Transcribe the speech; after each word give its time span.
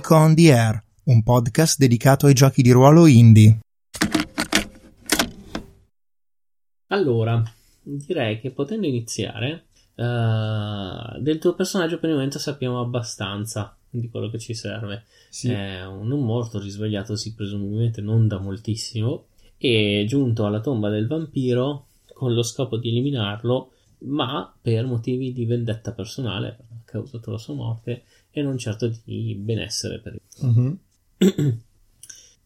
Geek 0.00 0.10
on 0.12 0.34
the 0.34 0.50
Air, 0.50 0.82
un 1.04 1.22
podcast 1.22 1.76
dedicato 1.76 2.24
ai 2.24 2.32
giochi 2.32 2.62
di 2.62 2.70
ruolo 2.70 3.06
indie. 3.06 3.58
Allora, 6.86 7.42
direi 7.82 8.40
che 8.40 8.50
potendo 8.50 8.86
iniziare, 8.86 9.66
uh, 9.96 11.20
del 11.20 11.36
tuo 11.38 11.54
personaggio 11.54 11.98
per 11.98 12.08
il 12.08 12.14
momento 12.14 12.38
sappiamo 12.38 12.80
abbastanza 12.80 13.76
di 13.90 14.08
quello 14.08 14.30
che 14.30 14.38
ci 14.38 14.54
serve. 14.54 15.04
Sì. 15.28 15.50
È 15.50 15.84
un 15.84 16.08
non 16.08 16.24
morto 16.24 16.58
risvegliatosi 16.58 17.34
presumibilmente 17.34 18.00
non 18.00 18.26
da 18.26 18.38
moltissimo 18.38 19.26
e 19.58 20.06
giunto 20.08 20.46
alla 20.46 20.60
tomba 20.60 20.88
del 20.88 21.08
vampiro 21.08 21.88
con 22.14 22.32
lo 22.32 22.42
scopo 22.42 22.78
di 22.78 22.88
eliminarlo, 22.88 23.72
ma 24.04 24.50
per 24.62 24.86
motivi 24.86 25.34
di 25.34 25.44
vendetta 25.44 25.92
personale, 25.92 26.56
ha 26.70 26.80
causato 26.86 27.30
la 27.30 27.38
sua 27.38 27.52
morte 27.52 28.04
e 28.30 28.42
non 28.42 28.56
certo 28.58 28.90
di 29.04 29.34
benessere 29.34 29.98
per 30.00 30.14
il 30.14 30.20
Mhm. 30.46 30.78
uh, 31.18 31.56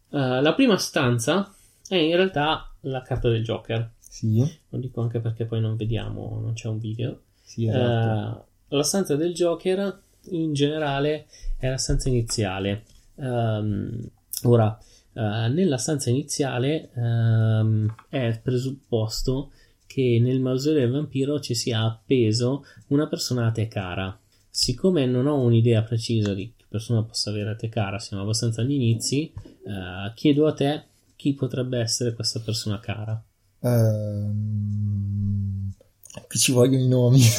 la 0.40 0.54
prima 0.54 0.76
stanza 0.78 1.52
è 1.88 1.96
in 1.96 2.16
realtà 2.16 2.72
la 2.82 3.02
carta 3.02 3.28
del 3.28 3.42
Joker. 3.44 3.90
Sì, 3.98 4.38
Lo 4.68 4.78
dico 4.78 5.00
anche 5.00 5.20
perché 5.20 5.44
poi 5.44 5.60
non 5.60 5.76
vediamo, 5.76 6.38
non 6.40 6.52
c'è 6.54 6.68
un 6.68 6.78
video. 6.78 7.20
sì, 7.42 7.66
esatto. 7.66 8.46
Uh, 8.68 8.76
la 8.76 8.82
stanza 8.82 9.16
del 9.16 9.32
Joker 9.34 10.02
in 10.30 10.52
generale 10.54 11.26
è 11.58 11.68
la 11.68 11.76
stanza 11.76 12.08
iniziale. 12.08 12.84
Um, 13.16 14.00
ora, 14.44 14.78
uh, 15.12 15.20
nella 15.52 15.76
stanza 15.78 16.10
iniziale 16.10 16.90
um, 16.94 17.92
è 18.08 18.38
presupposto 18.42 19.50
che 19.86 20.18
nel 20.20 20.40
mausoleo 20.40 20.80
del 20.80 20.90
vampiro 20.90 21.38
ci 21.40 21.54
sia 21.54 21.82
appeso 21.82 22.64
una 22.88 23.06
persona 23.06 23.46
a 23.46 23.50
te 23.52 23.68
cara. 23.68 24.16
Siccome 24.56 25.04
non 25.04 25.26
ho 25.26 25.40
un'idea 25.40 25.82
precisa 25.82 26.32
di 26.32 26.52
che 26.56 26.64
persona 26.68 27.02
possa 27.02 27.30
avere 27.30 27.50
a 27.50 27.56
te 27.56 27.68
cara, 27.68 27.98
siamo 27.98 28.22
abbastanza 28.22 28.60
agli 28.60 28.74
inizi, 28.74 29.32
uh, 29.34 30.14
chiedo 30.14 30.46
a 30.46 30.52
te 30.52 30.84
chi 31.16 31.34
potrebbe 31.34 31.80
essere 31.80 32.14
questa 32.14 32.38
persona 32.38 32.78
cara. 32.78 33.20
Ehm, 33.58 34.92
qui 36.28 36.38
ci 36.38 36.52
vogliono 36.52 36.84
i 36.84 36.88
nomi. 36.88 37.20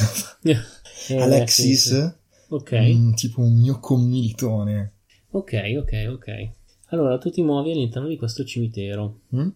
Eh, 1.08 1.20
Alexis, 1.20 1.88
sì, 1.88 1.94
sì. 1.94 2.12
Ok. 2.48 2.72
mm, 2.72 3.12
tipo 3.14 3.40
un 3.40 3.60
mio 3.60 3.78
commilitone. 3.80 4.92
Ok, 5.30 5.74
ok, 5.78 6.08
ok. 6.10 6.50
Allora, 6.88 7.16
tu 7.16 7.30
ti 7.30 7.42
muovi 7.42 7.70
all'interno 7.70 8.08
di 8.08 8.16
questo 8.16 8.44
cimitero. 8.44 9.20
Mm? 9.34 9.48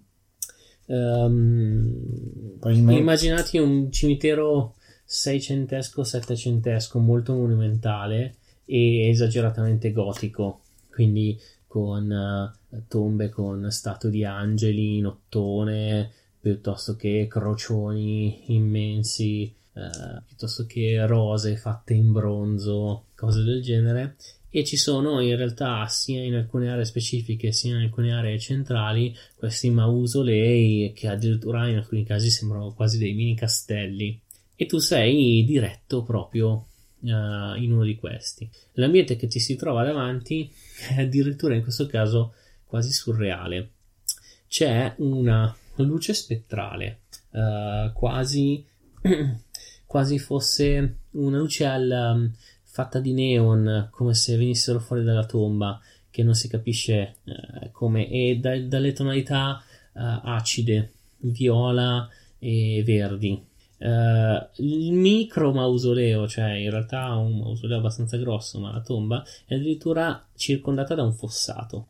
Probabilmente- 2.58 3.00
immaginati 3.00 3.58
un 3.58 3.90
cimitero 3.92 4.76
seicentesco, 5.12 6.04
settecentesco, 6.04 7.00
molto 7.00 7.34
monumentale 7.34 8.36
e 8.64 9.08
esageratamente 9.08 9.90
gotico, 9.90 10.60
quindi 10.88 11.36
con 11.66 12.12
eh, 12.12 12.82
tombe 12.86 13.28
con 13.28 13.72
statue 13.72 14.08
di 14.10 14.24
angeli 14.24 14.98
in 14.98 15.06
ottone, 15.06 16.12
piuttosto 16.38 16.94
che 16.94 17.26
crocioni 17.28 18.54
immensi, 18.54 19.52
eh, 19.72 20.22
piuttosto 20.24 20.64
che 20.66 21.04
rose 21.06 21.56
fatte 21.56 21.92
in 21.92 22.12
bronzo, 22.12 23.06
cose 23.16 23.42
del 23.42 23.62
genere. 23.62 24.14
E 24.48 24.64
ci 24.64 24.76
sono 24.76 25.18
in 25.20 25.34
realtà 25.34 25.88
sia 25.88 26.22
in 26.22 26.34
alcune 26.34 26.70
aree 26.70 26.84
specifiche 26.84 27.50
sia 27.50 27.74
in 27.74 27.82
alcune 27.82 28.12
aree 28.12 28.38
centrali 28.38 29.12
questi 29.34 29.70
mausolei 29.70 30.92
che 30.94 31.08
addirittura 31.08 31.66
in 31.68 31.78
alcuni 31.78 32.04
casi 32.04 32.30
sembrano 32.30 32.72
quasi 32.72 32.96
dei 32.98 33.12
mini 33.12 33.34
castelli. 33.34 34.20
E 34.60 34.66
tu 34.66 34.76
sei 34.76 35.42
diretto 35.46 36.02
proprio 36.02 36.66
eh, 37.02 37.08
in 37.08 37.72
uno 37.72 37.82
di 37.82 37.96
questi. 37.96 38.46
L'ambiente 38.72 39.16
che 39.16 39.26
ti 39.26 39.40
si 39.40 39.56
trova 39.56 39.84
davanti 39.84 40.52
è 40.94 41.00
addirittura 41.00 41.54
in 41.54 41.62
questo 41.62 41.86
caso 41.86 42.34
quasi 42.66 42.92
surreale. 42.92 43.70
C'è 44.46 44.96
una 44.98 45.56
luce 45.76 46.12
spettrale, 46.12 47.04
eh, 47.30 47.90
quasi, 47.94 48.62
quasi 49.86 50.18
fosse 50.18 50.96
una 51.12 51.38
luce 51.38 51.64
al, 51.64 52.12
um, 52.14 52.32
fatta 52.62 53.00
di 53.00 53.14
neon, 53.14 53.88
come 53.90 54.12
se 54.12 54.36
venissero 54.36 54.78
fuori 54.78 55.04
dalla 55.04 55.24
tomba, 55.24 55.80
che 56.10 56.22
non 56.22 56.34
si 56.34 56.48
capisce 56.48 57.16
eh, 57.24 57.70
come, 57.72 58.10
e 58.10 58.36
da- 58.38 58.60
dalle 58.60 58.92
tonalità 58.92 59.64
acide, 59.94 60.92
viola 61.20 62.06
e 62.38 62.82
verdi. 62.84 63.48
Eh, 63.82 64.48
il 64.56 64.92
micro 64.92 65.52
mausoleo, 65.52 66.28
cioè 66.28 66.50
in 66.52 66.70
realtà 66.70 67.14
un 67.14 67.38
mausoleo 67.38 67.78
abbastanza 67.78 68.16
grosso, 68.18 68.60
ma 68.60 68.72
la 68.72 68.80
tomba 68.80 69.24
è 69.46 69.54
addirittura 69.54 70.22
circondata 70.34 70.94
da 70.94 71.02
un 71.02 71.14
fossato 71.14 71.86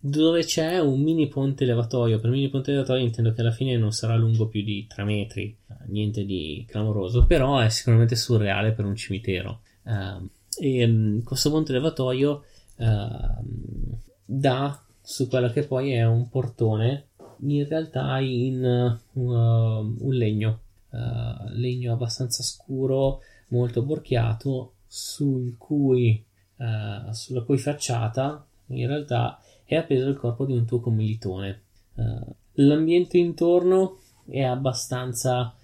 dove 0.00 0.44
c'è 0.44 0.78
un 0.78 1.00
mini 1.00 1.28
ponte 1.28 1.64
levatoio. 1.64 2.20
Per 2.20 2.30
mini 2.30 2.48
ponte 2.48 2.70
levatoio 2.72 3.02
intendo 3.02 3.32
che 3.32 3.40
alla 3.40 3.50
fine 3.50 3.76
non 3.76 3.92
sarà 3.92 4.16
lungo 4.16 4.46
più 4.46 4.62
di 4.62 4.86
3 4.86 5.04
metri, 5.04 5.56
eh, 5.68 5.74
niente 5.86 6.24
di 6.24 6.64
clamoroso, 6.68 7.26
però 7.26 7.58
è 7.58 7.68
sicuramente 7.68 8.16
surreale 8.16 8.72
per 8.72 8.84
un 8.84 8.94
cimitero. 8.94 9.60
Ehm, 9.84 10.28
e 10.60 10.86
mm, 10.86 11.20
questo 11.20 11.50
ponte 11.50 11.72
levatoio 11.72 12.44
ehm, 12.76 13.98
dà 14.24 14.82
su 15.02 15.28
quello 15.28 15.50
che 15.50 15.64
poi 15.64 15.92
è 15.92 16.04
un 16.04 16.28
portone, 16.28 17.06
in 17.40 17.66
realtà 17.66 18.18
in 18.18 18.98
uh, 19.12 19.20
un 19.22 20.12
legno, 20.14 20.60
uh, 20.90 21.48
legno 21.50 21.92
abbastanza 21.92 22.42
scuro, 22.42 23.20
molto 23.48 23.82
borchiato, 23.82 24.74
sul 24.86 25.56
cui, 25.56 26.24
uh, 26.56 27.12
sulla 27.12 27.42
cui 27.42 27.58
facciata 27.58 28.44
in 28.68 28.86
realtà 28.86 29.40
è 29.64 29.76
appeso 29.76 30.08
il 30.08 30.16
corpo 30.16 30.46
di 30.46 30.52
un 30.52 30.64
tuo 30.66 30.80
commilitone. 30.80 31.62
Uh, 31.94 32.34
l'ambiente 32.54 33.18
intorno 33.18 33.98
è 34.26 34.42
abbastanza 34.42 35.54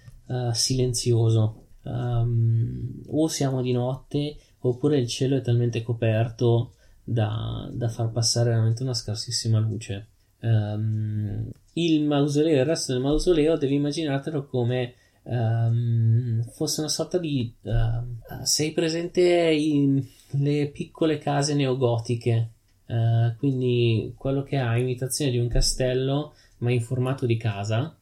silenzioso. 0.53 1.65
Um, 1.83 3.03
o 3.09 3.27
siamo 3.27 3.61
di 3.61 3.71
notte 3.71 4.37
oppure 4.61 4.97
il 4.97 5.07
cielo 5.07 5.35
è 5.35 5.41
talmente 5.41 5.83
coperto 5.83 6.73
da, 7.03 7.69
da 7.71 7.89
far 7.89 8.09
passare 8.09 8.49
veramente 8.49 8.81
una 8.81 8.95
scarsissima 8.95 9.59
luce. 9.59 10.07
Um, 10.39 11.47
il 11.73 12.03
mausoleo, 12.03 12.59
il 12.59 12.65
resto 12.65 12.91
del 12.93 13.01
mausoleo, 13.01 13.57
devi 13.57 13.75
immaginartelo 13.75 14.45
come 14.45 14.95
um, 15.25 16.43
fosse 16.51 16.79
una 16.81 16.89
sorta 16.89 17.17
di. 17.17 17.53
Uh, 17.61 18.43
sei 18.43 18.71
presente 18.71 19.21
in 19.21 20.03
le 20.31 20.67
piccole 20.67 21.17
case 21.17 21.53
neogotiche. 21.53 22.49
Uh, 22.87 23.35
quindi 23.37 24.13
quello 24.15 24.43
che 24.43 24.57
ha 24.57 24.77
imitazione 24.77 25.31
di 25.31 25.39
un 25.39 25.47
castello 25.47 26.35
ma 26.59 26.71
in 26.71 26.81
formato 26.81 27.25
di 27.25 27.37
casa. 27.37 27.95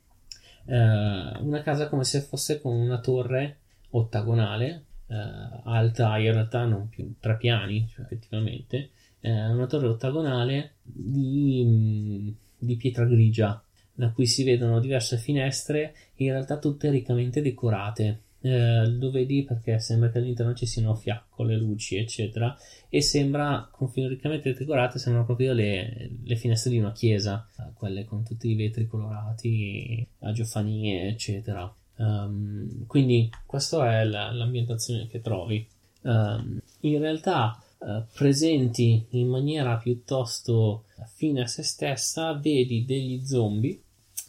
Uh, 0.66 0.72
una 0.72 1.62
casa 1.64 1.90
come 1.90 2.04
se 2.04 2.22
fosse 2.22 2.62
con 2.62 2.74
una 2.76 3.00
torre 3.00 3.58
ottagonale 3.92 4.86
uh, 5.08 5.16
alta 5.64 6.18
in 6.18 6.32
realtà 6.32 6.66
non 6.66 6.88
più 6.88 7.14
tre 7.20 7.38
piani 7.38 7.88
cioè, 7.90 8.06
effettivamente. 8.06 8.90
Una 9.26 9.68
torre 9.68 9.88
ottagonale 9.88 10.74
di, 10.82 12.36
di 12.58 12.76
pietra 12.76 13.06
grigia 13.06 13.64
da 13.94 14.12
cui 14.12 14.26
si 14.26 14.44
vedono 14.44 14.80
diverse 14.80 15.18
finestre 15.18 15.94
in 16.16 16.32
realtà 16.32 16.58
tutte 16.58 16.90
riccamente 16.90 17.42
decorate 17.42 18.22
eh, 18.46 18.86
lo 18.90 19.10
vedi 19.10 19.44
perché 19.44 19.80
sembra 19.80 20.10
che 20.10 20.18
all'interno 20.18 20.54
ci 20.54 20.66
siano 20.66 20.96
fiaccole, 20.96 21.56
luci, 21.56 21.96
eccetera, 21.96 22.54
e 22.90 23.02
sembra 23.02 23.70
con 23.72 23.90
ricamente 23.96 24.54
decorate, 24.54 25.00
sembrano 25.00 25.26
proprio 25.26 25.54
le, 25.54 26.10
le, 26.22 26.36
finestre 26.36 26.72
di 26.72 26.78
una 26.78 26.92
chiesa, 26.92 27.48
quelle 27.74 28.04
con 28.04 28.26
tutti 28.26 28.50
i 28.50 28.56
vetri 28.56 28.86
colorati, 28.86 30.06
agiofanie, 30.20 31.08
eccetera. 31.08 31.74
Um, 31.96 32.86
quindi 32.86 33.30
questa 33.46 34.02
è 34.02 34.04
la, 34.04 34.30
l'ambientazione 34.34 35.08
che 35.08 35.22
trovi. 35.22 35.66
Um, 36.02 36.60
in 36.82 37.00
realtà 37.00 37.64
uh, 37.78 38.04
presenti 38.14 39.06
in 39.12 39.30
maniera 39.30 39.78
piuttosto 39.78 40.84
fine 41.16 41.44
a 41.44 41.48
se 41.48 41.64
stessa, 41.64 42.34
vedi 42.34 42.84
degli 42.84 43.26
zombie, 43.26 43.80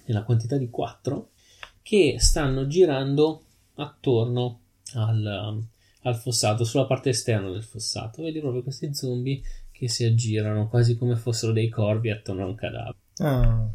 nella 0.07 0.25
quantità 0.25 0.57
di 0.57 0.71
4, 0.71 1.31
che 1.83 2.17
stanno 2.19 2.67
girando 2.67 3.43
attorno 3.75 4.61
al, 4.95 5.63
al, 6.03 6.17
fossato, 6.17 6.65
sulla 6.65 6.87
parte 6.87 7.11
esterna 7.11 7.51
del 7.51 7.63
fossato. 7.63 8.23
Vedi 8.23 8.41
proprio 8.41 8.63
questi 8.63 8.95
zombie 8.95 9.43
che 9.71 9.89
si 9.89 10.05
aggirano 10.05 10.69
quasi 10.69 10.97
come 10.97 11.17
fossero 11.17 11.53
dei 11.53 11.69
corvi 11.69 12.11
attorno 12.11 12.45
a 12.45 12.47
un 12.47 12.55
cadavere. 12.55 12.97
Ah, 13.19 13.69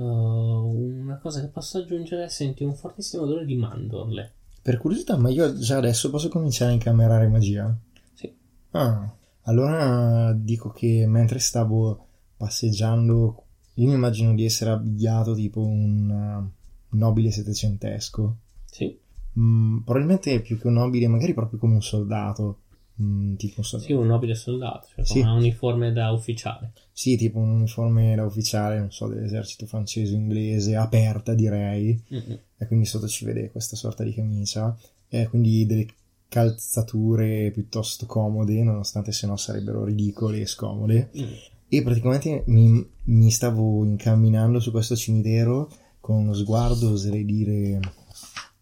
Uh, 0.00 0.04
una 0.04 1.18
cosa 1.18 1.40
che 1.42 1.48
posso 1.48 1.76
aggiungere: 1.76 2.30
senti 2.30 2.64
un 2.64 2.74
fortissimo 2.74 3.24
odore 3.24 3.44
di 3.44 3.54
mandorle. 3.54 4.32
per 4.62 4.78
curiosità, 4.78 5.18
ma 5.18 5.28
io 5.28 5.58
già 5.58 5.76
adesso 5.76 6.08
posso 6.08 6.30
cominciare 6.30 6.70
a 6.70 6.74
incamerare 6.74 7.28
magia? 7.28 7.76
Sì. 8.14 8.34
Ah, 8.70 9.14
allora 9.42 10.32
dico 10.32 10.70
che 10.70 11.04
mentre 11.06 11.38
stavo 11.38 12.06
passeggiando, 12.34 13.44
io 13.80 13.88
mi 13.88 13.94
immagino 13.94 14.34
di 14.34 14.44
essere 14.44 14.70
abbigliato 14.70 15.34
tipo 15.34 15.60
un 15.60 16.10
uh, 16.10 16.96
nobile 16.96 17.30
settecentesco. 17.30 18.36
Sì. 18.64 18.98
Mm, 19.38 19.78
probabilmente 19.78 20.40
più 20.40 20.58
che 20.58 20.66
un 20.66 20.74
nobile, 20.74 21.06
magari 21.08 21.32
proprio 21.34 21.58
come 21.58 21.74
un 21.74 21.82
soldato. 21.82 22.58
mm, 23.00 23.36
tipo 23.36 23.62
so- 23.62 23.78
Sì, 23.78 23.92
un 23.92 24.06
nobile 24.06 24.34
soldato, 24.34 24.86
cioè 24.94 25.04
Sì. 25.06 25.20
una 25.20 25.32
uniforme 25.32 25.90
da 25.92 26.10
ufficiale. 26.12 26.72
sì, 26.92 27.16
tipo 27.16 27.38
un 27.38 27.48
uniforme 27.48 28.14
da 28.14 28.24
ufficiale, 28.26 28.78
non 28.78 28.92
so, 28.92 29.06
dell'esercito 29.08 29.64
francese 29.64 30.14
inglese, 30.14 30.76
aperta 30.76 31.32
direi, 31.32 31.98
Mm-mm. 32.12 32.38
e 32.58 32.66
quindi 32.66 32.84
sotto 32.84 33.08
ci 33.08 33.24
vede 33.24 33.50
questa 33.50 33.74
sorta 33.76 34.04
di 34.04 34.12
camicia, 34.12 34.76
e 35.08 35.26
quindi 35.28 35.64
delle 35.64 35.86
calzature 36.28 37.50
piuttosto 37.52 38.04
comode, 38.06 38.62
nonostante 38.62 39.12
se 39.12 39.26
no 39.26 39.36
sarebbero 39.36 39.84
ridicole 39.84 40.40
e 40.40 40.46
scomode. 40.46 41.10
Mm. 41.16 41.32
E 41.72 41.82
praticamente 41.82 42.42
mi, 42.48 42.84
mi 43.04 43.30
stavo 43.30 43.84
incamminando 43.84 44.58
su 44.58 44.72
questo 44.72 44.96
cimitero 44.96 45.70
con 46.00 46.16
uno 46.16 46.34
sguardo, 46.34 46.90
oserei 46.90 47.24
dire, 47.24 47.80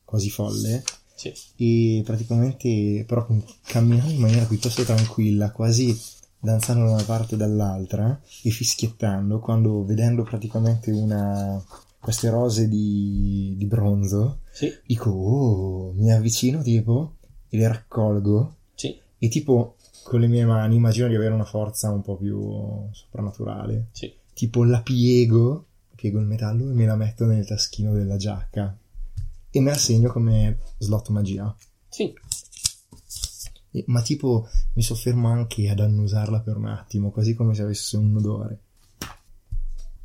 quasi 0.05 0.29
folle. 0.29 0.85
Sì. 1.15 1.33
E 1.57 2.03
praticamente 2.05 3.05
però 3.07 3.27
camminando 3.65 4.13
in 4.13 4.21
maniera 4.21 4.45
piuttosto 4.45 4.85
tranquilla, 4.85 5.51
quasi 5.51 5.99
danzando 6.39 6.85
da 6.85 6.93
una 6.93 7.03
parte 7.03 7.35
e 7.35 7.39
dall'altra 7.39 8.21
e 8.43 8.51
fischiettando, 8.51 9.41
quando 9.41 9.85
vedendo 9.85 10.23
praticamente 10.23 10.91
una 10.91 11.61
queste 12.01 12.31
rose 12.31 12.69
di, 12.69 13.55
di 13.57 13.67
bronzo, 13.67 14.41
Sì, 14.53 14.73
dico, 14.87 15.11
oh, 15.11 15.93
mi 15.95 16.13
avvicino 16.13 16.63
tipo 16.63 17.17
e 17.49 17.57
le 17.57 17.69
raccolgo 17.69 18.55
sì, 18.75 18.97
e 19.19 19.29
tipo 19.29 19.77
con 20.09 20.21
le 20.21 20.27
mie 20.27 20.45
mani 20.47 20.77
immagino 20.77 21.07
di 21.07 21.15
avere 21.15 21.35
una 21.35 21.45
forza 21.45 21.91
un 21.91 22.03
po' 22.03 22.17
più 22.17 22.89
soprannaturale. 22.93 23.89
sì. 23.93 24.13
Tipo 24.33 24.65
la 24.65 24.81
piego, 24.83 25.67
piego 25.97 26.19
il 26.21 26.27
metallo 26.27 26.71
e 26.71 26.73
me 26.73 26.87
la 26.87 26.95
metto 26.97 27.25
nel 27.27 27.45
taschino 27.45 27.93
della 27.93 28.17
giacca 28.17 28.77
e 29.51 29.61
me 29.61 29.71
la 29.71 29.77
segno 29.77 30.11
come 30.13 30.59
slot 30.79 31.09
magia. 31.09 31.55
Sì, 31.89 32.15
E- 33.73 33.85
ma 33.89 34.01
tipo 34.03 34.49
mi 34.75 34.83
soffermo 34.83 35.29
anche 35.29 35.69
ad 35.69 35.81
annusarla 35.81 36.41
per 36.41 36.57
un 36.57 36.67
attimo, 36.67 37.11
quasi 37.11 37.35
come 37.35 37.55
se 37.55 37.63
avesse 37.63 37.97
un 37.97 38.17
odore. 38.17 38.61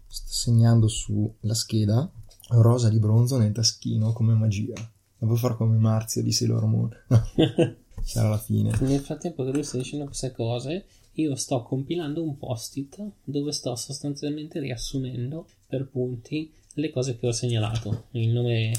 Sto 0.08 0.32
segnando 0.32 0.88
sulla 0.88 1.54
scheda 1.54 2.10
rosa 2.50 2.90
di 2.90 3.00
bronzo 3.00 3.38
nel 3.38 3.52
taschino 3.54 4.14
come 4.14 4.34
magia. 4.34 4.74
Devo 5.18 5.36
fare 5.36 5.56
come 5.56 5.78
Marzio 5.78 6.24
di 6.24 6.32
Sailor 6.32 6.66
Moon. 6.66 6.90
Sarà 8.04 8.30
la 8.30 8.38
fine. 8.38 8.72
Nel 8.82 9.00
frattempo 9.00 9.44
che 9.44 9.52
lui 9.52 9.64
sta 9.64 9.78
dicendo 9.78 10.06
queste 10.06 10.32
cose, 10.32 10.86
io 11.14 11.36
sto 11.36 11.62
compilando 11.64 12.24
un 12.24 12.38
post-it 12.38 13.02
dove 13.24 13.52
sto 13.52 13.76
sostanzialmente 13.76 14.60
riassumendo 14.60 15.48
per 15.68 15.88
punti 15.88 16.52
le 16.76 16.90
cose 16.92 17.18
che 17.18 17.28
ho 17.28 17.32
segnalato. 17.32 18.06
Il 18.12 18.30
nome, 18.30 18.74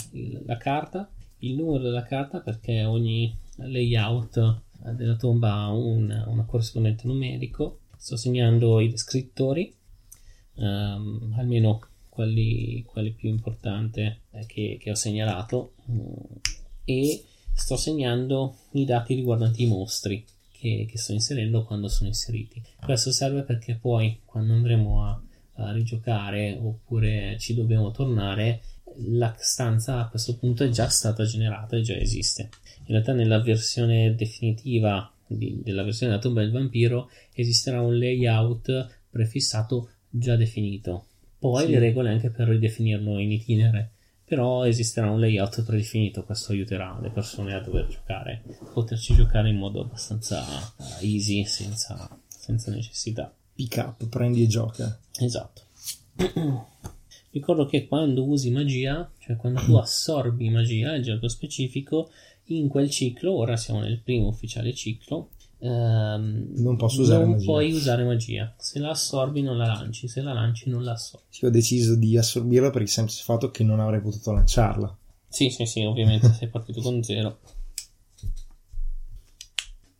la 0.44 0.56
carta, 0.56 1.10
il 1.38 1.54
numero 1.54 1.82
della 1.82 2.02
carta 2.02 2.40
perché 2.40 2.84
ogni 2.84 3.36
layout 3.56 4.62
della 4.94 5.16
tomba 5.16 5.52
ha 5.52 5.72
un, 5.72 6.24
una 6.26 6.44
corrispondente 6.44 7.06
numerico. 7.06 7.80
Sto 7.96 8.16
segnando 8.16 8.80
i 8.80 8.90
descrittori, 8.90 9.74
ehm, 10.56 11.34
almeno 11.36 11.80
quelli, 12.08 12.82
quelli 12.82 13.12
più 13.12 13.28
importanti 13.28 14.00
eh, 14.00 14.46
che, 14.46 14.76
che 14.80 14.90
ho 14.90 14.94
segnalato. 14.94 15.74
e 16.84 17.24
sto 17.54 17.76
segnando 17.76 18.56
i 18.72 18.84
dati 18.84 19.14
riguardanti 19.14 19.62
i 19.62 19.66
mostri 19.66 20.24
che, 20.52 20.86
che 20.90 20.98
sto 20.98 21.12
inserendo 21.12 21.64
quando 21.64 21.88
sono 21.88 22.08
inseriti. 22.08 22.62
Questo 22.84 23.12
serve 23.12 23.42
perché 23.42 23.78
poi 23.80 24.20
quando 24.24 24.54
andremo 24.54 25.04
a, 25.04 25.22
a 25.56 25.72
rigiocare 25.72 26.58
oppure 26.60 27.36
ci 27.38 27.54
dobbiamo 27.54 27.90
tornare, 27.90 28.60
la 29.08 29.34
stanza 29.38 29.98
a 30.00 30.08
questo 30.08 30.36
punto 30.36 30.64
è 30.64 30.68
già 30.68 30.88
stata 30.88 31.24
generata 31.24 31.76
e 31.76 31.82
già 31.82 31.96
esiste. 31.96 32.50
In 32.80 32.92
realtà 32.92 33.12
nella 33.12 33.40
versione 33.40 34.14
definitiva 34.14 35.10
di- 35.26 35.60
della 35.62 35.82
versione 35.82 36.12
della 36.12 36.22
tomba 36.22 36.42
del 36.42 36.52
vampiro 36.52 37.10
esisterà 37.32 37.80
un 37.80 37.98
layout 37.98 39.00
prefissato 39.10 39.90
già 40.10 40.36
definito. 40.36 41.06
Poi 41.38 41.66
Sì. 41.66 41.72
le 41.72 41.78
regole 41.78 42.10
anche 42.10 42.30
per 42.30 42.48
ridefinirlo 42.48 43.18
in 43.18 43.32
itinere 43.32 43.90
però 44.34 44.66
esisterà 44.66 45.12
un 45.12 45.20
layout 45.20 45.62
predefinito, 45.62 46.24
questo 46.24 46.50
aiuterà 46.50 46.98
le 47.00 47.10
persone 47.10 47.54
a 47.54 47.60
dover 47.60 47.86
giocare, 47.86 48.42
poterci 48.72 49.14
giocare 49.14 49.48
in 49.48 49.56
modo 49.56 49.80
abbastanza 49.80 50.44
eh, 51.00 51.06
easy, 51.06 51.44
senza, 51.44 52.18
senza 52.26 52.72
necessità. 52.72 53.32
Pick 53.54 53.76
up, 53.76 54.08
prendi 54.08 54.42
e 54.42 54.48
gioca. 54.48 54.98
Esatto. 55.20 55.62
Ricordo 57.30 57.66
che 57.66 57.86
quando 57.86 58.24
usi 58.24 58.50
magia, 58.50 59.08
cioè 59.20 59.36
quando 59.36 59.60
tu 59.60 59.76
assorbi 59.76 60.50
magia, 60.50 60.96
il 60.96 61.04
gioco 61.04 61.28
specifico, 61.28 62.10
in 62.46 62.66
quel 62.66 62.90
ciclo, 62.90 63.34
ora 63.34 63.56
siamo 63.56 63.78
nel 63.78 64.00
primo 64.00 64.26
ufficiale 64.26 64.74
ciclo, 64.74 65.30
ehm, 65.64 66.52
Non 66.56 66.76
posso 66.76 67.00
usare 67.00 67.22
non 67.22 67.32
magia. 67.32 67.44
puoi 67.46 67.72
usare 67.72 68.04
magia. 68.04 68.54
Se 68.58 68.78
la 68.78 68.90
assorbi 68.90 69.42
non 69.42 69.56
la 69.56 69.66
lanci, 69.66 70.08
se 70.08 70.20
la 70.20 70.32
lanci 70.32 70.68
non 70.68 70.82
la 70.84 70.92
assorbi. 70.92 71.26
Sì, 71.30 71.44
ho 71.46 71.50
deciso 71.50 71.94
di 71.96 72.16
assorbirla 72.18 72.70
per 72.70 72.82
il 72.82 72.88
semplice 72.88 73.22
fatto 73.22 73.50
che 73.50 73.64
non 73.64 73.80
avrei 73.80 74.00
potuto 74.00 74.32
lanciarla. 74.32 74.96
Sì, 75.28 75.50
sì, 75.50 75.64
sì, 75.66 75.82
ovviamente 75.84 76.32
sei 76.32 76.48
partito 76.48 76.80
con 76.80 77.02
zero. 77.02 77.38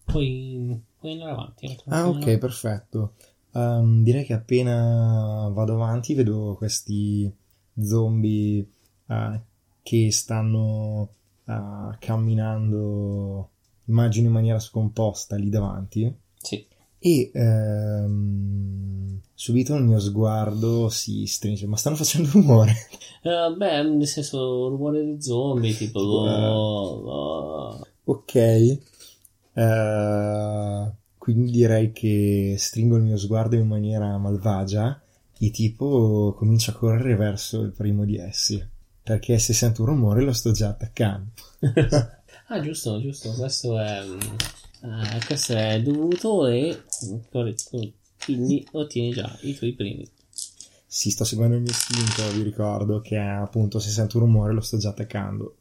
Poi 0.05 0.81
puoi 0.99 1.13
andare 1.13 1.31
avanti. 1.31 1.77
Ah, 1.87 2.09
ok, 2.09 2.39
perfetto. 2.39 3.15
Ehm, 3.53 4.03
direi 4.03 4.25
che 4.25 4.33
appena 4.35 5.49
vado 5.53 5.75
avanti 5.75 6.15
vedo 6.15 6.55
questi 6.57 7.33
zombie 7.81 8.65
eh, 9.09 9.41
che 9.83 10.13
stanno 10.13 11.09
eh, 11.47 11.97
camminando, 11.99 13.51
immagino 13.87 14.27
in 14.29 14.33
maniera 14.33 14.59
scomposta 14.59 15.37
lì 15.37 15.49
davanti. 15.49 16.13
Sì, 16.37 16.67
E 16.99 17.31
ehm, 17.33 19.21
subito 19.35 19.75
il 19.77 19.85
mio 19.85 19.99
sguardo 20.01 20.89
si 20.89 21.27
stringe, 21.27 21.67
ma 21.67 21.77
stanno 21.77 21.97
facendo 21.97 22.31
rumore. 22.33 22.75
Eh, 23.25 23.55
beh, 23.57 23.83
nel 23.85 24.07
senso, 24.07 24.69
rumore 24.69 25.03
di 25.03 25.23
zombie, 25.23 25.75
tipo... 25.75 25.99
Tipo, 25.99 26.27
eh. 26.29 26.45
oh, 26.45 27.05
oh. 27.07 27.87
Ok, 28.05 28.35
Eh, 29.55 30.93
quindi 31.17 31.51
direi 31.51 31.91
che 31.93 32.57
stringo 32.59 32.97
il 32.97 33.03
mio 33.03 33.17
sguardo 33.17 33.57
in 33.57 33.67
maniera 33.67 34.19
malvagia 34.19 35.01
e 35.39 35.51
tipo 35.51 36.35
comincio 36.37 36.73
a 36.73 36.75
correre 36.75 37.17
verso 37.17 37.63
il 37.63 37.73
primo 37.73 38.05
di 38.05 38.19
essi. 38.19 38.63
Perché 39.03 39.39
se 39.39 39.55
sento 39.55 39.83
un 39.83 39.89
rumore 39.89 40.23
lo 40.23 40.33
sto 40.35 40.51
già 40.53 40.69
attaccando. 40.69 41.31
Ah, 42.49 42.61
giusto, 42.61 43.01
giusto, 43.01 43.33
questo 43.33 43.79
è... 43.79 44.05
eh, 44.05 45.25
questo 45.27 45.55
è 45.55 45.81
dovuto 45.81 46.47
e... 46.47 46.83
corretto, 47.31 47.93
Quindi 48.23 48.67
ottieni 48.73 49.13
già 49.13 49.39
i 49.43 49.55
tuoi 49.55 49.73
primi. 49.73 50.07
Sì, 50.87 51.11
sto 51.11 51.25
seguendo 51.25 51.57
il 51.57 51.63
mio 51.63 51.71
istinto, 51.71 52.31
vi 52.33 52.43
ricordo 52.43 53.01
che 53.01 53.17
appunto 53.17 53.79
se 53.81 53.89
sento 53.89 54.19
un 54.19 54.25
rumore 54.25 54.53
lo 54.53 54.61
sto 54.61 54.77
già 54.77 54.91
attaccando. 54.91 55.57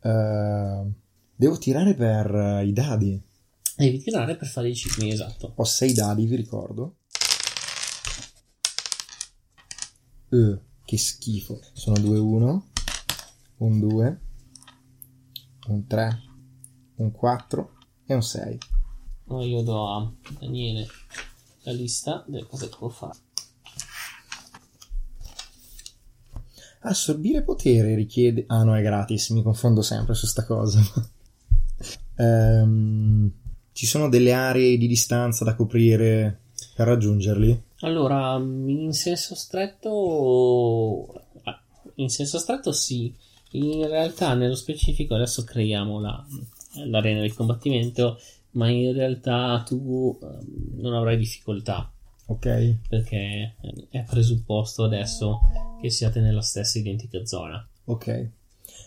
Eh, 0.00 0.82
devo 1.36 1.58
tirare 1.58 1.94
per 1.94 2.34
eh, 2.34 2.66
i 2.66 2.72
dadi. 2.72 3.22
Devi 3.76 4.00
tirare 4.00 4.34
per 4.36 4.48
fare 4.48 4.70
i 4.70 4.74
cicli, 4.74 5.10
esatto. 5.10 5.52
Ho 5.54 5.64
6 5.64 5.92
dadi, 5.92 6.26
vi 6.26 6.36
ricordo. 6.36 6.96
Eh, 10.30 10.58
che 10.84 10.98
schifo. 10.98 11.60
Sono 11.74 11.96
2-1, 11.96 12.60
un 13.58 13.78
2, 13.78 14.20
un 15.68 15.86
3, 15.86 16.22
un 16.96 17.12
4 17.12 17.72
e 18.06 18.14
un 18.14 18.22
6. 18.22 18.58
No, 19.24 19.44
io 19.44 19.62
do 19.62 19.88
a 19.88 20.12
Daniele 20.38 20.86
la 21.62 21.72
lista 21.72 22.24
delle 22.26 22.46
cose 22.46 22.68
che 22.68 22.76
può 22.76 22.88
fare. 22.88 23.18
Assorbire 26.80 27.42
potere 27.42 27.94
richiede... 27.94 28.44
Ah 28.46 28.62
no, 28.62 28.74
è 28.74 28.82
gratis, 28.82 29.30
mi 29.30 29.42
confondo 29.42 29.82
sempre 29.82 30.14
su 30.14 30.26
sta 30.26 30.44
cosa. 30.44 30.80
Ehm, 32.20 33.30
ci 33.70 33.86
sono 33.86 34.08
delle 34.08 34.32
aree 34.32 34.76
di 34.76 34.88
distanza 34.88 35.44
da 35.44 35.54
coprire 35.54 36.40
per 36.74 36.88
raggiungerli? 36.88 37.62
Allora, 37.82 38.34
in 38.36 38.92
senso 38.92 39.36
stretto, 39.36 41.12
ah, 41.44 41.62
in 41.94 42.08
senso 42.08 42.38
stretto 42.38 42.72
sì, 42.72 43.14
in 43.52 43.86
realtà 43.88 44.34
nello 44.34 44.54
specifico 44.54 45.14
adesso 45.14 45.44
creiamo 45.44 46.00
la, 46.00 46.24
l'arena 46.86 47.22
di 47.22 47.32
combattimento, 47.32 48.18
ma 48.52 48.68
in 48.68 48.92
realtà 48.92 49.62
tu 49.66 50.18
ehm, 50.20 50.80
non 50.80 50.94
avrai 50.94 51.16
difficoltà 51.16 51.90
Ok. 52.26 52.76
perché 52.88 53.56
è 53.90 54.04
presupposto 54.04 54.84
adesso 54.84 55.40
che 55.80 55.90
siate 55.90 56.20
nella 56.20 56.42
stessa 56.42 56.78
identica 56.78 57.24
zona. 57.24 57.66
Ok. 57.84 58.30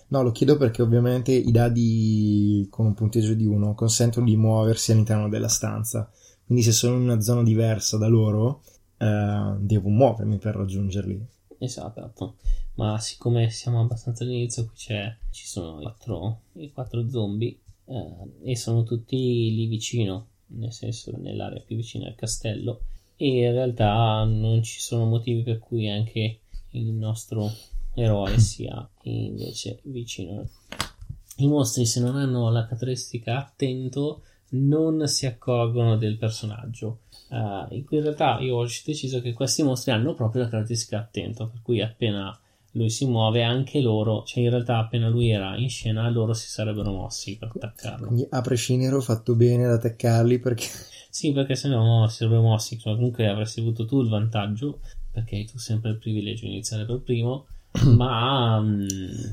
No, 0.10 0.22
lo 0.22 0.32
chiedo 0.32 0.58
perché 0.58 0.82
ovviamente 0.82 1.32
i 1.32 1.52
dadi 1.52 2.68
con 2.70 2.86
un 2.86 2.94
punteggio 2.94 3.34
di 3.34 3.46
1 3.46 3.74
consentono 3.74 4.26
di 4.26 4.36
muoversi 4.36 4.92
all'interno 4.92 5.30
della 5.30 5.48
stanza. 5.48 6.12
Quindi 6.46 6.64
se 6.64 6.72
sono 6.74 6.98
in 6.98 7.04
una 7.04 7.22
zona 7.22 7.44
diversa 7.44 7.98
da 7.98 8.08
loro, 8.08 8.62
eh, 8.98 9.56
devo 9.58 9.90
muovermi 9.90 10.38
per 10.38 10.56
raggiungerli. 10.56 11.26
Esatto, 11.60 12.36
ma 12.76 13.00
siccome 13.00 13.50
siamo 13.50 13.82
abbastanza 13.82 14.24
all'inizio, 14.24 14.66
qui 14.66 14.76
c'è, 14.76 15.16
ci 15.32 15.46
sono 15.46 15.80
i 15.80 15.84
quattro, 15.84 16.42
i 16.54 16.72
quattro 16.72 17.10
zombie, 17.10 17.58
eh, 17.86 18.52
e 18.52 18.56
sono 18.56 18.84
tutti 18.84 19.16
lì 19.16 19.66
vicino, 19.68 20.28
nel 20.48 20.72
senso 20.72 21.16
nell'area 21.18 21.62
più 21.62 21.76
vicina 21.76 22.08
al 22.08 22.16
castello 22.16 22.82
e 23.16 23.46
in 23.46 23.52
realtà 23.52 24.24
non 24.24 24.64
ci 24.64 24.80
sono 24.80 25.06
motivi 25.06 25.44
per 25.44 25.60
cui 25.60 25.88
anche 25.88 26.40
il 26.72 26.92
nostro 26.92 27.52
eroe 27.94 28.38
sia 28.42 28.90
invece 29.04 29.80
vicino. 29.84 30.48
I 31.38 31.48
mostri 31.48 31.86
se 31.86 32.00
non 32.00 32.16
hanno 32.16 32.50
la 32.50 32.66
caratteristica 32.66 33.38
attento 33.38 34.24
non 34.54 35.08
si 35.08 35.26
accorgono 35.26 35.98
del 35.98 36.18
personaggio. 36.18 37.02
Uh, 37.30 37.74
in 37.74 37.86
realtà 38.02 38.40
io 38.40 38.58
ho 38.58 38.66
deciso 38.66 39.22
che 39.22 39.34
questi 39.34 39.64
mostri 39.64 39.92
hanno 39.92 40.14
proprio 40.14 40.42
la 40.44 40.50
caratteristica 40.50 41.00
attento, 41.00 41.48
per 41.48 41.62
cui 41.62 41.82
appena 41.82 42.38
lui 42.74 42.90
si 42.90 43.06
muove, 43.06 43.44
anche 43.44 43.82
loro, 43.82 44.24
cioè 44.24 44.44
in 44.44 44.50
realtà 44.50 44.78
appena 44.78 45.10
lui 45.10 45.30
era 45.30 45.58
in 45.58 45.70
scena, 45.70 46.10
loro 46.10 46.34
si 46.34 46.48
sarebbero 46.48 46.92
mossi 46.92 47.38
per 47.38 47.52
attaccarlo. 47.54 48.08
Quindi 48.08 48.28
a 48.30 48.42
prescindere 48.42 48.96
ho 48.96 49.02
fatto 49.02 49.36
bene 49.36 49.66
ad 49.66 49.72
attaccarli 49.72 50.40
perché... 50.40 50.66
Sì, 51.12 51.34
perché 51.34 51.58
se 51.58 51.68
no 51.68 52.08
si 52.08 52.18
sarebbero 52.18 52.42
mossi, 52.42 52.80
cioè, 52.80 52.96
comunque 52.96 53.28
avresti 53.28 53.60
avuto 53.60 53.86
tu 53.86 54.00
il 54.02 54.08
vantaggio, 54.08 54.80
perché 55.12 55.36
hai 55.36 55.46
tu 55.46 55.58
sempre 55.58 55.90
il 55.90 55.98
privilegio 55.98 56.46
di 56.46 56.54
iniziare 56.54 56.86
per 56.86 57.02
primo, 57.02 57.48
ma 57.98 58.62
mm, 58.62 58.88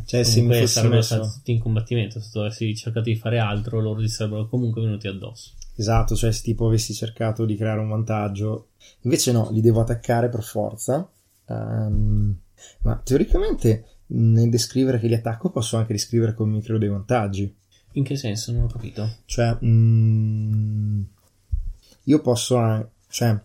cioè, 0.04 0.24
se 0.24 0.40
mi 0.40 0.66
sarebbero 0.66 0.96
messo... 0.96 1.14
stati 1.14 1.32
tutti 1.36 1.52
in 1.52 1.60
combattimento, 1.60 2.18
se 2.18 2.30
tu 2.32 2.40
avessi 2.40 2.74
cercato 2.74 3.08
di 3.08 3.14
fare 3.14 3.38
altro, 3.38 3.80
loro 3.80 4.00
ti 4.00 4.08
sarebbero 4.08 4.48
comunque 4.48 4.82
venuti 4.82 5.06
addosso. 5.06 5.52
Esatto, 5.76 6.16
cioè 6.16 6.32
se 6.32 6.42
tipo 6.42 6.66
avessi 6.66 6.92
cercato 6.94 7.44
di 7.44 7.54
creare 7.54 7.78
un 7.78 7.90
vantaggio, 7.90 8.70
invece 9.02 9.30
no, 9.30 9.48
li 9.52 9.60
devo 9.60 9.80
attaccare 9.80 10.28
per 10.28 10.42
forza. 10.42 11.08
Um 11.46 12.36
ma 12.82 12.96
teoricamente 12.96 13.84
nel 14.08 14.50
descrivere 14.50 14.98
che 14.98 15.06
li 15.06 15.14
attacco 15.14 15.50
posso 15.50 15.76
anche 15.76 15.92
descrivere 15.92 16.34
come 16.34 16.52
mi 16.52 16.62
creo 16.62 16.78
dei 16.78 16.88
vantaggi. 16.88 17.54
In 17.92 18.04
che 18.04 18.16
senso? 18.16 18.52
Non 18.52 18.64
ho 18.64 18.66
capito. 18.68 19.08
Cioè, 19.24 19.58
mm, 19.64 21.02
io 22.04 22.20
posso 22.20 22.90
cioè, 23.08 23.36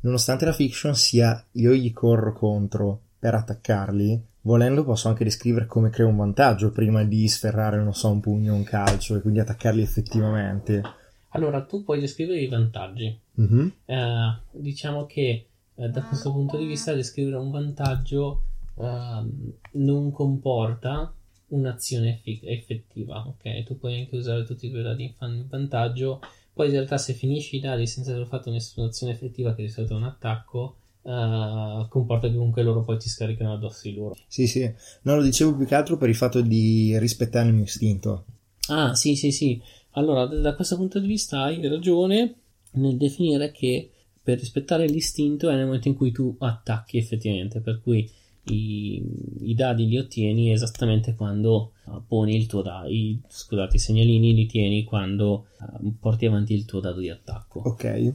nonostante 0.00 0.44
la 0.44 0.52
fiction 0.52 0.94
sia 0.94 1.44
io 1.52 1.72
gli 1.74 1.92
corro 1.92 2.32
contro 2.32 3.00
per 3.18 3.34
attaccarli, 3.34 4.22
volendo 4.42 4.84
posso 4.84 5.08
anche 5.08 5.24
descrivere 5.24 5.66
come 5.66 5.90
creo 5.90 6.08
un 6.08 6.16
vantaggio 6.16 6.70
prima 6.70 7.04
di 7.04 7.28
sferrare, 7.28 7.82
non 7.82 7.94
so, 7.94 8.10
un 8.10 8.20
pugno, 8.20 8.54
un 8.54 8.62
calcio 8.62 9.16
e 9.16 9.20
quindi 9.20 9.40
attaccarli 9.40 9.82
effettivamente. 9.82 10.82
Allora, 11.30 11.62
tu 11.62 11.84
puoi 11.84 12.00
descrivere 12.00 12.40
i 12.40 12.48
vantaggi. 12.48 13.18
Mm-hmm. 13.40 13.68
Eh, 13.84 14.38
diciamo 14.52 15.04
che 15.06 15.47
eh, 15.78 15.88
da 15.88 16.02
questo 16.02 16.32
punto 16.32 16.56
di 16.56 16.66
vista 16.66 16.92
descrivere 16.92 17.36
un 17.36 17.50
vantaggio 17.50 18.42
uh, 18.74 19.54
non 19.72 20.10
comporta 20.10 21.12
un'azione 21.48 22.14
effic- 22.14 22.44
effettiva, 22.44 23.26
ok? 23.26 23.62
Tu 23.62 23.78
puoi 23.78 24.00
anche 24.00 24.16
usare 24.16 24.44
tutti 24.44 24.66
i 24.66 24.70
tuoi 24.70 24.82
dadi 24.82 25.14
in 25.18 25.46
vantaggio, 25.48 26.20
poi 26.52 26.66
in 26.66 26.72
realtà 26.72 26.98
se 26.98 27.12
finisci 27.12 27.56
i 27.56 27.60
dadi 27.60 27.86
senza 27.86 28.12
aver 28.12 28.26
fatto 28.26 28.50
nessuna 28.50 28.88
azione 28.88 29.12
effettiva 29.12 29.54
che 29.54 29.62
di 29.62 29.68
solito 29.68 29.94
è 29.94 29.96
un 29.96 30.04
attacco, 30.04 30.76
uh, 31.02 31.88
comporta 31.88 32.26
che 32.28 32.34
comunque 32.34 32.62
loro 32.62 32.82
poi 32.82 32.98
ti 32.98 33.08
scaricano 33.08 33.52
addosso 33.52 33.88
di 33.88 33.94
loro. 33.94 34.16
Sì, 34.26 34.46
sì, 34.48 34.70
no, 35.02 35.14
lo 35.14 35.22
dicevo 35.22 35.56
più 35.56 35.64
che 35.64 35.76
altro 35.76 35.96
per 35.96 36.08
il 36.08 36.16
fatto 36.16 36.40
di 36.40 36.98
rispettare 36.98 37.48
il 37.48 37.54
mio 37.54 37.64
istinto. 37.64 38.24
Ah, 38.68 38.94
sì, 38.94 39.14
sì, 39.14 39.30
sì. 39.30 39.62
Allora, 39.92 40.26
da 40.26 40.54
questo 40.54 40.76
punto 40.76 40.98
di 40.98 41.06
vista 41.06 41.44
hai 41.44 41.66
ragione 41.66 42.34
nel 42.72 42.96
definire 42.96 43.50
che 43.52 43.90
per 44.28 44.38
rispettare 44.38 44.86
l'istinto 44.86 45.48
è 45.48 45.54
nel 45.54 45.64
momento 45.64 45.88
in 45.88 45.94
cui 45.94 46.12
tu 46.12 46.36
attacchi 46.40 46.98
effettivamente, 46.98 47.62
per 47.62 47.80
cui 47.80 48.06
i, 48.42 49.02
i 49.40 49.54
dadi 49.54 49.86
li 49.86 49.96
ottieni 49.96 50.52
esattamente 50.52 51.14
quando 51.14 51.72
uh, 51.86 52.04
poni 52.06 52.36
il 52.36 52.44
tuo 52.44 52.60
dado, 52.60 52.90
i, 52.90 53.18
scusate, 53.26 53.76
i 53.76 53.78
segnalini 53.78 54.34
li 54.34 54.44
tieni 54.44 54.84
quando 54.84 55.46
uh, 55.60 55.94
porti 55.98 56.26
avanti 56.26 56.52
il 56.52 56.66
tuo 56.66 56.78
dado 56.80 57.00
di 57.00 57.08
attacco. 57.08 57.60
Ok. 57.60 58.14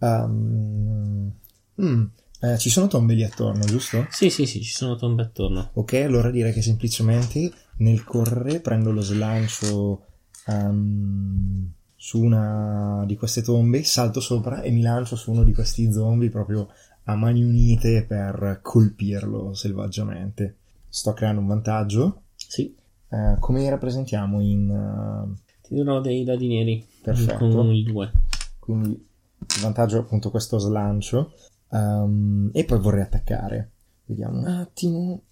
Um, 0.00 1.32
mm, 1.80 2.04
eh, 2.40 2.58
ci 2.58 2.68
sono 2.68 2.88
tombe 2.88 3.14
lì 3.14 3.22
attorno, 3.22 3.64
giusto? 3.66 4.04
Sì, 4.10 4.30
sì, 4.30 4.46
sì, 4.46 4.60
ci 4.60 4.72
sono 4.72 4.96
tombe 4.96 5.22
attorno. 5.22 5.70
Ok, 5.74 5.92
allora 5.92 6.32
direi 6.32 6.52
che 6.52 6.60
semplicemente 6.60 7.52
nel 7.76 8.02
correre 8.02 8.58
prendo 8.58 8.90
lo 8.90 9.00
slancio 9.00 10.06
um, 10.48 11.70
su 12.06 12.22
una 12.22 13.02
di 13.04 13.16
queste 13.16 13.42
tombe, 13.42 13.82
salto 13.82 14.20
sopra 14.20 14.62
e 14.62 14.70
mi 14.70 14.80
lancio 14.80 15.16
su 15.16 15.32
uno 15.32 15.42
di 15.42 15.52
questi 15.52 15.90
zombie 15.90 16.30
proprio 16.30 16.68
a 17.06 17.16
mani 17.16 17.42
unite 17.42 18.04
per 18.06 18.60
colpirlo 18.62 19.54
selvaggiamente. 19.54 20.54
Sto 20.88 21.12
creando 21.14 21.40
un 21.40 21.48
vantaggio. 21.48 22.22
Sì. 22.36 22.72
Uh, 23.08 23.36
come 23.40 23.58
li 23.58 23.68
rappresentiamo 23.68 24.40
in... 24.40 24.70
Uh... 24.70 25.34
Ti 25.62 25.74
darò 25.74 26.00
dei 26.00 26.22
dadi 26.22 26.46
neri. 26.46 26.86
Perfetto. 27.02 27.48
Con 27.48 27.74
il 27.74 27.82
2. 27.82 28.12
Quindi 28.60 28.90
il 28.90 29.60
vantaggio 29.60 29.96
è 29.96 30.00
appunto 30.00 30.30
questo 30.30 30.58
slancio. 30.58 31.32
Um, 31.70 32.50
e 32.52 32.64
poi 32.64 32.78
vorrei 32.78 33.02
attaccare. 33.02 33.70
Vediamo 34.04 34.38
un 34.38 34.46
attimo. 34.46 35.22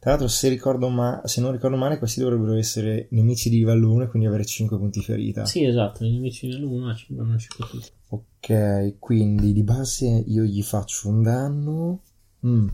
Tra 0.00 0.12
l'altro, 0.12 0.28
se, 0.28 0.48
ricordo 0.48 0.88
ma- 0.88 1.20
se 1.26 1.42
non 1.42 1.52
ricordo 1.52 1.76
male, 1.76 1.98
questi 1.98 2.20
dovrebbero 2.20 2.54
essere 2.54 3.08
nemici 3.10 3.50
di 3.50 3.58
livello 3.58 3.92
1 3.92 4.04
e 4.04 4.06
quindi 4.08 4.26
avere 4.26 4.46
5 4.46 4.78
punti 4.78 5.02
ferita. 5.02 5.44
Sì, 5.44 5.62
esatto, 5.62 6.04
i 6.06 6.12
nemici 6.12 6.46
di 6.46 6.54
livello 6.54 6.72
1 6.72 6.96
hanno 7.18 7.38
5 7.38 7.66
punti. 7.66 7.88
Ok, 8.08 8.98
quindi 8.98 9.52
di 9.52 9.62
base 9.62 10.06
io 10.06 10.42
gli 10.44 10.62
faccio 10.62 11.10
un 11.10 11.22
danno. 11.22 12.00
Mm, 12.46 12.68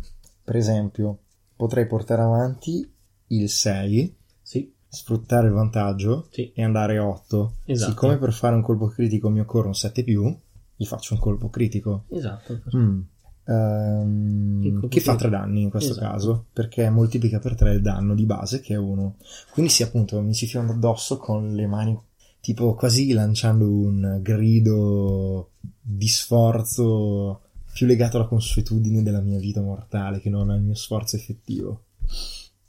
per 0.45 0.55
esempio, 0.55 1.19
potrei 1.57 1.89
portare 1.89 2.23
avanti 2.23 2.89
il 3.27 3.49
6. 3.49 4.17
Sì. 4.41 4.73
Sfruttare 4.89 5.49
il 5.49 5.53
vantaggio 5.53 6.29
sì. 6.31 6.53
e 6.55 6.63
andare 6.63 7.01
8. 7.01 7.57
Esatto. 7.65 7.91
Siccome 7.91 8.19
per 8.19 8.33
fare 8.33 8.55
un 8.55 8.63
colpo 8.63 8.87
critico 8.87 9.31
mi 9.31 9.41
occorre 9.41 9.67
un 9.67 9.75
7 9.75 10.05
più, 10.05 10.33
gli 10.77 10.85
faccio 10.85 11.15
un 11.15 11.21
colpo 11.21 11.51
critico. 11.51 12.05
Esatto. 12.09 12.63
Mm. 12.77 13.01
Um, 13.49 14.89
che 14.89 14.99
fa 14.99 15.15
3 15.15 15.29
danni 15.29 15.63
in 15.63 15.71
questo 15.71 15.93
esatto. 15.93 16.07
caso 16.07 16.47
perché 16.53 16.91
moltiplica 16.91 17.39
per 17.39 17.55
3 17.55 17.75
il 17.75 17.81
danno 17.81 18.17
di 18.17 18.25
base 18.25 18.59
che 18.59 18.75
è 18.75 18.77
1 18.77 19.15
quindi 19.53 19.71
sì 19.71 19.85
appunto 19.85 20.21
mi 20.21 20.35
si 20.35 20.49
fionda 20.49 20.73
addosso 20.73 21.17
con 21.17 21.55
le 21.55 21.69
mani 21.69 21.97
tipo 22.41 22.75
quasi 22.75 23.13
lanciando 23.13 23.69
un 23.69 24.19
grido 24.21 25.51
di 25.81 26.09
sforzo 26.09 27.41
più 27.73 27.87
legato 27.87 28.17
alla 28.17 28.27
consuetudine 28.27 29.03
della 29.03 29.21
mia 29.21 29.39
vita 29.39 29.61
mortale 29.61 30.19
che 30.21 30.31
non 30.31 30.49
al 30.49 30.63
mio 30.63 30.75
sforzo 30.75 31.17
effettivo. 31.17 31.87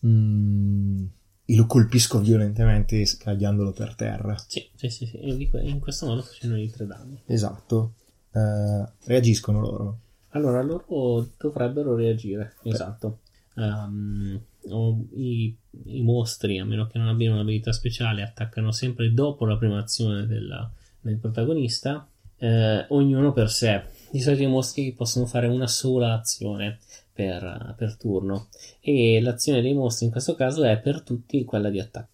Mm, 0.06 1.06
e 1.46 1.56
lo 1.56 1.66
colpisco 1.66 2.20
violentemente 2.20 3.06
scagliandolo 3.06 3.72
per 3.72 3.96
terra. 3.96 4.36
Sì 4.48 4.68
sì 4.76 4.90
sì, 4.90 5.06
sì. 5.06 5.20
in 5.24 5.80
questo 5.80 6.08
modo 6.08 6.24
facendo 6.24 6.58
i 6.58 6.70
3 6.70 6.86
danni. 6.86 7.22
Esatto. 7.26 7.94
Uh, 8.32 8.86
reagiscono 9.06 9.62
loro 9.62 10.00
allora, 10.30 10.62
loro 10.62 11.28
dovrebbero 11.38 11.96
reagire, 11.96 12.56
esatto. 12.64 13.20
Um, 13.56 14.40
i, 15.16 15.56
i, 15.86 16.02
mostri, 16.02 16.60
a 16.60 16.66
meno 16.66 16.88
che 16.88 16.98
non 16.98 17.08
abbiano 17.08 17.36
un'abilità 17.36 17.72
speciale, 17.72 18.22
attaccano 18.22 18.72
sempre 18.72 19.14
dopo 19.14 19.46
la 19.46 19.58
prima 19.58 19.80
azione 19.80 20.26
della, 20.28 20.70
del 21.00 21.18
protagonista, 21.18 22.08
eh, 22.38 22.86
ognuno 22.90 23.32
per 23.32 23.50
sé. 23.50 23.84
Di 24.12 24.20
solito 24.20 24.44
i 24.44 24.48
mostri 24.48 24.94
possono 24.94 25.26
fare 25.26 25.48
una 25.48 25.68
sola 25.68 26.14
azione 26.14 26.80
per, 27.12 27.74
per, 27.78 27.98
turno 27.98 28.48
e 28.80 29.20
l'azione 29.22 29.62
dei 29.62 29.74
mostri 29.74 30.06
in 30.06 30.12
questo 30.12 30.36
caso 30.36 30.64
è 30.64 30.78
per 30.80 31.02
tutti 31.02 31.44
quella 31.44 31.70
di 31.70 31.80
attacco. 31.80 32.12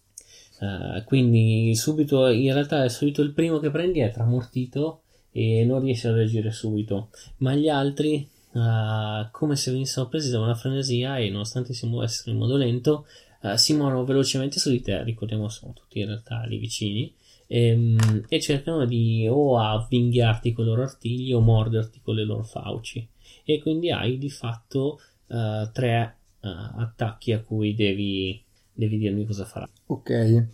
Uh, 0.60 1.02
quindi 1.04 1.74
subito, 1.74 2.28
in 2.28 2.52
realtà 2.52 2.84
è 2.84 2.88
subito 2.88 3.22
il 3.22 3.32
primo 3.32 3.58
che 3.58 3.70
prendi 3.70 3.98
è 4.00 4.10
tramortito 4.10 5.02
e 5.36 5.64
non 5.64 5.80
riesce 5.80 6.06
a 6.06 6.12
reagire 6.12 6.52
subito, 6.52 7.10
ma 7.38 7.56
gli 7.56 7.68
altri, 7.68 8.28
uh, 8.52 9.28
come 9.32 9.56
se 9.56 9.72
venissero 9.72 10.06
presi 10.06 10.30
da 10.30 10.38
una 10.38 10.54
frenesia 10.54 11.16
e 11.16 11.28
nonostante 11.28 11.72
si 11.74 11.86
muovessero 11.86 12.30
in 12.30 12.38
modo 12.38 12.56
lento, 12.56 13.06
uh, 13.42 13.56
si 13.56 13.74
muovono 13.74 14.04
velocemente 14.04 14.60
su 14.60 14.70
di 14.70 14.80
te, 14.80 15.02
ricordiamo 15.02 15.48
sono 15.48 15.72
tutti 15.72 15.98
in 15.98 16.06
realtà 16.06 16.44
lì 16.44 16.58
vicini, 16.58 17.12
e, 17.48 17.72
um, 17.74 18.24
e 18.28 18.40
cercano 18.40 18.84
di 18.84 19.26
o 19.28 19.58
avvinghiarti 19.58 20.52
con 20.52 20.66
i 20.66 20.68
loro 20.68 20.82
artigli 20.82 21.32
o 21.32 21.40
morderti 21.40 22.00
con 22.00 22.14
le 22.14 22.24
loro 22.24 22.44
fauci. 22.44 23.04
E 23.42 23.60
quindi 23.60 23.90
hai 23.90 24.18
di 24.18 24.30
fatto 24.30 25.00
uh, 25.26 25.68
tre 25.72 26.16
attacchi 26.44 27.32
a 27.32 27.40
cui 27.40 27.74
devi, 27.74 28.40
devi 28.72 28.98
dirmi 28.98 29.26
cosa 29.26 29.44
farà. 29.44 29.68
Ok. 29.86 30.46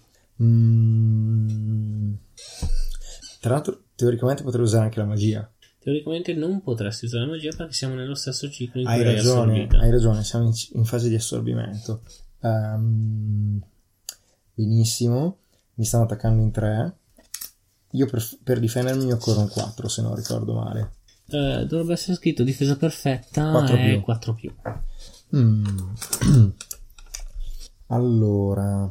Mm. 0.42 2.14
Tra 3.40 3.52
l'altro 3.54 3.82
teoricamente 4.00 4.42
potrei 4.42 4.64
usare 4.64 4.85
anche 4.85 4.99
la 4.99 5.04
magia. 5.04 5.50
Teoricamente 5.78 6.35
non 6.35 6.62
potresti 6.62 7.04
usare 7.04 7.25
la 7.25 7.33
magia 7.33 7.50
perché 7.54 7.73
siamo 7.73 7.95
nello 7.95 8.14
stesso 8.14 8.50
ciclo 8.50 8.80
in 8.80 8.87
hai 8.87 9.02
cui 9.02 9.14
ragione, 9.14 9.66
hai 9.71 9.90
ragione, 9.90 10.25
siamo 10.25 10.47
in, 10.47 10.52
in 10.73 10.85
fase 10.85 11.09
di 11.09 11.14
assorbimento. 11.14 12.02
Um, 12.40 13.61
benissimo, 14.54 15.38
mi 15.75 15.85
stanno 15.85 16.04
attaccando 16.04 16.40
in 16.40 16.50
tre. 16.50 16.97
Io 17.92 18.07
per, 18.07 18.26
per 18.42 18.59
difendermi 18.59 19.04
mi 19.04 19.12
occorre 19.12 19.40
un 19.40 19.49
4 19.49 19.88
se 19.88 20.02
non 20.02 20.14
ricordo 20.14 20.54
male. 20.54 20.92
Uh, 21.26 21.64
dovrebbe 21.64 21.92
essere 21.92 22.16
scritto 22.16 22.42
difesa 22.42 22.76
perfetta 22.76 23.50
4 23.50 23.76
e 23.76 23.90
più. 23.90 24.00
4 24.00 24.35
più. 24.35 24.54
Mm. 25.37 25.64
allora, 27.88 28.90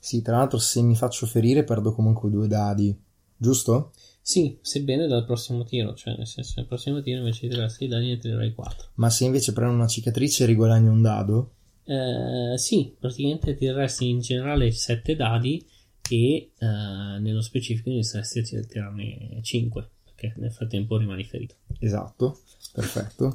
Sì, 0.00 0.22
tra 0.22 0.38
l'altro 0.38 0.58
se 0.58 0.80
mi 0.82 0.96
faccio 0.96 1.26
ferire 1.26 1.64
perdo 1.64 1.92
comunque 1.92 2.30
due 2.30 2.48
dadi, 2.48 2.96
giusto? 3.36 3.92
Sì, 4.28 4.58
sebbene 4.60 5.06
dal 5.06 5.24
prossimo 5.24 5.64
tiro, 5.64 5.94
cioè 5.94 6.14
nel 6.14 6.26
senso 6.26 6.52
nel 6.56 6.66
prossimo 6.66 7.00
tiro 7.00 7.20
invece 7.20 7.46
di 7.46 7.54
tirare 7.54 7.70
6 7.70 7.88
dadi 7.88 8.08
ne 8.08 8.18
tirerai 8.18 8.52
4. 8.52 8.88
Ma 8.96 9.08
se 9.08 9.24
invece 9.24 9.54
prendo 9.54 9.72
una 9.72 9.86
cicatrice 9.86 10.44
riguadagno 10.44 10.92
un 10.92 11.00
dado? 11.00 11.52
Eh, 11.84 12.58
sì, 12.58 12.94
praticamente 13.00 13.54
tireresti 13.54 14.06
in 14.06 14.20
generale 14.20 14.70
7 14.70 15.16
dadi 15.16 15.66
e 16.10 16.34
eh, 16.34 16.50
nello 16.58 17.40
specifico 17.40 17.88
inizieresti 17.88 18.56
a 18.56 18.64
tirarne 18.64 19.40
5 19.40 19.88
perché 20.04 20.34
nel 20.36 20.52
frattempo 20.52 20.98
rimani 20.98 21.24
ferito. 21.24 21.54
Esatto, 21.78 22.40
perfetto. 22.74 23.34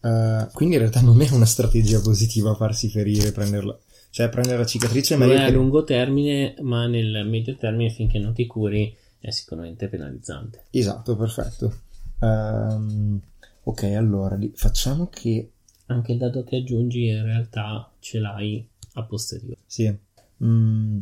Uh, 0.00 0.48
quindi 0.52 0.76
in 0.76 0.82
realtà 0.82 1.00
non 1.00 1.20
è 1.20 1.28
una 1.32 1.44
strategia 1.44 2.00
positiva 2.00 2.54
farsi 2.54 2.88
ferire, 2.88 3.32
prenderla. 3.32 3.76
Cioè 4.10 4.28
prendere 4.28 4.58
la 4.58 4.66
cicatrice 4.66 5.14
è 5.14 5.18
Non 5.18 5.26
meglio 5.26 5.40
è 5.40 5.42
a 5.42 5.46
che... 5.48 5.52
lungo 5.54 5.82
termine, 5.82 6.54
ma 6.60 6.86
nel 6.86 7.26
medio 7.26 7.56
termine 7.56 7.90
finché 7.90 8.20
non 8.20 8.32
ti 8.32 8.46
curi 8.46 8.96
è 9.20 9.30
sicuramente 9.30 9.88
penalizzante. 9.88 10.64
Esatto, 10.70 11.16
perfetto. 11.16 11.80
Ehm, 12.20 13.20
ok, 13.62 13.82
allora 13.84 14.38
facciamo 14.54 15.08
che... 15.08 15.52
Anche 15.86 16.12
il 16.12 16.18
dato 16.18 16.44
che 16.44 16.56
aggiungi 16.56 17.06
in 17.08 17.24
realtà 17.24 17.90
ce 17.98 18.18
l'hai 18.18 18.66
a 18.94 19.02
posteriore. 19.02 19.58
Sì. 19.66 19.94
Mm, 20.42 20.98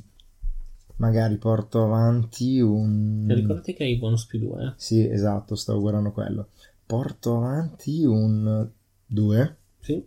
magari 0.96 1.36
porto 1.36 1.84
avanti 1.84 2.60
un... 2.60 3.26
Ricordati 3.28 3.74
che 3.74 3.84
hai 3.84 3.96
bonus 3.96 4.26
più 4.26 4.38
2, 4.40 4.64
eh? 4.64 4.72
Sì, 4.76 5.06
esatto, 5.06 5.54
stavo 5.54 5.80
guardando 5.80 6.12
quello. 6.12 6.48
Porto 6.86 7.36
avanti 7.36 8.04
un 8.04 8.68
2 9.06 9.56
Sì, 9.80 10.06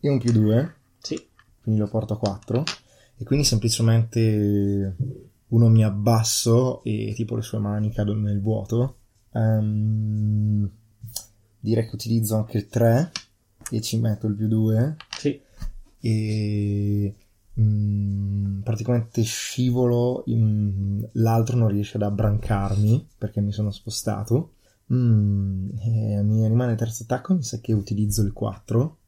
e 0.00 0.08
un 0.08 0.18
più 0.18 0.32
2, 0.32 0.74
sì. 0.98 1.26
quindi 1.62 1.80
lo 1.80 1.88
porto 1.88 2.12
a 2.14 2.18
4. 2.18 2.62
E 3.16 3.24
quindi 3.24 3.44
semplicemente 3.44 4.96
uno 5.54 5.68
mi 5.68 5.84
abbasso 5.84 6.82
e 6.82 7.12
tipo 7.14 7.36
le 7.36 7.42
sue 7.42 7.58
mani 7.58 7.90
cadono 7.90 8.20
nel 8.22 8.40
vuoto. 8.40 8.96
Ehm, 9.32 10.68
direi 11.60 11.86
che 11.88 11.94
utilizzo 11.94 12.36
anche 12.36 12.58
il 12.58 12.66
3 12.66 13.12
e 13.70 13.80
ci 13.80 13.98
metto 13.98 14.26
il 14.26 14.34
più 14.34 14.48
2 14.48 14.96
Sì, 15.16 15.40
e 16.00 17.14
mm, 17.58 18.60
praticamente 18.62 19.22
scivolo, 19.22 20.24
in- 20.26 21.08
l'altro 21.12 21.56
non 21.56 21.68
riesce 21.68 21.96
ad 21.96 22.02
abbrancarmi 22.02 23.08
perché 23.16 23.40
mi 23.40 23.52
sono 23.52 23.70
spostato. 23.70 24.54
Mm, 24.92 25.70
e 25.78 26.22
mi 26.22 26.46
rimane 26.46 26.72
il 26.72 26.78
terzo 26.78 27.04
attacco, 27.04 27.34
mi 27.34 27.42
sa 27.42 27.58
che 27.60 27.72
utilizzo 27.72 28.22
il 28.22 28.32
4 28.32 28.98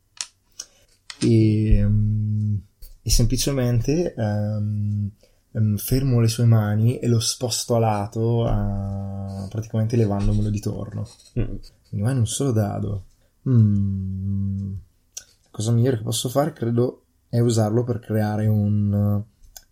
e, 1.21 1.85
mm, 1.87 2.57
e 3.03 3.11
semplicemente 3.11 4.15
ehm, 4.15 5.11
ehm, 5.57 5.77
fermo 5.77 6.21
le 6.21 6.29
sue 6.29 6.45
mani 6.45 6.99
e 6.99 7.09
lo 7.09 7.19
sposto 7.19 7.77
a 7.77 7.79
lato 7.79 8.45
ah, 8.45 9.47
praticamente 9.49 9.97
levandomelo 9.97 10.51
di 10.51 10.61
torno. 10.61 11.09
Mm. 11.39 11.43
Mi 11.43 11.99
rimane 11.99 12.19
un 12.19 12.27
solo 12.27 12.53
dado. 12.53 13.05
Mm. 13.49 14.73
La 15.15 15.51
cosa 15.51 15.73
migliore 15.73 15.97
che 15.97 16.03
posso 16.03 16.29
fare, 16.29 16.53
credo, 16.53 17.03
è 17.29 17.41
usarlo 17.41 17.85
per 17.85 17.99
creare 18.01 18.47
un 18.47 19.23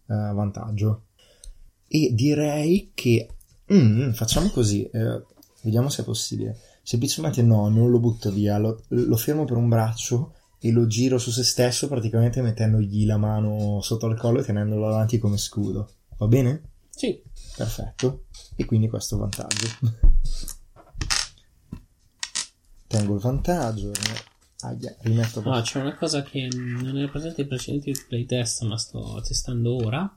eh, 0.06 0.14
vantaggio. 0.32 1.02
E 1.86 2.10
direi 2.12 2.90
che 2.94 3.28
mm, 3.72 4.12
facciamo 4.12 4.48
così, 4.50 4.84
eh, 4.84 5.22
vediamo 5.62 5.88
se 5.88 6.02
è 6.02 6.04
possibile. 6.04 6.58
Semplicemente 6.82 7.42
no, 7.42 7.68
non 7.68 7.90
lo 7.90 7.98
butto 7.98 8.30
via, 8.30 8.58
lo, 8.58 8.82
lo 8.88 9.16
fermo 9.16 9.44
per 9.44 9.56
un 9.56 9.68
braccio 9.68 10.33
e 10.64 10.72
lo 10.72 10.86
giro 10.86 11.18
su 11.18 11.30
se 11.30 11.44
stesso, 11.44 11.88
praticamente 11.88 12.40
mettendogli 12.40 13.04
la 13.04 13.18
mano 13.18 13.82
sotto 13.82 14.06
al 14.06 14.16
collo 14.16 14.40
e 14.40 14.44
tenendolo 14.44 14.88
avanti 14.88 15.18
come 15.18 15.36
scudo. 15.36 15.90
Va 16.16 16.26
bene? 16.26 16.62
sì. 16.88 17.22
Perfetto. 17.54 18.24
E 18.56 18.64
quindi 18.64 18.88
questo 18.88 19.18
vantaggio. 19.18 19.66
Tengo 22.86 23.14
il 23.14 23.20
vantaggio. 23.20 23.92
Aia, 24.60 24.96
rimetto 25.00 25.42
Ah, 25.42 25.60
c'è 25.60 25.80
una 25.80 25.94
cosa 25.96 26.22
che 26.22 26.48
non 26.50 26.96
era 26.96 27.08
presente 27.08 27.42
nei 27.42 27.48
precedenti 27.48 27.92
playtest, 28.08 28.62
ma 28.62 28.78
sto 28.78 29.20
testando 29.22 29.76
ora. 29.76 30.16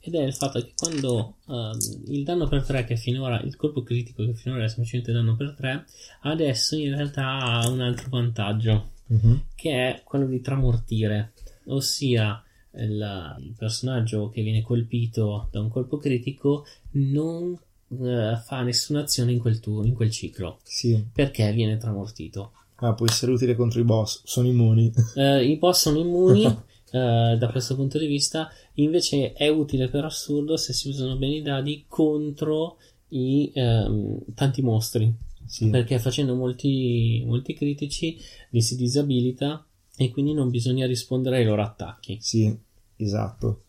Ed 0.00 0.16
è 0.16 0.22
il 0.22 0.34
fatto 0.34 0.60
che 0.60 0.72
quando 0.76 1.36
ehm, 1.46 1.78
il 2.08 2.24
danno 2.24 2.48
per 2.48 2.64
3, 2.64 2.84
che 2.84 2.96
finora 2.96 3.40
il 3.40 3.54
colpo 3.54 3.84
critico, 3.84 4.24
che 4.24 4.34
finora 4.34 4.62
era 4.62 4.68
semplicemente 4.68 5.12
danno 5.12 5.36
per 5.36 5.54
3, 5.54 5.86
adesso 6.22 6.74
in 6.74 6.96
realtà 6.96 7.38
ha 7.38 7.68
un 7.68 7.80
altro 7.80 8.08
vantaggio, 8.10 8.90
Mhm. 9.14 9.42
che 9.54 9.70
è 9.70 10.02
quello 10.04 10.26
di 10.26 10.40
tramortire, 10.40 11.32
ossia 11.66 12.42
il, 12.76 13.36
il 13.40 13.54
personaggio 13.56 14.28
che 14.30 14.42
viene 14.42 14.62
colpito 14.62 15.48
da 15.50 15.60
un 15.60 15.68
colpo 15.68 15.96
critico 15.98 16.64
non 16.92 17.56
eh, 18.02 18.36
fa 18.44 18.62
nessuna 18.62 19.00
azione 19.02 19.32
in 19.32 19.38
quel, 19.38 19.60
tu- 19.60 19.84
in 19.84 19.94
quel 19.94 20.10
ciclo 20.10 20.58
Sì. 20.64 21.04
perché 21.12 21.52
viene 21.52 21.76
tramortito. 21.76 22.52
Ah, 22.76 22.92
può 22.94 23.06
essere 23.06 23.30
utile 23.32 23.54
contro 23.54 23.80
i 23.80 23.84
boss. 23.84 24.22
Sono 24.24 24.48
immuni. 24.48 24.92
Eh, 25.14 25.44
I 25.48 25.56
boss 25.58 25.82
sono 25.82 25.98
immuni 26.00 26.44
eh, 26.90 27.36
da 27.38 27.48
questo 27.50 27.76
punto 27.76 27.98
di 27.98 28.06
vista, 28.06 28.50
invece 28.74 29.32
è 29.32 29.48
utile 29.48 29.88
per 29.88 30.04
assurdo 30.04 30.56
se 30.56 30.72
si 30.72 30.88
usano 30.88 31.16
bene 31.16 31.36
i 31.36 31.42
dadi 31.42 31.84
contro 31.86 32.78
i 33.10 33.52
ehm, 33.54 34.34
tanti 34.34 34.60
mostri, 34.62 35.12
Sì. 35.46 35.68
perché 35.68 35.98
facendo 35.98 36.34
molti, 36.34 37.22
molti 37.26 37.54
critici 37.54 38.18
li 38.50 38.60
si 38.62 38.76
disabilita 38.76 39.64
e 39.96 40.10
quindi 40.10 40.32
non 40.32 40.50
bisogna 40.50 40.86
rispondere 40.86 41.36
ai 41.38 41.44
loro 41.44 41.62
attacchi. 41.62 42.18
Sì, 42.20 42.56
esatto. 42.96 43.64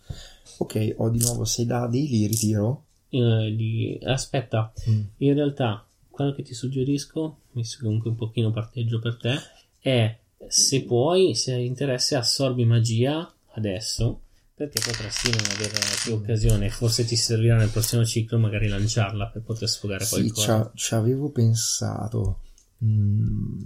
Ok, 0.58 0.96
ho 0.98 1.10
di 1.10 1.20
nuovo 1.20 1.44
6 1.46 1.66
dadi, 1.66 2.08
li 2.08 2.28
ritiro. 2.28 2.84
Eh, 3.10 3.50
li- 3.50 4.00
Aspetta, 4.04 4.72
Mm. 4.90 5.02
in 5.18 5.34
realtà 5.34 5.86
quello 6.10 6.34
che 6.34 6.44
ti 6.44 6.54
suggerisco, 6.54 7.40
visto 7.52 7.78
che 7.78 7.84
comunque 7.86 8.10
un 8.10 8.16
pochino 8.16 8.52
parteggio 8.52 9.00
per 9.00 9.18
te, 9.18 9.36
è 9.80 10.18
se 10.48 10.84
puoi, 10.84 11.36
se 11.36 11.54
hai 11.54 11.66
interesse, 11.66 12.16
assorbi 12.16 12.66
magia 12.66 13.32
adesso, 13.54 14.22
perché 14.56 14.80
potresti 14.84 15.30
non 15.32 15.42
avere 15.52 15.74
più 16.04 16.14
occasione, 16.14 16.70
forse 16.70 17.04
ti 17.06 17.16
servirà 17.18 17.58
nel 17.58 17.70
prossimo 17.70 18.06
ciclo 18.06 18.38
magari 18.40 18.68
lanciarla 18.70 19.28
per 19.28 19.42
poter 19.42 19.68
sfogare 19.68 20.06
Sì, 20.06 20.32
qualcosa. 20.32 20.72
ci 20.74 20.86
ci 20.86 20.94
avevo 20.94 21.30
pensato. 21.30 22.40
Mm. 22.84 23.66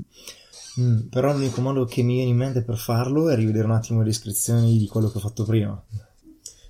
Mm, 0.79 0.99
Però 1.09 1.33
l'unico 1.33 1.61
modo 1.61 1.85
che 1.85 2.01
mi 2.03 2.15
viene 2.15 2.29
in 2.31 2.37
mente 2.37 2.63
per 2.63 2.77
farlo 2.77 3.29
è 3.29 3.35
rivedere 3.35 3.65
un 3.65 3.71
attimo 3.73 3.99
le 3.99 4.05
descrizioni 4.05 4.77
di 4.77 4.87
quello 4.87 5.09
che 5.09 5.17
ho 5.17 5.21
fatto 5.21 5.43
prima. 5.43 5.81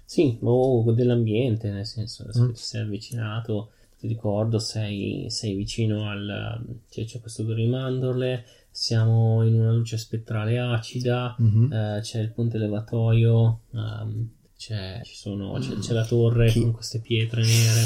Sì, 0.04 0.38
o 0.42 0.92
dell'ambiente, 0.92 1.70
nel 1.70 1.86
senso, 1.86 2.24
adesso 2.24 2.44
Mm. 2.46 2.52
sei 2.54 2.82
avvicinato, 2.82 3.72
ti 4.00 4.08
ricordo, 4.08 4.58
sei, 4.60 5.28
sei 5.30 5.54
vicino 5.56 6.10
al... 6.10 6.66
C'è, 6.90 7.06
c'è 7.06 7.20
questo 7.20 7.46
Grimandorle, 7.46 8.44
siamo 8.82 9.46
in 9.46 9.56
una 9.60 9.74
luce 9.74 9.98
spettrale 9.98 10.58
acida, 10.58 11.36
Mhm. 11.38 11.70
eh, 11.74 12.00
c'è 12.02 12.22
il 12.22 12.32
ponte 12.32 12.58
levatoio, 12.58 13.64
ehm, 13.74 14.30
c'è, 14.58 15.02
ci 15.04 15.16
sono- 15.16 15.60
c'è- 15.60 15.78
c'è 15.80 15.92
la 15.92 16.06
torre 16.06 16.50
Che- 16.50 16.62
con 16.62 16.72
queste 16.72 17.00
pietre 17.02 17.42
nere. 17.44 17.86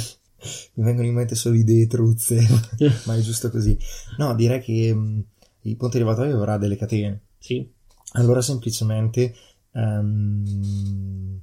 Mi 0.75 0.83
vengono 0.83 1.07
in 1.07 1.15
mente 1.15 1.33
solo 1.33 1.55
idee 1.55 1.87
truzze, 1.87 2.37
ma 3.07 3.15
è 3.15 3.21
giusto 3.21 3.49
così. 3.49 3.75
No, 4.19 4.35
direi 4.35 4.61
che 4.61 4.93
mm, 4.93 5.19
il 5.61 5.75
ponte 5.77 5.97
elevatoio 5.97 6.35
avrà 6.35 6.57
delle 6.59 6.75
catene. 6.75 7.21
Sì, 7.39 7.67
Allora 8.15 8.41
semplicemente, 8.43 9.33
ehm, 9.71 11.39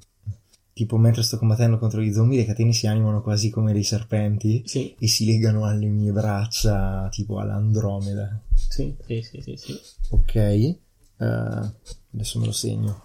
tipo 0.80 0.96
mentre 0.96 1.22
sto 1.22 1.36
combattendo 1.36 1.76
contro 1.76 2.00
gli 2.00 2.10
zombie, 2.10 2.38
le 2.38 2.46
catene 2.46 2.72
si 2.72 2.86
animano 2.86 3.20
quasi 3.20 3.50
come 3.50 3.74
dei 3.74 3.82
serpenti 3.82 4.62
sì, 4.64 4.94
e 4.98 5.08
si 5.08 5.26
legano 5.26 5.66
alle 5.66 5.84
mie 5.88 6.10
braccia, 6.10 7.06
tipo 7.10 7.38
all'Andromeda. 7.38 8.40
sì, 8.54 8.96
sì, 9.04 9.20
sì, 9.20 9.42
sì, 9.42 9.56
sì. 9.58 9.78
Ok, 10.08 10.34
eh, 10.36 10.76
adesso 11.18 12.38
me 12.38 12.46
lo 12.46 12.52
segno. 12.52 13.02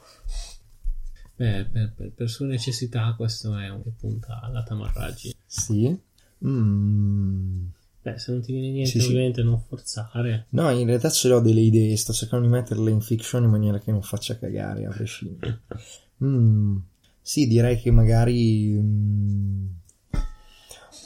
Beh, 1.35 1.65
per, 1.65 1.93
per- 1.93 2.11
per 2.13 2.29
sua 2.29 2.45
necessità 2.45 3.13
questo 3.17 3.57
è 3.57 3.67
un 3.69 3.83
che 3.83 3.91
punta 3.99 4.39
alla 4.41 4.63
tamarraggi. 4.63 5.35
Sì. 5.45 5.99
Mm. 6.45 7.65
Beh, 8.03 8.17
se 8.17 8.31
non 8.31 8.41
ti 8.41 8.53
viene 8.53 8.69
niente, 8.71 8.89
Sì, 8.91 8.99
sì. 9.01 9.07
ovviamente 9.09 9.43
non 9.43 9.59
forzare. 9.59 10.45
No, 10.51 10.69
in 10.69 10.85
realtà 10.87 11.09
ce 11.09 11.27
l'ho 11.27 11.41
delle 11.41 11.59
idee, 11.59 11.97
sto 11.97 12.13
cercando 12.13 12.45
di 12.45 12.51
metterle 12.53 12.89
in 12.89 13.01
fiction 13.01 13.43
in 13.43 13.49
maniera 13.49 13.79
che 13.79 13.91
non 13.91 14.01
faccia 14.01 14.37
cagare 14.39 14.85
a 14.85 14.91
prescindere. 14.91 15.61
Mm, 16.23 16.77
sì, 17.25 17.47
direi 17.47 17.81
che 17.81 17.89
magari... 17.89 18.69
mm, 18.79 19.65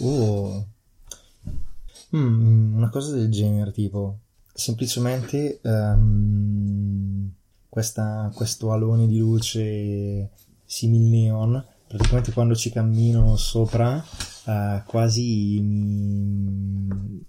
oh, 0.01 0.67
mm, 2.13 2.75
una 2.75 2.89
cosa 2.89 3.15
del 3.15 3.31
genere, 3.31 3.71
tipo, 3.71 4.19
semplicemente 4.53 5.61
ehm, 5.61 7.31
questa, 7.69 8.29
questo 8.35 8.73
alone 8.73 9.07
di 9.07 9.17
luce 9.17 10.31
simil 10.65 11.03
neon, 11.03 11.65
praticamente 11.87 12.33
quando 12.33 12.53
ci 12.53 12.69
cammino 12.69 13.37
sopra, 13.37 14.03
eh, 14.45 14.83
quasi 14.85 15.61
mi, 15.61 17.23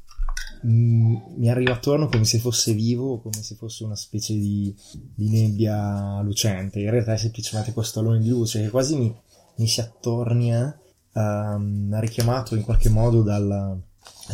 Mm, 0.67 1.17
mi 1.37 1.49
arriva 1.49 1.73
attorno 1.73 2.09
come 2.09 2.25
se 2.25 2.39
fosse 2.39 2.75
vivo, 2.75 3.21
come 3.21 3.43
se 3.43 3.55
fosse 3.55 3.85
una 3.85 3.97
specie 3.97 4.35
di, 4.35 4.75
di 4.93 5.29
nebbia 5.29 6.21
lucente. 6.23 6.81
In 6.81 6.91
realtà 6.91 7.15
è 7.15 7.17
semplicemente 7.17 7.73
questo 7.73 8.01
alone 8.01 8.21
di 8.21 8.29
luce 8.29 8.63
che 8.63 8.69
quasi 8.69 8.97
mi, 8.97 9.15
mi 9.57 9.67
si 9.67 9.81
attornia, 9.81 10.79
ehm, 11.13 11.99
richiamato 12.01 12.55
in 12.57 12.63
qualche 12.63 12.89
modo 12.89 13.23
dalla, 13.23 13.77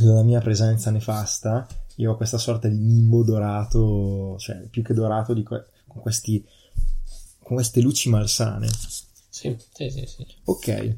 dalla 0.01 0.23
mia 0.23 0.41
presenza 0.41 0.91
nefasta, 0.91 1.67
io 1.97 2.13
ho 2.13 2.17
questa 2.17 2.39
sorta 2.39 2.69
di 2.69 2.79
nimbo 2.79 3.23
dorato, 3.23 4.37
cioè 4.39 4.67
più 4.69 4.83
che 4.83 4.95
dorato, 4.95 5.33
di 5.33 5.43
que- 5.43 5.67
con, 5.87 6.03
questi, 6.03 6.45
con 7.43 7.55
queste 7.55 7.81
luci 7.81 8.09
malsane. 8.09 8.69
Sì, 9.29 9.57
sì, 9.73 9.91
sì. 9.91 10.05
sì. 10.07 10.27
Ok. 10.45 10.97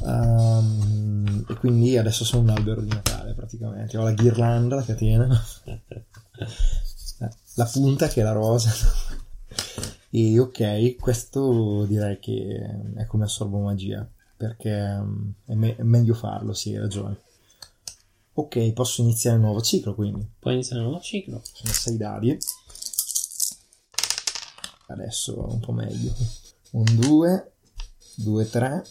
Um, 0.00 1.44
e 1.48 1.54
quindi 1.54 1.96
adesso 1.96 2.24
sono 2.24 2.42
un 2.42 2.50
albero 2.50 2.80
di 2.80 2.88
Natale 2.88 3.34
praticamente. 3.34 3.96
Ho 3.96 4.04
la 4.04 4.12
ghirlanda, 4.12 4.76
la 4.76 4.84
catena, 4.84 5.44
la 7.54 7.64
punta 7.66 8.08
che 8.08 8.20
è 8.20 8.24
la 8.24 8.32
rosa. 8.32 8.70
E 10.10 10.38
ok, 10.38 10.96
questo 10.96 11.84
direi 11.84 12.18
che 12.18 12.92
è 12.96 13.06
come 13.06 13.24
assorbo 13.24 13.58
magia, 13.58 14.08
perché 14.36 14.72
um, 14.72 15.32
è, 15.44 15.54
me- 15.54 15.76
è 15.76 15.82
meglio 15.82 16.14
farlo, 16.14 16.54
sì, 16.54 16.70
hai 16.70 16.80
ragione. 16.80 17.20
Ok, 18.32 18.72
posso 18.72 19.02
iniziare 19.02 19.36
un 19.36 19.42
nuovo 19.42 19.60
ciclo 19.60 19.94
quindi. 19.94 20.24
Puoi 20.38 20.54
iniziare 20.54 20.80
un 20.80 20.88
nuovo 20.88 21.02
ciclo. 21.02 21.42
Sono 21.52 21.72
6 21.72 21.96
dadi. 21.96 22.38
Adesso 24.86 25.46
un 25.50 25.60
po' 25.60 25.72
meglio. 25.72 26.14
Un 26.70 26.84
2, 26.84 27.52
2, 28.14 28.48
3, 28.48 28.84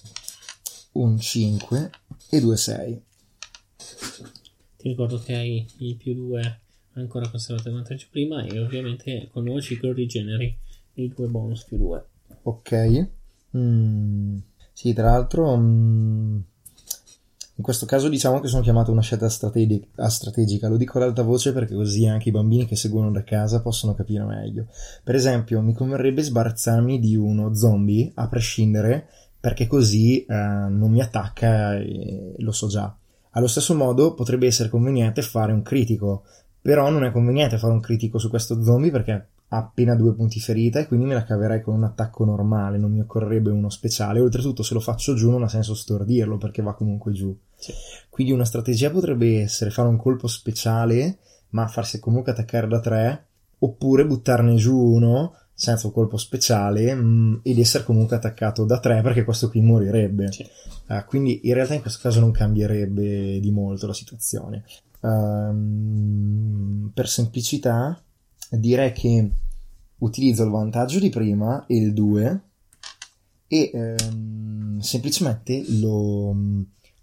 un 1.00 1.20
5 1.20 1.90
e 2.30 2.40
2, 2.40 2.58
6. 2.58 3.02
Ti 4.78 4.88
ricordo 4.88 5.20
che 5.20 5.36
hai 5.36 5.66
il 5.78 5.96
più 5.96 6.14
2 6.14 6.60
ancora 6.94 7.30
conservato 7.30 7.70
il 7.70 7.76
vantaggio 7.76 8.08
prima 8.10 8.44
e 8.44 8.60
ovviamente 8.60 9.30
con 9.32 9.44
il 9.44 9.50
nuovo 9.50 9.62
ciclo 9.62 9.94
rigeneri 9.94 10.58
i 10.94 11.08
due 11.10 11.28
bonus 11.28 11.64
più 11.64 11.78
2. 11.78 12.06
Ok. 12.44 13.10
Mm, 13.56 14.38
sì, 14.74 14.94
tra 14.94 15.12
l'altro... 15.12 15.56
Mm, 15.58 16.40
in 17.58 17.64
questo 17.64 17.88
caso 17.88 18.08
diciamo 18.08 18.40
che 18.40 18.48
sono 18.48 18.62
chiamato 18.62 18.92
una 18.92 19.02
scelta 19.02 19.30
strategi- 19.30 19.84
strategica, 20.10 20.68
lo 20.68 20.78
dico 20.78 21.00
ad 21.00 21.06
alta 21.06 21.24
voce 21.24 21.54
perché 21.54 21.74
così 21.74 22.06
anche 22.06 22.30
i 22.30 22.32
bambini 22.32 22.68
che 22.68 22.76
seguono 22.76 23.10
da 23.12 23.24
casa 23.24 23.62
possono 23.62 23.96
capire 23.96 24.24
meglio. 24.26 24.68
Per 25.04 25.16
esempio, 25.16 25.60
mi 25.62 25.74
converrebbe 25.74 26.22
sbarazzarmi 26.22 27.00
di 27.00 27.16
uno 27.16 27.56
zombie 27.56 28.12
a 28.14 28.28
prescindere 28.28 29.08
perché 29.40 29.68
così 29.68 30.24
eh, 30.24 30.34
non 30.34 30.92
mi 30.92 31.02
attacca 31.02 31.76
e 31.76 32.36
lo 32.38 32.52
so 32.52 32.68
già. 32.68 32.96
Allo 33.32 33.48
stesso 33.48 33.76
modo 33.76 34.14
potrebbe 34.14 34.48
essere 34.48 34.70
conveniente 34.70 35.22
fare 35.22 35.52
un 35.52 35.62
critico, 35.62 36.24
però 36.62 36.90
non 36.90 37.04
è 37.04 37.12
conveniente 37.12 37.58
fare 37.58 37.74
un 37.74 37.80
critico 37.80 38.18
su 38.18 38.30
questo 38.30 38.62
zombie 38.64 38.92
perché 38.92 39.28
ha 39.50 39.58
appena 39.58 39.96
due 39.96 40.14
punti 40.14 40.40
ferita 40.40 40.80
e 40.80 40.88
quindi 40.88 41.06
me 41.06 41.14
la 41.14 41.24
caverei 41.24 41.62
con 41.62 41.76
un 41.76 41.84
attacco 41.84 42.26
normale, 42.26 42.78
non 42.78 42.92
mi 42.92 43.00
occorrerebbe 43.00 43.50
uno 43.50 43.70
speciale. 43.70 44.20
Oltretutto, 44.20 44.64
se 44.64 44.74
lo 44.74 44.80
faccio 44.80 45.14
giù 45.14 45.30
non 45.30 45.44
ha 45.44 45.48
senso 45.48 45.74
stordirlo 45.74 46.38
perché 46.38 46.62
va 46.62 46.74
comunque 46.74 47.14
giù. 47.14 47.38
Sì. 47.56 47.72
Quindi 48.10 48.34
una 48.34 48.44
strategia 48.44 48.92
potrebbe 48.92 49.42
essere 49.42 49.70
fare 49.70 49.88
un 49.88 49.98
colpo 49.98 50.28
speciale, 50.28 51.20
ma 51.50 51.68
farsi 51.68 52.00
comunque 52.00 52.34
attaccare 52.34 52.68
da 52.68 52.80
tre, 52.80 53.26
oppure 53.60 54.06
buttarne 54.06 54.56
giù 54.56 54.78
uno 54.78 55.34
senza 55.60 55.88
un 55.88 55.94
colpo 55.94 56.18
speciale 56.18 56.94
mh, 56.94 57.40
ed 57.42 57.58
essere 57.58 57.84
comunque 57.84 58.16
attaccato 58.16 58.64
da 58.64 58.80
tre 58.80 59.02
perché 59.02 59.24
questo 59.24 59.50
qui 59.50 59.60
morirebbe. 59.60 60.32
Sì. 60.32 60.46
Uh, 60.88 61.04
quindi 61.08 61.48
in 61.48 61.56
realtà 61.56 61.74
in 61.74 61.82
questo 61.82 62.00
caso 62.00 62.20
non 62.20 62.30
cambierebbe 62.32 63.40
di 63.40 63.52
molto 63.52 63.88
la 63.88 63.94
situazione. 63.94 64.64
Um, 65.00 66.92
per 66.94 67.08
semplicità 67.10 68.00
direi 68.52 68.92
che 68.92 69.32
utilizzo 69.98 70.44
il 70.44 70.52
vantaggio 70.52 71.00
di 71.00 71.10
prima 71.10 71.66
e 71.66 71.76
il 71.78 71.94
2 71.94 72.42
e 73.48 73.72
um, 74.12 74.78
semplicemente 74.80 75.64
lo, 75.80 76.36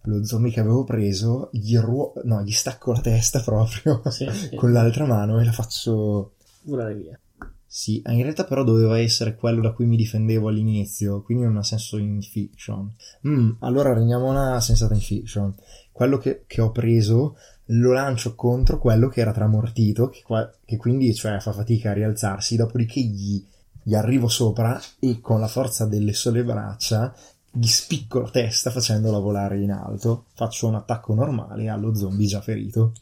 lo 0.02 0.24
zombie 0.24 0.52
che 0.52 0.60
avevo 0.60 0.84
preso 0.84 1.48
gli, 1.52 1.76
ruo- 1.76 2.12
no, 2.22 2.40
gli 2.42 2.52
stacco 2.52 2.92
la 2.92 3.00
testa 3.00 3.40
proprio 3.44 4.00
Sì, 4.10 4.28
sì. 4.30 4.54
con 4.54 4.72
l'altra 4.72 5.06
mano 5.06 5.40
e 5.40 5.44
la 5.44 5.52
faccio 5.52 6.34
Volare 6.62 6.94
via. 6.94 7.18
Sì, 7.76 8.00
in 8.06 8.22
realtà 8.22 8.44
però 8.44 8.62
doveva 8.62 9.00
essere 9.00 9.34
quello 9.34 9.60
da 9.60 9.72
cui 9.72 9.84
mi 9.84 9.96
difendevo 9.96 10.46
all'inizio, 10.46 11.22
quindi 11.22 11.42
non 11.42 11.56
ha 11.56 11.64
senso 11.64 11.98
in 11.98 12.22
fiction. 12.22 12.88
Mm, 13.26 13.50
allora 13.62 13.90
una 13.90 14.60
sensata 14.60 14.94
in 14.94 15.00
fiction. 15.00 15.52
Quello 15.90 16.16
che, 16.18 16.44
che 16.46 16.60
ho 16.60 16.70
preso 16.70 17.36
lo 17.64 17.92
lancio 17.92 18.36
contro 18.36 18.78
quello 18.78 19.08
che 19.08 19.22
era 19.22 19.32
tramortito, 19.32 20.08
che, 20.08 20.22
qua- 20.22 20.48
che 20.64 20.76
quindi 20.76 21.12
cioè, 21.16 21.40
fa 21.40 21.50
fatica 21.50 21.90
a 21.90 21.94
rialzarsi, 21.94 22.54
dopodiché 22.54 23.00
gli, 23.00 23.44
gli 23.82 23.96
arrivo 23.96 24.28
sopra 24.28 24.80
e 25.00 25.20
con 25.20 25.40
la 25.40 25.48
forza 25.48 25.84
delle 25.84 26.12
sole 26.12 26.44
braccia 26.44 27.12
gli 27.50 27.66
spicco 27.66 28.20
la 28.20 28.30
testa 28.30 28.70
facendola 28.70 29.18
volare 29.18 29.60
in 29.60 29.72
alto. 29.72 30.26
Faccio 30.34 30.68
un 30.68 30.76
attacco 30.76 31.12
normale 31.12 31.68
allo 31.68 31.92
zombie 31.92 32.28
già 32.28 32.40
ferito. 32.40 32.92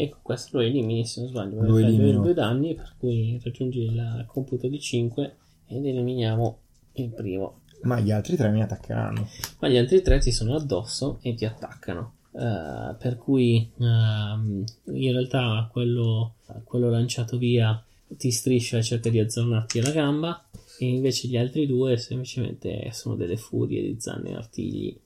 E 0.00 0.10
con 0.10 0.20
questo 0.22 0.58
lo 0.58 0.62
elimini 0.62 1.04
se 1.04 1.20
non 1.20 1.28
sbaglio. 1.30 1.60
Lo 1.60 1.76
elimino. 1.76 2.20
due 2.20 2.32
danni, 2.32 2.72
per 2.76 2.94
cui 3.00 3.40
raggiungi 3.42 3.80
il 3.80 4.24
computo 4.28 4.68
di 4.68 4.78
5 4.78 5.36
ed 5.66 5.84
eliminiamo 5.84 6.58
il 6.92 7.08
primo. 7.10 7.62
Ma 7.82 7.98
gli 7.98 8.12
altri 8.12 8.36
tre 8.36 8.48
mi 8.50 8.62
attaccheranno. 8.62 9.28
Ma 9.58 9.68
gli 9.68 9.76
altri 9.76 10.00
tre 10.00 10.20
ti 10.20 10.30
sono 10.30 10.54
addosso 10.54 11.18
e 11.22 11.34
ti 11.34 11.44
attaccano. 11.44 12.14
Eh, 12.30 12.94
per 12.96 13.16
cui 13.18 13.68
ehm, 13.76 14.64
in 14.84 15.12
realtà 15.12 15.68
quello, 15.72 16.36
quello 16.62 16.90
lanciato 16.90 17.36
via 17.36 17.84
ti 18.06 18.30
striscia 18.30 18.78
e 18.78 18.84
cerca 18.84 19.10
di 19.10 19.18
azzornarti 19.18 19.80
alla 19.80 19.90
gamba. 19.90 20.48
E 20.78 20.86
invece 20.86 21.26
gli 21.26 21.36
altri 21.36 21.66
due 21.66 21.96
semplicemente 21.96 22.88
sono 22.92 23.16
delle 23.16 23.36
furie 23.36 23.82
di 23.82 23.96
zanne 23.98 24.30
e 24.30 24.34
artigli. 24.36 24.96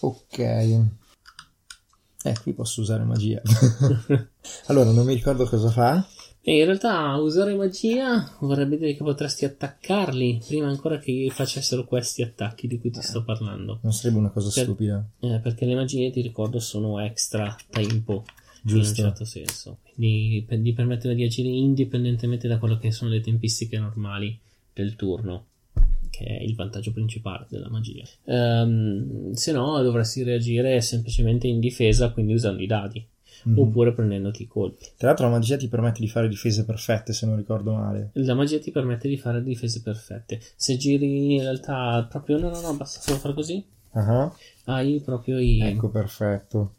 Ok. 0.00 0.38
Eh, 2.26 2.38
qui 2.42 2.52
posso 2.52 2.82
usare 2.82 3.04
magia. 3.04 3.40
allora, 4.66 4.90
non 4.90 5.04
mi 5.06 5.14
ricordo 5.14 5.44
cosa 5.44 5.70
fa. 5.70 6.06
E 6.46 6.58
in 6.58 6.64
realtà 6.66 7.14
usare 7.16 7.54
magia 7.54 8.36
vorrebbe 8.40 8.76
dire 8.76 8.94
che 8.94 9.02
potresti 9.02 9.46
attaccarli 9.46 10.42
prima 10.46 10.68
ancora 10.68 10.98
che 10.98 11.28
facessero 11.32 11.86
questi 11.86 12.20
attacchi 12.22 12.66
di 12.66 12.78
cui 12.78 12.90
ti 12.90 13.00
sto 13.00 13.24
parlando. 13.24 13.78
Non 13.82 13.92
sarebbe 13.94 14.18
una 14.18 14.30
cosa 14.30 14.50
Per- 14.52 14.64
stupida. 14.64 15.08
Eh, 15.20 15.38
perché 15.42 15.64
le 15.64 15.74
magie, 15.74 16.10
ti 16.10 16.20
ricordo, 16.20 16.58
sono 16.58 17.00
extra 17.00 17.56
tempo. 17.70 18.24
In 18.66 18.70
Giusto. 18.70 19.00
un 19.02 19.06
certo 19.08 19.24
senso. 19.24 19.78
Quindi 19.94 20.42
per- 20.46 20.58
gli 20.58 20.74
permettono 20.74 21.12
di 21.14 21.22
agire 21.24 21.48
indipendentemente 21.48 22.48
da 22.48 22.58
quello 22.58 22.78
che 22.78 22.90
sono 22.92 23.10
le 23.10 23.20
tempistiche 23.20 23.78
normali 23.78 24.38
del 24.72 24.96
turno. 24.96 25.46
Che 26.10 26.24
è 26.24 26.42
il 26.42 26.54
vantaggio 26.54 26.92
principale 26.92 27.46
della 27.48 27.68
magia. 27.68 28.04
Ehm, 28.26 29.32
se 29.32 29.52
no, 29.52 29.82
dovresti 29.82 30.22
reagire 30.22 30.80
semplicemente 30.80 31.46
in 31.46 31.58
difesa, 31.58 32.10
quindi 32.12 32.34
usando 32.34 32.62
i 32.62 32.66
dadi. 32.66 33.06
Mhm. 33.44 33.58
Oppure 33.58 33.92
prendendoti 33.92 34.42
i 34.42 34.46
colpi. 34.46 34.84
Tra 34.96 35.08
l'altro 35.08 35.26
la 35.26 35.32
magia 35.32 35.56
ti 35.56 35.68
permette 35.68 36.00
di 36.00 36.08
fare 36.08 36.28
difese 36.28 36.64
perfette, 36.64 37.12
se 37.12 37.26
non 37.26 37.36
ricordo 37.36 37.72
male. 37.72 38.10
La 38.14 38.34
magia 38.34 38.58
ti 38.58 38.70
permette 38.70 39.08
di 39.08 39.16
fare 39.16 39.42
difese 39.42 39.82
perfette. 39.82 40.40
Se 40.56 40.76
giri 40.76 41.34
in 41.34 41.42
realtà 41.42 42.06
proprio 42.08 42.38
no, 42.38 42.50
no, 42.50 42.60
no, 42.60 42.74
basta 42.74 43.00
solo 43.00 43.18
fare 43.18 43.34
così. 43.34 43.64
Ah, 43.92 44.32
Hai 44.64 45.00
proprio 45.04 45.38
i. 45.38 45.60
Ecco, 45.60 45.88
perfetto. 45.88 46.74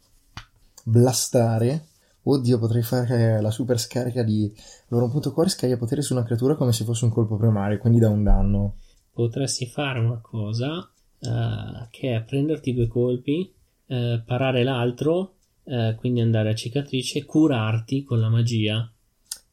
Blastare. 0.84 1.86
Oddio, 2.22 2.58
potrei 2.58 2.82
fare 2.82 3.40
la 3.40 3.52
super 3.52 3.78
scarica 3.78 4.24
di... 4.24 4.52
Allora, 4.88 5.06
un 5.06 5.12
punto 5.12 5.32
cuore 5.32 5.48
scarica 5.48 5.78
potere 5.78 6.02
su 6.02 6.12
una 6.12 6.24
creatura 6.24 6.56
come 6.56 6.72
se 6.72 6.84
fosse 6.84 7.04
un 7.04 7.12
colpo 7.12 7.36
primario, 7.36 7.78
quindi 7.78 8.00
da 8.00 8.08
un 8.08 8.24
danno. 8.24 8.74
Potresti 9.12 9.66
fare 9.66 10.00
una 10.00 10.18
cosa 10.20 10.90
eh, 11.20 11.86
che 11.90 12.16
è 12.16 12.22
prenderti 12.22 12.74
due 12.74 12.88
colpi, 12.88 13.50
eh, 13.86 14.20
parare 14.26 14.64
l'altro, 14.64 15.35
eh, 15.66 15.94
quindi 15.98 16.20
andare 16.20 16.50
a 16.50 16.54
cicatrice, 16.54 17.24
curarti 17.24 18.04
con 18.04 18.20
la 18.20 18.28
magia. 18.28 18.90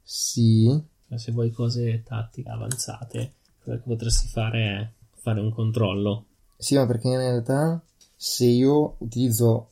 Sì. 0.01 0.81
Se 1.15 1.31
vuoi 1.31 1.51
cose 1.51 2.03
tattiche 2.03 2.49
avanzate, 2.49 3.33
quello 3.61 3.79
che 3.79 3.87
potresti 3.87 4.27
fare 4.27 4.59
è 4.63 4.89
fare 5.21 5.39
un 5.39 5.51
controllo. 5.51 6.25
Sì, 6.57 6.75
ma 6.75 6.85
perché 6.85 7.07
in 7.07 7.17
realtà 7.17 7.83
se 8.15 8.45
io 8.45 8.95
utilizzo 8.99 9.69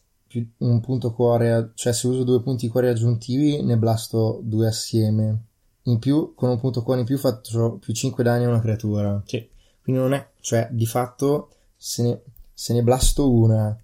un 0.59 0.79
punto 0.79 1.13
cuore, 1.13 1.71
cioè 1.75 1.93
se 1.93 2.07
uso 2.07 2.23
due 2.23 2.41
punti 2.41 2.67
cuore 2.67 2.89
aggiuntivi, 2.89 3.61
ne 3.63 3.77
blasto 3.77 4.39
due 4.43 4.67
assieme. 4.67 5.45
In 5.83 5.99
più, 5.99 6.33
con 6.35 6.49
un 6.49 6.59
punto 6.59 6.83
cuore 6.83 6.99
in 6.99 7.05
più 7.05 7.17
faccio 7.17 7.77
più 7.79 7.93
5 7.93 8.23
danni 8.23 8.45
a 8.45 8.49
una 8.49 8.61
creatura. 8.61 9.21
Sì. 9.25 9.49
Quindi 9.81 10.01
non 10.01 10.13
è, 10.13 10.29
cioè, 10.39 10.69
di 10.71 10.85
fatto, 10.85 11.49
se 11.75 12.03
ne, 12.03 12.21
se 12.53 12.73
ne 12.73 12.83
blasto 12.83 13.31
una 13.31 13.75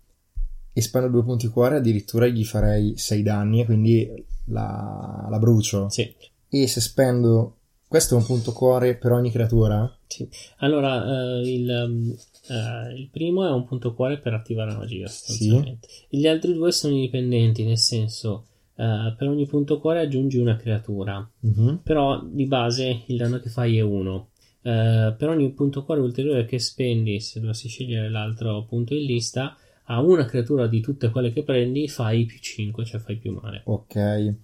e 0.77 0.81
spendo 0.83 1.07
due 1.07 1.23
punti 1.23 1.47
cuore, 1.47 1.77
addirittura 1.77 2.27
gli 2.27 2.43
farei 2.43 2.95
6 2.95 3.23
danni 3.23 3.61
e 3.61 3.65
quindi 3.65 4.25
la, 4.45 5.25
la 5.27 5.39
brucio. 5.39 5.89
Sì. 5.89 6.13
E 6.49 6.67
se 6.67 6.81
spendo, 6.81 7.55
questo 7.87 8.13
è 8.13 8.17
un 8.19 8.23
punto 8.23 8.53
cuore 8.53 8.95
per 8.95 9.11
ogni 9.11 9.31
creatura? 9.31 9.91
Sì. 10.05 10.29
Allora, 10.57 11.03
eh, 11.03 11.51
il, 11.51 11.67
um, 11.67 12.15
eh, 12.49 12.93
il 12.93 13.09
primo 13.09 13.47
è 13.47 13.49
un 13.49 13.65
punto 13.65 13.95
cuore 13.95 14.19
per 14.19 14.35
attivare 14.35 14.69
la 14.69 14.77
magia, 14.77 15.07
sostanzialmente. 15.07 15.87
Gli 16.09 16.27
altri 16.27 16.53
due 16.53 16.71
sono 16.71 16.93
indipendenti, 16.93 17.63
nel 17.63 17.79
senso, 17.79 18.45
eh, 18.75 19.15
per 19.17 19.27
ogni 19.29 19.47
punto 19.47 19.79
cuore 19.79 20.01
aggiungi 20.01 20.37
una 20.37 20.57
creatura. 20.57 21.27
Mhm. 21.39 21.79
Però 21.83 22.23
di 22.23 22.45
base 22.45 23.01
il 23.07 23.17
danno 23.17 23.39
che 23.39 23.49
fai 23.49 23.77
è 23.79 23.81
uno. 23.81 24.29
eh, 24.61 25.15
per 25.17 25.29
ogni 25.29 25.49
punto 25.53 25.83
cuore 25.83 26.01
ulteriore 26.01 26.45
che 26.45 26.59
spendi, 26.59 27.19
se 27.19 27.39
dovessi 27.39 27.67
scegliere 27.67 28.09
l'altro 28.09 28.65
punto 28.65 28.93
in 28.93 29.05
lista, 29.05 29.57
a 29.89 30.01
una 30.01 30.25
creatura 30.25 30.67
di 30.67 30.81
tutte 30.81 31.09
quelle 31.09 31.31
che 31.31 31.43
prendi 31.43 31.87
fai 31.87 32.25
più 32.25 32.39
5, 32.39 32.85
cioè 32.85 32.99
fai 32.99 33.17
più 33.17 33.33
male. 33.41 33.61
Ok. 33.65 34.35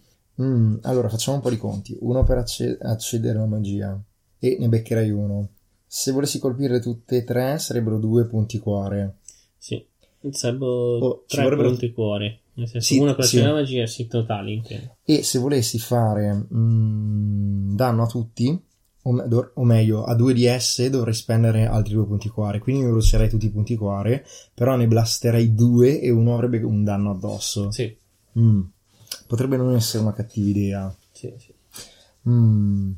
Mm, 0.41 0.77
allora 0.83 1.09
facciamo 1.09 1.37
un 1.37 1.43
po' 1.43 1.49
di 1.49 1.57
conti. 1.57 1.95
Uno 1.99 2.23
per 2.23 2.37
acce- 2.37 2.77
accedere 2.81 3.37
alla 3.37 3.47
magia 3.47 4.01
e 4.39 4.57
ne 4.59 4.67
beccherei 4.67 5.09
uno. 5.11 5.49
Se 5.85 6.11
volessi 6.11 6.39
colpire 6.39 6.79
tutte 6.79 7.17
e 7.17 7.23
tre 7.23 7.59
sarebbero 7.59 7.99
due 7.99 8.25
punti 8.25 8.57
cuore. 8.59 9.17
Sì, 9.57 9.85
sarebbero 10.31 10.71
Oh, 10.71 11.23
tre 11.27 11.43
vorrebbero- 11.43 11.69
punti 11.69 11.91
cuore. 11.91 12.39
Nel 12.55 12.67
senso, 12.67 12.93
Sì, 12.93 12.99
uno 12.99 13.15
per 13.15 13.25
sì. 13.25 13.37
accedere 13.37 13.49
alla 13.51 13.59
magia, 13.61 13.85
sì, 13.87 14.07
totali. 14.07 14.53
intendo. 14.53 14.95
E 15.03 15.23
se 15.23 15.39
volessi 15.39 15.77
fare 15.79 16.47
mm, 16.53 17.75
danno 17.75 18.03
a 18.03 18.07
tutti, 18.07 18.59
o, 19.03 19.27
dov- 19.27 19.51
o 19.55 19.63
meglio, 19.63 20.03
a 20.03 20.15
due 20.15 20.33
di 20.33 20.45
esse 20.45 20.89
dovrei 20.89 21.13
spendere 21.13 21.65
altri 21.65 21.93
due 21.93 22.05
punti 22.05 22.29
cuore. 22.29 22.59
Quindi 22.59 22.83
mi 22.83 22.91
brucerei 22.91 23.29
tutti 23.29 23.45
i 23.45 23.51
punti 23.51 23.75
cuore, 23.75 24.25
però 24.53 24.75
ne 24.75 24.87
blasterei 24.87 25.53
due 25.53 25.99
e 25.99 26.09
uno 26.09 26.33
avrebbe 26.33 26.61
un 26.63 26.83
danno 26.83 27.11
addosso. 27.11 27.71
Sì, 27.71 27.95
Mm. 28.39 28.61
Potrebbe 29.27 29.57
non 29.57 29.75
essere 29.75 30.01
una 30.01 30.13
cattiva 30.13 30.47
idea. 30.47 30.95
sì, 31.11 31.31
sì. 31.37 31.53
Mm. 32.27 32.91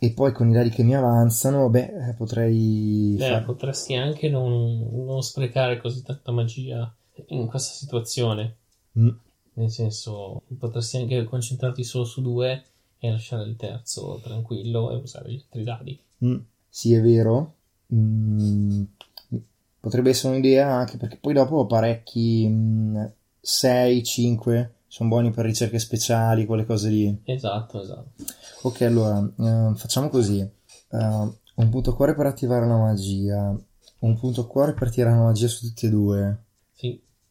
E 0.00 0.12
poi 0.12 0.32
con 0.32 0.48
i 0.48 0.52
dadi 0.52 0.70
che 0.70 0.84
mi 0.84 0.94
avanzano, 0.94 1.68
beh, 1.68 2.14
potrei... 2.16 3.16
Beh, 3.18 3.28
far- 3.28 3.44
potresti 3.44 3.94
anche 3.94 4.28
non, 4.28 4.88
non 4.92 5.20
sprecare 5.22 5.80
così 5.80 6.02
tanta 6.04 6.30
magia 6.30 6.94
in 7.28 7.46
questa 7.48 7.72
situazione. 7.72 8.58
Mm. 8.96 9.08
Nel 9.54 9.70
senso, 9.70 10.42
potresti 10.56 10.98
anche 10.98 11.24
concentrarti 11.24 11.82
solo 11.82 12.04
su 12.04 12.22
due 12.22 12.62
e 12.98 13.10
lasciare 13.10 13.44
il 13.44 13.56
terzo 13.56 14.20
tranquillo 14.22 14.90
e 14.90 14.96
usare 14.96 15.30
gli 15.32 15.36
altri 15.36 15.64
dadi. 15.64 16.00
Mm, 16.24 16.36
Sì, 16.68 16.94
è 16.94 17.00
vero. 17.00 17.54
Mm, 17.94 18.82
potrebbe 19.80 20.10
essere 20.10 20.34
un'idea 20.34 20.72
anche 20.74 20.96
perché 20.96 21.16
poi 21.16 21.32
dopo 21.32 21.56
ho 21.56 21.66
parecchi 21.66 22.50
6, 23.40 24.02
5, 24.04 24.74
sono 24.88 25.08
buoni 25.08 25.30
per 25.30 25.44
ricerche 25.44 25.78
speciali, 25.78 26.44
quelle 26.46 26.66
cose 26.66 26.88
lì. 26.90 27.20
Esatto, 27.24 27.80
esatto. 27.82 28.10
Ok, 28.62 28.80
allora 28.82 29.18
eh, 29.20 29.74
facciamo 29.76 30.08
così: 30.08 30.40
Eh, 30.40 30.96
un 30.98 31.68
punto 31.70 31.94
cuore 31.94 32.14
per 32.14 32.26
attivare 32.26 32.66
la 32.66 32.76
magia, 32.76 33.56
un 34.00 34.18
punto 34.18 34.46
cuore 34.46 34.74
per 34.74 34.90
tirare 34.90 35.16
la 35.16 35.22
magia 35.24 35.48
su 35.48 35.66
tutti 35.66 35.86
e 35.86 35.90
due, 35.90 36.38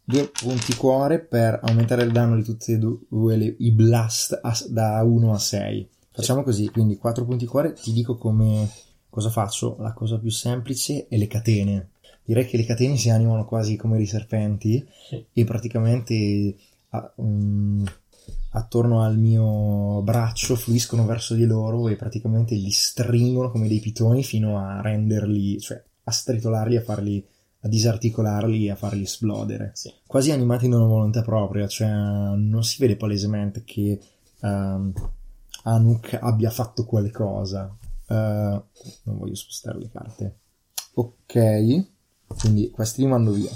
due 0.09 0.29
punti 0.29 0.73
cuore 0.77 1.19
per 1.19 1.59
aumentare 1.63 2.03
il 2.03 2.13
danno 2.13 2.37
di 2.37 2.43
tutti 2.43 2.71
e 2.71 2.77
due 2.77 3.35
le- 3.35 3.55
i 3.59 3.71
blast 3.71 4.39
a- 4.41 4.57
da 4.69 5.03
1 5.03 5.33
a 5.33 5.37
6. 5.37 5.85
Facciamo 6.11 6.43
così, 6.43 6.69
quindi 6.69 6.95
4 6.95 7.25
punti 7.25 7.45
cuore, 7.45 7.73
ti 7.73 7.91
dico 7.91 8.15
come 8.15 8.69
cosa 9.09 9.29
faccio, 9.29 9.75
la 9.79 9.91
cosa 9.91 10.17
più 10.17 10.29
semplice 10.29 11.07
è 11.09 11.17
le 11.17 11.27
catene. 11.27 11.89
Direi 12.23 12.45
che 12.47 12.55
le 12.55 12.63
catene 12.63 12.95
si 12.95 13.09
animano 13.09 13.45
quasi 13.45 13.75
come 13.75 13.97
dei 13.97 14.05
serpenti 14.05 14.85
sì. 15.09 15.25
e 15.33 15.43
praticamente 15.43 16.55
a- 16.91 17.13
mm, 17.21 17.85
attorno 18.51 19.03
al 19.03 19.17
mio 19.17 20.01
braccio 20.03 20.55
fluiscono 20.55 21.05
verso 21.05 21.35
di 21.35 21.45
loro 21.45 21.89
e 21.89 21.97
praticamente 21.97 22.55
li 22.55 22.71
stringono 22.71 23.51
come 23.51 23.67
dei 23.67 23.79
pitoni 23.81 24.23
fino 24.23 24.57
a 24.57 24.79
renderli, 24.81 25.59
cioè 25.59 25.83
a 26.03 26.11
stritolarli, 26.11 26.77
a 26.77 26.81
farli, 26.81 27.25
a 27.61 27.67
disarticolarli 27.67 28.67
e 28.67 28.71
a 28.71 28.75
farli 28.75 29.03
esplodere 29.03 29.71
sì. 29.73 29.91
quasi 30.05 30.31
animati 30.31 30.69
da 30.69 30.77
una 30.77 30.85
volontà 30.85 31.21
propria, 31.21 31.67
cioè 31.67 31.87
non 31.89 32.63
si 32.63 32.77
vede 32.79 32.95
palesemente 32.95 33.63
che 33.63 33.99
ehm, 34.41 34.93
Anuk 35.63 36.17
abbia 36.21 36.49
fatto 36.49 36.85
qualcosa. 36.85 37.75
Eh, 38.07 38.13
non 38.13 39.17
voglio 39.17 39.35
spostare 39.35 39.79
le 39.79 39.89
carte. 39.89 40.37
Ok, 40.93 41.85
quindi 42.39 42.69
questi 42.71 43.01
li 43.01 43.07
mando 43.07 43.31
via. 43.31 43.51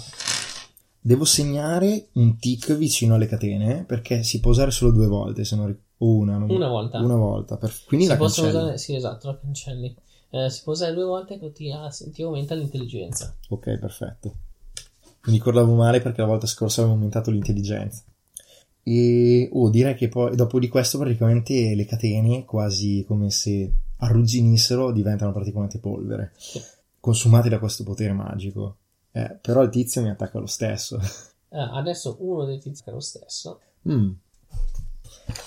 Devo 1.03 1.25
segnare 1.25 2.09
un 2.13 2.37
tick 2.37 2.75
vicino 2.75 3.15
alle 3.15 3.27
catene 3.27 3.85
perché 3.85 4.23
si 4.23 4.39
può 4.39 4.51
usare 4.51 4.71
solo 4.71 4.91
due 4.91 5.07
volte, 5.07 5.43
se 5.45 5.55
non 5.55 5.67
ric- 5.67 5.79
o 5.97 6.15
una, 6.15 6.37
non- 6.37 6.49
Una 6.49 6.67
volta. 6.67 6.99
Una 6.99 7.15
volta, 7.15 7.57
per- 7.57 7.73
quindi 7.85 8.05
si 8.05 8.11
la 8.11 8.17
cancello. 8.17 8.47
usare, 8.49 8.77
sì, 8.77 8.95
esatto, 8.95 9.27
la 9.27 9.39
cancelli. 9.39 9.95
Eh, 10.33 10.49
si 10.49 10.63
può 10.63 10.71
usare 10.71 10.93
due 10.93 11.03
volte 11.03 11.37
ti, 11.51 11.71
ti 12.13 12.21
aumenta 12.23 12.55
l'intelligenza. 12.55 13.35
Ok, 13.49 13.77
perfetto. 13.77 14.35
Mi 15.25 15.33
ricordavo 15.33 15.75
male 15.75 16.01
perché 16.01 16.21
la 16.21 16.27
volta 16.27 16.47
scorsa 16.47 16.81
avevo 16.81 16.95
aumentato 16.95 17.31
l'intelligenza. 17.31 18.03
E 18.83 19.49
oh, 19.51 19.69
direi 19.69 19.93
che 19.93 20.07
poi 20.07 20.35
dopo 20.35 20.57
di 20.57 20.69
questo 20.69 20.97
praticamente 20.97 21.75
le 21.75 21.85
catene, 21.85 22.45
quasi 22.45 23.03
come 23.05 23.29
se 23.29 23.71
arrugginissero, 23.97 24.91
diventano 24.91 25.33
praticamente 25.33 25.79
polvere, 25.79 26.31
consumate 26.99 27.49
da 27.49 27.59
questo 27.59 27.83
potere 27.83 28.13
magico. 28.13 28.77
Eh, 29.11 29.37
però 29.41 29.61
il 29.61 29.69
tizio 29.69 30.01
mi 30.01 30.09
attacca 30.09 30.39
lo 30.39 30.47
stesso. 30.47 30.97
Eh, 31.53 31.59
adesso 31.59 32.15
uno 32.21 32.45
dei 32.45 32.59
tizi 32.59 32.83
è 32.85 32.91
lo 32.91 33.01
stesso. 33.01 33.59
Mm. 33.89 34.11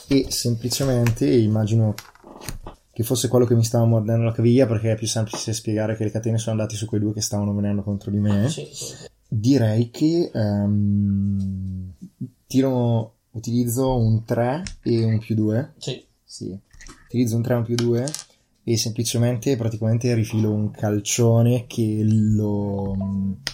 E 0.08 0.30
semplicemente 0.30 1.28
immagino 1.32 1.94
che 2.94 3.02
fosse 3.02 3.26
quello 3.26 3.44
che 3.44 3.57
mi 3.57 3.64
stava 3.64 3.85
mordendo 3.85 4.24
la 4.24 4.33
caviglia 4.33 4.66
perché 4.66 4.92
è 4.92 4.96
più 4.96 5.09
semplice 5.09 5.52
spiegare 5.52 5.96
che 5.96 6.04
le 6.04 6.12
catene 6.12 6.38
sono 6.38 6.52
andate 6.52 6.76
su 6.76 6.87
quei 6.87 7.00
due 7.00 7.12
che 7.12 7.20
stavano 7.20 7.52
venendo 7.52 7.83
contro 7.83 8.12
di 8.12 8.18
me. 8.18 8.48
Sì, 8.48 8.68
sì. 8.72 8.94
Direi 9.28 9.90
che 9.90 10.30
ehm, 10.33 11.92
tiro, 12.46 13.14
utilizzo 13.33 13.96
un 13.96 14.24
3 14.24 14.62
e 14.83 15.04
un 15.04 15.18
più 15.18 15.35
2. 15.35 15.74
Sì. 15.78 16.07
Sì, 16.22 16.57
utilizzo 17.07 17.35
un 17.35 17.42
3 17.42 17.54
e 17.54 17.57
un 17.57 17.64
più 17.64 17.74
2 17.74 18.07
e 18.62 18.76
semplicemente 18.76 19.57
praticamente 19.57 20.14
rifilo 20.14 20.52
un 20.52 20.70
calcione 20.70 21.66
che, 21.66 22.00
lo, 22.04 22.96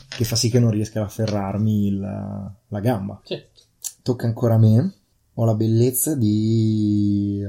che 0.09 0.25
fa 0.25 0.37
sì 0.37 0.51
che 0.51 0.61
non 0.61 0.71
riesca 0.71 1.01
ad 1.01 1.07
afferrarmi 1.07 1.97
la, 1.97 2.55
la 2.69 2.81
gamba. 2.81 3.21
Sì. 3.25 3.43
Tocca 4.03 4.27
ancora 4.27 4.55
a 4.55 4.59
me. 4.59 4.95
Ho 5.35 5.45
la 5.47 5.55
bellezza 5.55 6.15
di 6.15 7.43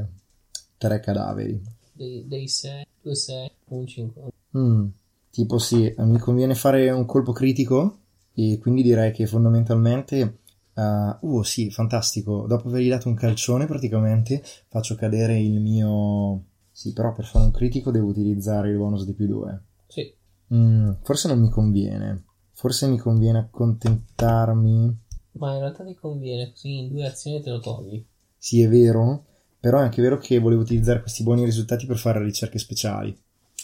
tre 0.78 1.02
cadaveri. 1.02 1.80
Dei, 2.02 2.26
dei 2.28 2.48
6, 2.48 2.86
2 3.04 3.16
6, 3.16 3.52
un 3.70 3.86
5. 3.86 4.24
Mm, 4.58 4.88
tipo 5.30 5.60
sì, 5.60 5.94
mi 6.00 6.18
conviene 6.18 6.56
fare 6.56 6.90
un 6.90 7.06
colpo 7.06 7.32
critico 7.32 8.00
e 8.34 8.58
quindi 8.60 8.82
direi 8.82 9.12
che 9.12 9.28
fondamentalmente... 9.28 10.40
Uh, 10.74 11.18
uh, 11.20 11.44
sì, 11.44 11.70
fantastico. 11.70 12.48
Dopo 12.48 12.70
avergli 12.70 12.90
dato 12.90 13.08
un 13.08 13.14
calcione 13.14 13.68
praticamente 13.68 14.42
faccio 14.68 14.96
cadere 14.96 15.40
il 15.40 15.60
mio... 15.60 16.46
Sì, 16.72 16.92
però 16.92 17.14
per 17.14 17.26
fare 17.26 17.46
un 17.46 17.52
critico 17.52 17.92
devo 17.92 18.08
utilizzare 18.08 18.70
il 18.72 18.78
bonus 18.78 19.06
di 19.06 19.14
più 19.14 19.28
2. 19.28 19.64
Sì. 19.88 20.12
Mm, 20.56 20.94
forse 21.04 21.28
non 21.28 21.40
mi 21.40 21.50
conviene. 21.50 22.24
Forse 22.54 22.88
mi 22.88 22.98
conviene 22.98 23.40
accontentarmi... 23.40 25.00
Ma 25.34 25.54
in 25.54 25.60
realtà 25.60 25.86
ti 25.86 25.94
conviene, 25.94 26.50
così 26.50 26.80
in 26.80 26.90
due 26.90 27.06
azioni 27.06 27.42
te 27.42 27.52
lo 27.52 27.60
togli. 27.60 28.04
Sì, 28.38 28.62
è 28.62 28.68
vero, 28.68 29.26
però 29.62 29.78
è 29.78 29.84
anche 29.84 30.02
vero 30.02 30.18
che 30.18 30.40
volevo 30.40 30.62
utilizzare 30.62 31.02
questi 31.02 31.22
buoni 31.22 31.46
risultati 31.46 31.86
per 31.86 31.98
fare 31.98 32.22
ricerche 32.22 32.58
speciali. 32.58 33.16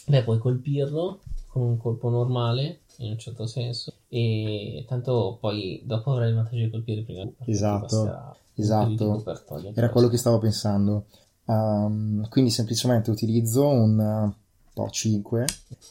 Beh, 0.06 0.24
puoi 0.24 0.38
colpirlo 0.38 1.22
con 1.48 1.64
un 1.64 1.78
colpo 1.78 2.10
normale, 2.10 2.82
in 2.98 3.12
un 3.12 3.18
certo 3.18 3.48
senso, 3.48 3.94
e 4.08 4.86
tanto 4.88 5.38
poi 5.42 5.82
dopo 5.84 6.12
avrai 6.12 6.30
il 6.30 6.36
vantaggio 6.36 6.64
di 6.64 6.70
colpire 6.70 7.02
prima. 7.02 7.28
Esatto, 7.46 8.36
esatto. 8.54 9.24
Era 9.26 9.72
questo. 9.74 9.92
quello 9.92 10.08
che 10.08 10.18
stavo 10.18 10.38
pensando. 10.38 11.06
Um, 11.46 12.28
quindi 12.30 12.52
semplicemente 12.52 13.10
utilizzo 13.10 13.68
un 13.68 14.34
uh, 14.76 14.90
5 14.90 15.46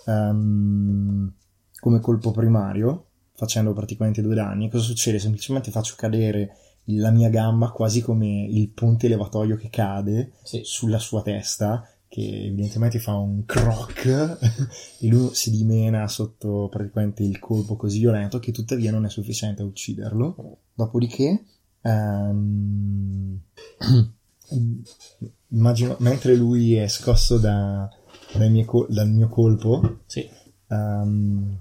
um, 0.06 1.32
come 1.80 2.00
colpo 2.00 2.30
primario, 2.30 3.06
facendo 3.32 3.72
praticamente 3.72 4.22
due 4.22 4.36
danni. 4.36 4.70
Cosa 4.70 4.84
succede? 4.84 5.18
Semplicemente 5.18 5.72
faccio 5.72 5.94
cadere 5.96 6.56
la 6.86 7.10
mia 7.10 7.28
gamba 7.28 7.70
quasi 7.70 8.00
come 8.00 8.44
il 8.44 8.68
ponte 8.70 9.08
levatoio 9.08 9.56
che 9.56 9.68
cade 9.70 10.32
Sì. 10.42 10.60
sulla 10.64 10.98
sua 10.98 11.22
testa, 11.22 11.88
che 12.08 12.44
evidentemente 12.46 12.98
fa 13.00 13.14
un 13.14 13.44
croc 13.44 14.06
e 15.00 15.08
lui 15.08 15.30
si 15.32 15.50
dimena 15.50 16.06
sotto 16.08 16.68
praticamente 16.70 17.22
il 17.24 17.38
colpo 17.40 17.76
così 17.76 17.98
violento 17.98 18.38
che 18.38 18.52
tuttavia 18.52 18.90
non 18.92 19.04
è 19.04 19.08
sufficiente 19.08 19.62
a 19.62 19.64
ucciderlo. 19.64 20.58
Dopodiché, 20.74 21.44
ehm, 21.82 23.40
immagino, 25.48 25.96
mentre 26.00 26.36
lui 26.36 26.74
è 26.76 26.86
scosso 26.88 27.38
da- 27.38 27.88
col- 28.64 28.86
dal 28.88 29.10
mio 29.10 29.28
colpo, 29.28 29.98
Sì. 30.06 30.28
ehm, 30.68 31.56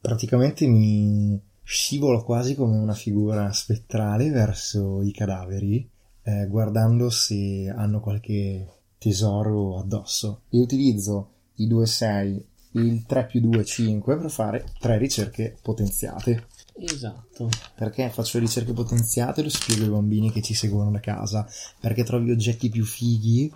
praticamente 0.00 0.66
mi 0.66 1.40
scivolo 1.70 2.24
quasi 2.24 2.54
come 2.54 2.78
una 2.78 2.94
figura 2.94 3.52
spettrale 3.52 4.30
verso 4.30 5.02
i 5.02 5.12
cadaveri, 5.12 5.86
eh, 6.22 6.46
guardando 6.46 7.10
se 7.10 7.68
hanno 7.68 8.00
qualche 8.00 8.66
tesoro 8.96 9.78
addosso. 9.78 10.44
E 10.48 10.58
utilizzo 10.60 11.32
i 11.56 11.68
2-6 11.68 12.42
e 12.72 12.80
il 12.80 13.04
3 13.04 13.26
più 13.26 13.40
2 13.40 13.64
5 13.66 14.16
per 14.16 14.30
fare 14.30 14.64
tre 14.78 14.96
ricerche 14.96 15.58
potenziate. 15.60 16.46
Esatto. 16.78 17.50
Perché 17.74 18.08
faccio 18.08 18.38
ricerche 18.38 18.72
potenziate? 18.72 19.42
Lo 19.42 19.50
spiego 19.50 19.82
ai 19.82 19.90
bambini 19.90 20.32
che 20.32 20.40
ci 20.40 20.54
seguono 20.54 20.90
da 20.90 21.00
casa. 21.00 21.46
Perché 21.78 22.02
trovi 22.02 22.30
oggetti 22.30 22.70
più 22.70 22.86
fighi 22.86 23.52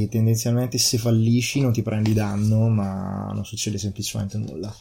e 0.00 0.08
tendenzialmente 0.08 0.78
se 0.78 0.98
fallisci 0.98 1.60
non 1.60 1.72
ti 1.72 1.82
prendi 1.82 2.12
danno, 2.14 2.68
ma 2.68 3.30
non 3.32 3.44
succede 3.44 3.78
semplicemente 3.78 4.38
nulla. 4.38 4.74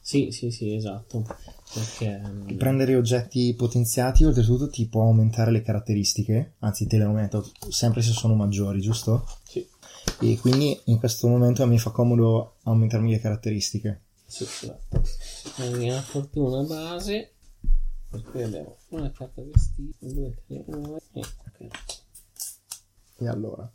Sì, 0.00 0.30
sì, 0.30 0.50
sì, 0.50 0.74
esatto. 0.74 1.24
Perché 1.72 2.20
mm, 2.24 2.56
Prendere 2.58 2.96
oggetti 2.96 3.54
potenziati 3.54 4.24
oltretutto 4.24 4.68
ti 4.68 4.86
può 4.88 5.02
aumentare 5.04 5.50
le 5.50 5.62
caratteristiche, 5.62 6.54
anzi 6.58 6.86
te 6.86 6.98
le 6.98 7.04
aumenta 7.04 7.42
sempre 7.68 8.02
se 8.02 8.12
sono 8.12 8.34
maggiori, 8.34 8.80
giusto? 8.80 9.26
sì, 9.44 9.66
E 10.20 10.38
quindi 10.38 10.78
in 10.86 10.98
questo 10.98 11.28
momento 11.28 11.62
a 11.62 11.66
me 11.66 11.78
fa 11.78 11.90
comodo 11.90 12.56
aumentarmi 12.64 13.10
le 13.12 13.20
caratteristiche. 13.20 14.00
sì, 14.26 14.42
esatto. 14.44 15.02
Andiamo 15.58 15.98
a 15.98 16.02
fortuna 16.02 16.62
base. 16.62 17.32
Per 18.10 18.22
cui 18.24 18.42
abbiamo 18.42 18.76
una 18.90 19.10
carta 19.10 19.40
vestita, 19.42 19.96
due, 20.06 20.34
tre, 20.46 20.62
uno 20.66 20.98
e 21.14 21.20
ok. 21.20 21.68
E 23.20 23.26
allora, 23.28 23.72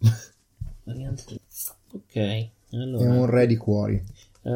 Variante. 0.87 1.39
Ok, 1.91 2.15
è 2.15 2.49
allora. 2.71 3.09
un 3.11 3.25
re 3.25 3.45
di 3.47 3.57
cuori. 3.57 4.01
eh, 4.43 4.51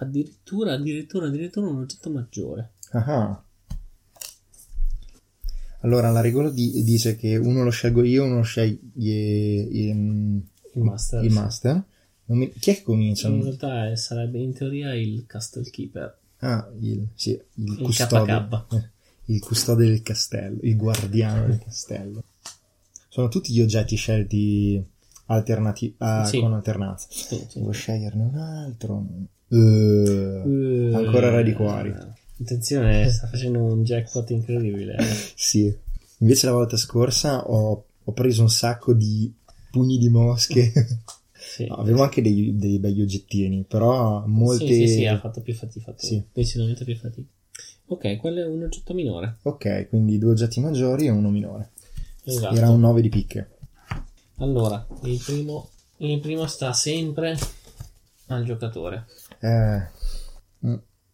addirittura, 0.00 0.72
addirittura, 0.72 1.26
addirittura 1.26 1.68
un 1.68 1.78
oggetto 1.78 2.10
maggiore. 2.10 2.72
Ah. 2.90 3.40
Allora, 5.84 6.10
la 6.10 6.20
regola 6.20 6.50
di- 6.50 6.82
dice 6.84 7.16
che 7.16 7.36
uno 7.36 7.64
lo 7.64 7.70
scelgo 7.70 8.02
io, 8.04 8.24
uno 8.24 8.36
lo 8.36 8.42
sceglie 8.42 8.80
il, 9.62 9.88
Il 10.74 10.82
master. 10.82 11.24
il 11.24 11.32
master. 11.32 11.82
Mi- 12.26 12.52
Chi 12.52 12.70
è 12.70 12.74
che 12.76 12.82
comincia? 12.82 13.28
In 13.28 13.42
realtà 13.42 13.90
eh, 13.90 13.96
sarebbe 13.96 14.38
in 14.38 14.52
teoria 14.54 14.94
il 14.94 15.24
Castle 15.26 15.68
Keeper. 15.68 16.18
Ah, 16.38 16.68
il, 16.80 17.06
sì, 17.14 17.30
il 17.30 17.42
Il 17.72 17.76
custode. 17.78 18.46
KK. 18.48 18.74
eh, 18.74 18.90
Il 19.32 19.40
custode 19.40 19.86
del 19.86 20.02
castello, 20.02 20.58
il 20.62 20.76
guardiano 20.76 21.46
del 21.46 21.58
castello. 21.58 22.22
Sono 23.08 23.28
tutti 23.28 23.52
gli 23.52 23.60
oggetti 23.60 23.94
scelti 23.96 24.84
alternati- 25.34 25.94
ah, 25.98 26.24
Sì. 26.24 26.40
con 26.40 26.52
alternanza. 26.54 27.06
Sì, 27.10 27.44
sì. 27.48 27.58
Devo 27.58 27.70
sceglierne 27.72 28.22
un 28.22 28.34
altro. 28.36 29.06
Ancora 30.96 31.30
re 31.30 31.42
di 31.44 31.52
cuori. 31.52 31.88
Eh, 31.90 32.20
Attenzione, 32.42 33.08
sta 33.08 33.26
facendo 33.28 33.62
un 33.62 33.84
jackpot 33.84 34.30
incredibile. 34.30 34.96
Sì. 35.36 35.74
Invece 36.18 36.46
la 36.46 36.52
volta 36.52 36.76
scorsa 36.76 37.48
ho, 37.48 37.84
ho 38.02 38.12
preso 38.12 38.42
un 38.42 38.50
sacco 38.50 38.92
di 38.92 39.32
pugni 39.70 39.98
di 39.98 40.08
mosche. 40.08 40.72
Sì. 41.42 41.66
No, 41.66 41.74
avevo 41.74 42.02
anche 42.04 42.22
dei, 42.22 42.56
dei 42.56 42.78
begli 42.78 43.02
oggettini, 43.02 43.64
però 43.68 44.24
molte... 44.26 44.64
Sì, 44.64 44.86
sì, 44.86 44.94
sì, 44.94 45.06
ha 45.06 45.18
fatto 45.18 45.40
più 45.42 45.52
fatica. 45.52 45.92
Sì. 45.96 46.22
Decisamente 46.32 46.84
più 46.84 46.94
fatica. 46.96 47.26
Ok, 47.86 48.16
quello 48.16 48.40
è 48.40 48.46
un 48.46 48.62
oggetto 48.62 48.94
minore. 48.94 49.38
Ok, 49.42 49.88
quindi 49.88 50.18
due 50.18 50.30
oggetti 50.30 50.60
maggiori 50.60 51.06
e 51.06 51.10
uno 51.10 51.30
minore. 51.30 51.72
Esatto. 52.24 52.54
Era 52.54 52.70
un 52.70 52.78
9 52.80 53.02
di 53.02 53.08
picche. 53.08 53.50
Allora, 54.42 54.84
il 55.04 55.22
primo, 55.24 55.70
il 55.98 56.18
primo 56.18 56.46
sta 56.48 56.72
sempre 56.72 57.38
al 58.26 58.44
giocatore. 58.44 59.06
Eh, 59.38 59.88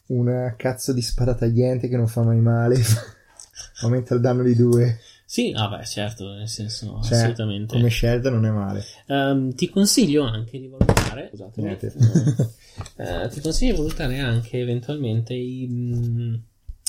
una 0.07 0.55
cazzo 0.57 0.95
di 0.95 1.03
spada 1.03 1.35
tagliente 1.35 1.89
che 1.89 1.97
non 1.99 2.07
fa 2.09 2.23
mai 2.23 2.41
male. 2.41 2.81
Aumenta 3.83 4.15
il 4.15 4.23
danno 4.23 4.43
di 4.43 4.55
due. 4.55 4.99
Sì, 5.27 5.53
ah 5.55 5.69
beh, 5.69 5.85
certo, 5.85 6.33
nel 6.33 6.49
senso, 6.49 7.03
Cioè, 7.03 7.19
assolutamente. 7.19 7.77
Come 7.77 7.91
scelta 7.91 8.31
non 8.31 8.47
è 8.47 8.51
male. 8.51 8.83
Ehm, 9.09 9.55
ti 9.55 9.69
consiglio 9.69 10.23
anche 10.25 10.59
di 10.59 10.69
valutare, 10.69 11.29
scusatemi, 11.29 11.67
Niente. 11.67 11.93
eh, 12.97 13.29
ti 13.29 13.41
consiglio 13.43 13.73
di 13.73 13.79
valutare 13.79 14.19
anche 14.21 14.59
eventualmente 14.59 15.35
i, 15.35 15.67
mm, 15.69 16.35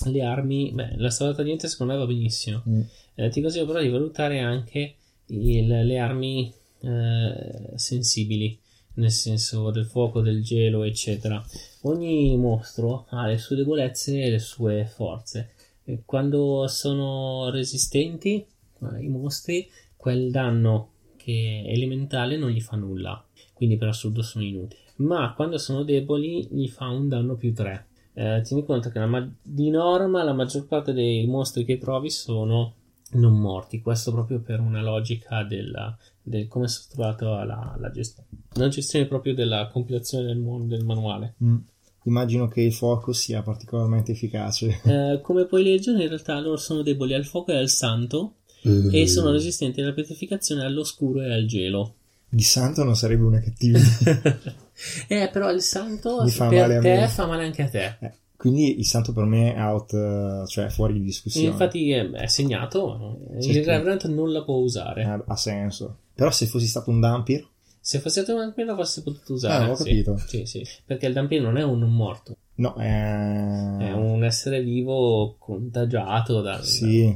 le 0.05 0.23
armi, 0.23 0.71
beh, 0.73 0.93
la 0.95 1.09
strada 1.09 1.33
tagliente 1.35 1.67
secondo 1.67 1.91
me 1.91 1.99
va 1.99 2.05
benissimo, 2.05 2.63
Mm. 2.65 2.81
Eh, 3.15 3.27
ti 3.29 3.41
consiglio 3.41 3.65
però 3.65 3.81
di 3.81 3.89
valutare 3.89 4.39
anche 4.39 4.95
il- 5.29 5.67
le 5.67 5.97
armi 5.99 6.51
eh, 6.81 7.71
sensibili, 7.75 8.57
nel 8.95 9.11
senso 9.11 9.69
del 9.71 9.85
fuoco, 9.85 10.21
del 10.21 10.41
gelo, 10.43 10.83
eccetera. 10.83 11.43
Ogni 11.81 12.35
mostro 12.37 13.05
ha 13.09 13.25
le 13.27 13.37
sue 13.37 13.55
debolezze 13.57 14.21
e 14.21 14.29
le 14.29 14.39
sue 14.39 14.85
forze. 14.85 15.51
E 15.83 16.03
Quando 16.05 16.67
sono 16.67 17.49
resistenti, 17.49 18.35
eh, 18.81 19.03
i 19.03 19.07
mostri, 19.09 19.69
quel 19.97 20.31
danno 20.31 20.91
che 21.17 21.63
è 21.65 21.71
elementale 21.71 22.37
non 22.37 22.49
gli 22.51 22.61
fa 22.61 22.77
nulla, 22.77 23.21
quindi 23.53 23.75
per 23.77 23.89
assurdo 23.89 24.21
sono 24.21 24.45
inutili. 24.45 24.79
Ma 24.97 25.33
quando 25.35 25.57
sono 25.57 25.83
deboli 25.83 26.47
gli 26.49 26.67
fa 26.67 26.87
un 26.87 27.07
danno 27.09 27.35
più 27.35 27.53
3. 27.53 27.87
Eh, 28.13 28.41
tieni 28.43 28.65
conto 28.65 28.89
che 28.89 28.99
ma- 29.05 29.29
di 29.41 29.69
norma 29.69 30.23
la 30.23 30.33
maggior 30.33 30.65
parte 30.65 30.93
dei 30.93 31.25
mostri 31.25 31.63
che 31.65 31.77
trovi 31.77 32.09
sono 32.09 32.73
non 33.11 33.39
morti, 33.39 33.81
questo 33.81 34.11
proprio 34.11 34.39
per 34.39 34.59
una 34.59 34.81
logica 34.81 35.43
della, 35.43 35.97
del 36.21 36.47
come 36.47 36.65
è 36.65 36.67
strutturata 36.67 37.43
la, 37.43 37.75
la 37.77 37.91
gestione. 37.91 38.27
La 38.53 38.67
gestione 38.67 39.05
proprio 39.05 39.33
della 39.33 39.67
compilazione 39.71 40.25
del, 40.25 40.37
mon- 40.37 40.67
del 40.67 40.83
manuale. 40.83 41.35
Mm. 41.43 41.57
Immagino 42.03 42.47
che 42.47 42.61
il 42.61 42.73
fuoco 42.73 43.13
sia 43.13 43.41
particolarmente 43.41 44.13
efficace. 44.13 44.81
Eh, 44.83 45.19
come 45.21 45.45
puoi 45.45 45.63
leggere, 45.63 46.01
in 46.01 46.07
realtà 46.07 46.39
loro 46.39 46.57
sono 46.57 46.81
deboli 46.81 47.13
al 47.13 47.25
fuoco 47.25 47.51
e 47.51 47.57
al 47.57 47.69
santo 47.69 48.35
e 48.61 49.07
sono 49.07 49.31
resistenti 49.31 49.81
alla 49.81 49.93
petrificazione, 49.93 50.63
all'oscuro 50.63 51.21
e 51.21 51.33
al 51.33 51.45
gelo. 51.45 51.95
Di 52.27 52.43
santo 52.43 52.83
non 52.83 52.95
sarebbe 52.95 53.23
una 53.23 53.41
cattività. 53.41 54.39
eh, 55.07 55.29
però 55.31 55.51
il 55.51 55.61
santo 55.61 56.25
fa 56.27 56.47
per 56.47 56.79
te 56.79 56.99
me. 56.99 57.07
fa 57.07 57.25
male 57.25 57.45
anche 57.45 57.63
a 57.63 57.69
te. 57.69 57.97
Eh, 57.99 58.11
Quindi 58.39 58.79
il 58.79 58.85
santo 58.85 59.11
per 59.11 59.25
me 59.25 59.53
è 59.53 59.61
out, 59.61 59.91
eh, 59.91 60.47
cioè 60.47 60.69
fuori 60.69 60.93
di 60.93 61.01
discussione. 61.01 61.47
Infatti 61.47 61.91
è, 61.91 62.09
è 62.09 62.27
segnato, 62.27 63.19
Sì, 63.37 63.49
il. 63.49 63.65
Reverend 63.65 64.03
non 64.03 64.31
la 64.31 64.45
può 64.45 64.55
usare. 64.55 65.03
Eh, 65.03 65.23
ha 65.27 65.35
senso. 65.35 65.97
Però 66.15 66.31
se 66.31 66.45
fossi 66.45 66.65
stato 66.65 66.89
un 66.89 67.01
Dampir, 67.01 67.45
Se 67.81 67.99
fosse 67.99 68.21
stato 68.21 68.39
un 68.39 68.53
quello 68.53 68.71
avresti 68.71 69.01
potuto 69.01 69.33
usare. 69.33 69.65
Ah, 69.65 69.71
ho 69.71 69.75
sì. 69.75 69.83
capito. 69.83 70.17
Sì, 70.25 70.45
sì. 70.45 70.65
Perché 70.85 71.07
il 71.07 71.13
Dampir 71.13 71.41
non 71.41 71.57
è 71.57 71.63
un 71.63 71.81
morto, 71.93 72.37
no, 72.55 72.75
è... 72.75 73.75
è 73.77 73.91
un 73.91 74.23
essere 74.23 74.63
vivo 74.63 75.35
contagiato 75.37 76.39
dal... 76.39 76.63
Sì. 76.63 77.13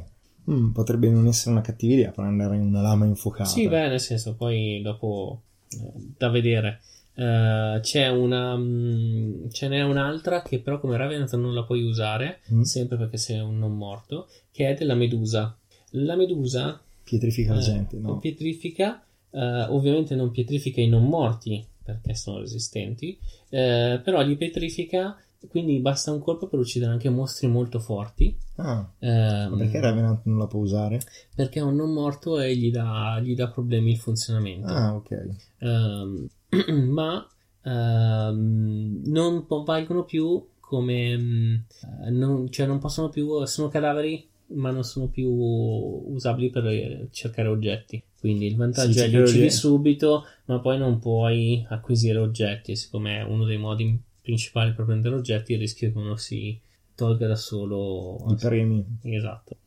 Mm, 0.52 0.72
potrebbe 0.72 1.10
non 1.10 1.28
essere 1.28 1.52
una 1.52 1.62
cattiva 1.62 1.94
idea 1.94 2.12
prendere 2.12 2.58
una 2.58 2.82
lama 2.82 3.06
infuocata. 3.06 3.50
Sì, 3.50 3.70
beh, 3.70 3.88
nel 3.88 4.02
senso, 4.02 4.36
poi 4.36 4.82
dopo 4.82 5.44
eh, 5.70 5.92
da 6.18 6.28
vedere. 6.28 6.82
Eh, 7.16 7.80
c'è 7.82 8.08
una 8.10 8.56
mm, 8.58 9.50
ce 9.50 9.68
n'è 9.68 9.84
un'altra 9.84 10.42
che 10.42 10.60
però 10.60 10.80
come 10.80 10.98
Ravenant 10.98 11.36
non 11.36 11.54
la 11.54 11.64
puoi 11.64 11.84
usare 11.84 12.40
Mm. 12.52 12.62
sempre 12.64 12.98
perché 12.98 13.18
sei 13.18 13.40
un 13.40 13.60
non 13.60 13.78
morto 13.78 14.28
che 14.52 14.70
è 14.70 14.74
della 14.74 14.96
medusa 14.96 15.56
la 15.92 16.16
medusa 16.16 16.82
Pietrifica 17.04 17.54
la 17.54 17.60
eh, 17.60 17.64
gente, 17.64 17.98
no? 17.98 18.18
pietrifica 18.18 19.04
eh, 19.30 19.66
ovviamente 19.70 20.16
non 20.16 20.32
pietrifica 20.32 20.82
i 20.82 20.88
non 20.88 21.06
morti 21.06 21.64
perché 21.84 22.16
sono 22.16 22.40
resistenti 22.40 23.16
eh, 23.50 24.02
però 24.04 24.22
li 24.24 24.36
pietrifica 24.36 25.16
quindi 25.50 25.78
basta 25.80 26.12
un 26.12 26.20
colpo 26.22 26.48
per 26.48 26.58
uccidere 26.60 26.92
anche 26.94 27.10
mostri 27.10 27.48
molto 27.48 27.78
forti 27.80 28.36
Ah, 28.56 28.88
Ehm, 29.00 29.58
perché 29.58 29.80
Revenant 29.82 30.22
non 30.26 30.38
la 30.40 30.48
può 30.48 30.60
usare? 30.62 31.00
perché 31.36 31.60
è 31.60 31.64
un 31.64 31.76
non 31.76 31.92
morto 31.92 32.40
e 32.40 32.56
gli 32.56 32.72
dà, 32.72 33.20
gli 33.22 33.36
dà 33.36 33.50
problemi 33.50 33.92
il 33.92 33.98
funzionamento 33.98 34.68
Ah, 34.68 34.96
ok. 34.96 35.28
Ehm, 35.60 36.28
ma 36.90 37.28
ehm, 37.64 39.02
non 39.06 39.46
valgono 39.66 40.04
più 40.04 40.46
come 40.60 41.12
eh, 41.12 42.10
non, 42.10 42.50
cioè 42.52 42.66
non 42.66 42.80
possono 42.80 43.10
più 43.10 43.44
sono 43.46 43.68
cadaveri 43.68 44.28
ma 44.48 44.72
non 44.72 44.84
sono 44.84 45.08
più 45.08 45.30
usabili 45.30 46.50
per 46.50 46.66
eh, 46.68 47.08
cercare 47.12 47.48
oggetti. 47.48 48.02
Quindi 48.20 48.48
il 48.48 48.56
vantaggio 48.56 48.92
Sì, 48.94 49.00
è 49.00 49.08
li 49.08 49.18
uccidi 49.18 49.50
subito 49.50 50.26
ma 50.46 50.60
poi 50.60 50.78
non 50.78 51.00
puoi 51.00 51.66
acquisire 51.70 52.20
oggetti. 52.20 52.76
Siccome 52.76 53.20
è 53.20 53.24
uno 53.24 53.46
dei 53.46 53.58
modi 53.58 54.00
principali 54.22 54.74
per 54.74 54.86
prendere 54.86 55.16
oggetti 55.16 55.54
il 55.54 55.60
rischio 55.60 55.92
che 55.92 55.98
uno 55.98 56.16
si 56.16 56.60
tolga 56.96 57.28
da 57.28 57.36
solo. 57.36 58.24
I 58.30 58.36
premi. 58.36 58.86
esatto. 59.02 59.58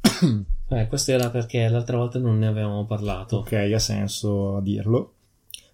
Eh, 0.72 0.86
questo 0.86 1.10
era 1.10 1.30
perché 1.30 1.66
l'altra 1.66 1.96
volta 1.96 2.20
non 2.20 2.38
ne 2.38 2.46
avevamo 2.46 2.86
parlato. 2.86 3.38
Ok, 3.38 3.54
ha 3.54 3.78
senso 3.80 4.58
a 4.58 4.62
dirlo. 4.62 5.14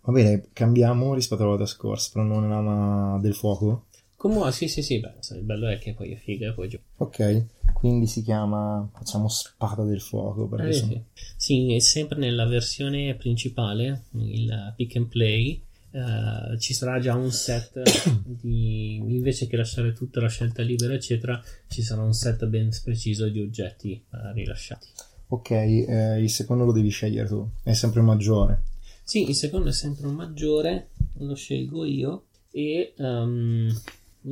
Va 0.06 0.12
bene, 0.12 0.46
cambiamo 0.52 1.14
rispetto 1.14 1.42
alla 1.42 1.50
volta 1.50 1.66
scorsa. 1.66 2.10
Prendo 2.12 2.34
una 2.34 2.48
lama 2.48 3.18
del 3.20 3.34
fuoco. 3.34 3.86
Comunque, 4.16 4.52
sì, 4.52 4.68
sì, 4.68 4.80
sì, 4.80 5.00
beh, 5.00 5.14
il 5.36 5.42
bello 5.42 5.66
è 5.68 5.78
che 5.78 5.94
poi 5.94 6.12
è 6.12 6.16
figa 6.16 6.48
e 6.48 6.52
poi 6.52 6.68
giù. 6.68 6.78
Ok, 6.98 7.44
quindi 7.74 8.06
si 8.06 8.22
chiama, 8.22 8.88
facciamo 8.92 9.28
spada 9.28 9.82
del 9.82 10.00
fuoco. 10.00 10.46
Perché 10.46 10.68
Eh, 10.68 10.72
sono- 10.72 10.92
sì. 10.92 11.02
Sì, 11.36 11.74
è 11.74 11.78
sempre 11.80 12.18
nella 12.18 12.46
versione 12.46 13.14
principale, 13.16 14.04
il 14.12 14.72
pick 14.76 14.94
and 14.96 15.06
play, 15.08 15.60
eh, 15.90 16.58
ci 16.60 16.72
sarà 16.72 17.00
già 17.00 17.14
un 17.16 17.32
set 17.32 17.82
di 18.24 18.94
invece 18.96 19.48
che 19.48 19.56
lasciare 19.56 19.92
tutta 19.92 20.20
la 20.20 20.28
scelta 20.28 20.62
libera, 20.62 20.94
eccetera, 20.94 21.42
ci 21.66 21.82
sarà 21.82 22.02
un 22.02 22.12
set 22.14 22.46
ben 22.46 22.70
preciso 22.84 23.28
di 23.28 23.40
oggetti 23.40 23.92
eh, 23.92 24.32
rilasciati. 24.34 24.86
Ok, 25.28 25.50
eh, 25.50 26.20
il 26.22 26.30
secondo 26.30 26.64
lo 26.64 26.72
devi 26.72 26.90
scegliere 26.90 27.26
tu. 27.28 27.46
È 27.62 27.72
sempre 27.72 28.02
maggiore. 28.02 28.62
Sì, 29.08 29.28
il 29.28 29.36
secondo 29.36 29.68
è 29.68 29.72
sempre 29.72 30.08
un 30.08 30.14
maggiore, 30.14 30.88
lo 31.18 31.36
scelgo 31.36 31.84
io 31.84 32.24
e 32.50 32.92
ehm, 32.98 33.72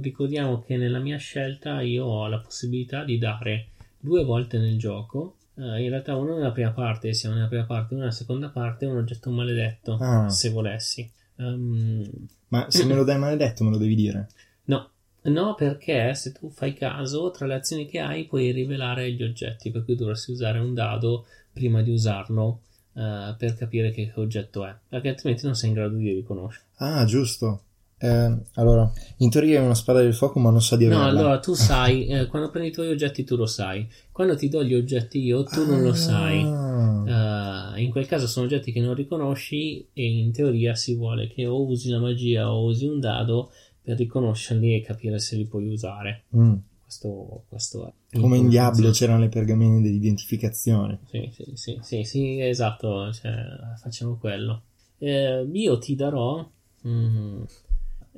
ricordiamo 0.00 0.58
che 0.62 0.76
nella 0.76 0.98
mia 0.98 1.16
scelta 1.16 1.80
io 1.80 2.04
ho 2.06 2.26
la 2.26 2.40
possibilità 2.40 3.04
di 3.04 3.16
dare 3.16 3.68
due 4.00 4.24
volte 4.24 4.58
nel 4.58 4.76
gioco 4.76 5.36
Uh, 5.56 5.76
in 5.76 5.88
realtà 5.88 6.16
uno 6.16 6.34
nella 6.34 6.50
prima 6.50 6.72
parte, 6.72 7.12
siamo 7.14 7.36
nella 7.36 7.46
prima 7.46 7.62
parte, 7.62 7.94
uno 7.94 8.02
nella 8.02 8.12
seconda 8.12 8.48
parte, 8.48 8.86
un 8.86 8.96
oggetto 8.96 9.30
maledetto, 9.30 9.96
Ah. 10.00 10.28
se 10.28 10.50
volessi. 10.50 11.08
Um, 11.36 12.04
Ma 12.48 12.68
se 12.68 12.84
me 12.84 12.96
lo 12.96 13.04
dai 13.04 13.18
maledetto 13.20 13.62
me 13.62 13.70
lo 13.70 13.76
devi 13.76 13.94
dire. 13.94 14.26
no, 14.64 14.90
no, 15.22 15.54
perché 15.54 16.12
se 16.16 16.32
tu 16.32 16.50
fai 16.50 16.74
caso, 16.74 17.30
tra 17.30 17.46
le 17.46 17.54
azioni 17.54 17.86
che 17.86 18.00
hai 18.00 18.24
puoi 18.24 18.50
rivelare 18.50 19.12
gli 19.12 19.22
oggetti, 19.22 19.70
per 19.70 19.84
cui 19.84 19.94
dovresti 19.94 20.32
usare 20.32 20.58
un 20.58 20.74
dado 20.74 21.26
prima 21.52 21.82
di 21.82 21.92
usarlo 21.92 22.62
uh, 22.94 23.36
per 23.36 23.54
capire 23.56 23.90
che 23.90 24.12
oggetto 24.16 24.64
è, 24.66 24.74
perché 24.88 25.10
altrimenti 25.10 25.44
non 25.44 25.54
sei 25.54 25.68
in 25.68 25.74
grado 25.74 25.96
di 25.96 26.12
riconoscere. 26.12 26.64
Ah, 26.76 27.04
giusto. 27.04 27.60
Eh, 27.96 28.36
allora, 28.54 28.90
in 29.18 29.30
teoria 29.30 29.60
è 29.60 29.64
una 29.64 29.74
spada 29.74 30.00
del 30.00 30.12
fuoco, 30.14 30.38
ma 30.38 30.50
non 30.50 30.60
sa 30.60 30.76
di 30.76 30.86
No, 30.86 31.00
averla. 31.00 31.20
allora 31.20 31.38
tu 31.38 31.54
sai, 31.54 32.06
eh, 32.06 32.26
quando 32.26 32.50
prendi 32.50 32.68
i 32.68 32.72
tuoi 32.72 32.88
oggetti 32.88 33.24
tu 33.24 33.36
lo 33.36 33.46
sai, 33.46 33.88
quando 34.12 34.36
ti 34.36 34.48
do 34.48 34.62
gli 34.62 34.74
oggetti 34.74 35.20
io 35.22 35.44
tu 35.44 35.64
non 35.64 35.82
lo 35.82 35.94
sai. 35.94 36.42
Ah. 36.42 37.72
Uh, 37.74 37.78
in 37.80 37.90
quel 37.90 38.06
caso 38.06 38.26
sono 38.26 38.46
oggetti 38.46 38.72
che 38.72 38.80
non 38.80 38.94
riconosci 38.94 39.86
e 39.92 40.04
in 40.06 40.32
teoria 40.32 40.74
si 40.74 40.94
vuole 40.94 41.28
che 41.28 41.46
o 41.46 41.62
usi 41.66 41.88
la 41.90 41.98
magia 41.98 42.50
o 42.52 42.64
usi 42.64 42.86
un 42.86 43.00
dado 43.00 43.50
per 43.82 43.96
riconoscerli 43.96 44.74
e 44.74 44.80
capire 44.82 45.18
se 45.18 45.36
li 45.36 45.46
puoi 45.46 45.68
usare. 45.68 46.24
Mm. 46.36 46.54
Questo, 46.82 47.44
questo 47.48 47.86
è. 47.88 47.92
Come 48.20 48.36
in 48.36 48.48
Diablo 48.48 48.90
c'erano 48.90 49.20
le 49.20 49.28
pergamene 49.28 49.80
dell'identificazione. 49.80 51.00
Sì, 51.10 51.30
sì, 51.32 51.52
sì, 51.54 51.78
sì, 51.82 52.04
sì, 52.04 52.40
esatto, 52.40 53.12
cioè, 53.12 53.32
facciamo 53.80 54.16
quello. 54.16 54.62
Eh, 54.98 55.48
io 55.52 55.78
ti 55.78 55.94
darò, 55.94 56.48
mm, 56.86 57.42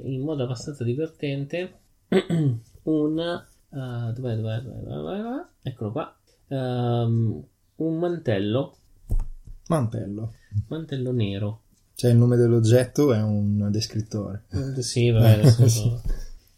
in 0.05 0.21
modo 0.23 0.43
abbastanza 0.45 0.85
divertente, 0.85 1.79
un... 2.83 3.45
uh, 3.69 4.13
dov'è, 4.13 4.37
dov'è, 4.37 4.61
dov'è? 4.61 5.45
Eccolo 5.63 5.93
qua. 5.93 6.17
Um, 6.49 7.45
un 7.77 7.99
mantello, 7.99 8.77
Mantello. 9.69 10.33
mantello 10.69 11.13
nero. 11.13 11.61
Cioè 11.95 12.11
il 12.11 12.19
nome 12.19 12.37
dell'oggetto 12.37 13.13
è 13.13 13.23
un 13.23 13.69
descrittore. 13.71 14.45
Sì, 14.79 15.11
vabbè, 15.11 15.39
adesso 15.41 15.69
so. 15.69 16.03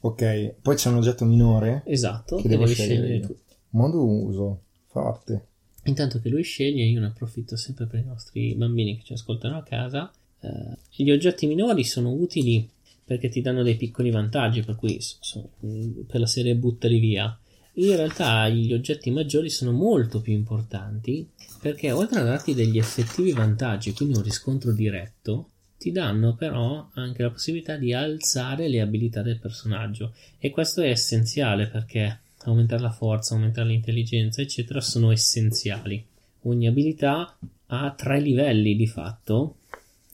Ok, 0.01 0.55
poi 0.63 0.77
c'è 0.77 0.89
un 0.91 0.97
oggetto 0.97 1.25
minore 1.25 1.83
Esatto, 1.87 2.37
che 2.37 2.43
che 2.43 2.49
devo 2.49 2.67
scegliere 2.67 3.21
tu. 3.21 3.37
Modo 3.71 4.05
uso. 4.05 4.63
Forte. 4.87 5.47
Intanto 5.85 6.21
che 6.21 6.29
lui 6.29 6.43
sceglie, 6.43 6.85
io 6.85 7.01
ne 7.01 7.07
approfitto 7.07 7.57
sempre 7.57 7.87
per 7.87 8.01
i 8.01 8.05
nostri 8.05 8.55
bambini 8.55 8.97
che 8.97 9.05
ci 9.05 9.13
ascoltano 9.13 9.57
a 9.57 9.63
casa. 9.63 10.11
Eh, 10.41 11.03
gli 11.03 11.11
oggetti 11.11 11.47
minori 11.47 11.85
sono 11.85 12.11
utili 12.11 12.69
perché 13.05 13.29
ti 13.29 13.41
danno 13.41 13.63
dei 13.63 13.77
piccoli 13.77 14.11
vantaggi, 14.11 14.63
per 14.63 14.77
cui 14.77 14.99
so- 15.01 15.51
per 16.07 16.21
la 16.21 16.27
serie 16.27 16.55
buttali 16.57 16.99
via. 16.99 17.39
In 17.75 17.97
realtà 17.97 18.49
gli 18.49 18.73
oggetti 18.73 19.11
maggiori 19.11 19.51
sono 19.51 19.73
molto 19.73 20.21
più 20.21 20.33
importanti 20.33 21.27
perché 21.61 21.91
oltre 21.93 22.21
a 22.21 22.25
darti 22.25 22.55
degli 22.55 22.77
effettivi 22.77 23.33
vantaggi, 23.33 23.93
quindi 23.93 24.17
un 24.17 24.23
riscontro 24.23 24.73
diretto, 24.73 25.51
ti 25.79 25.93
danno 25.93 26.35
però 26.35 26.89
anche 26.95 27.23
la 27.23 27.31
possibilità 27.31 27.77
di 27.77 27.93
alzare 27.93 28.69
le 28.69 28.81
abilità 28.81 29.23
del 29.23 29.39
personaggio 29.39 30.13
e 30.39 30.51
questo 30.51 30.83
è 30.83 30.89
essenziale 30.89 31.69
perché 31.69 32.21
aumentare 32.45 32.83
la 32.83 32.91
forza, 32.91 33.35
aumentare 33.35 33.69
l'intelligenza, 33.69 34.43
eccetera, 34.43 34.81
sono 34.81 35.11
essenziali. 35.11 36.05
Ogni 36.43 36.67
abilità 36.67 37.37
ha 37.67 37.95
tre 37.97 38.21
livelli 38.21 38.75
di 38.75 38.87
fatto. 38.87 39.57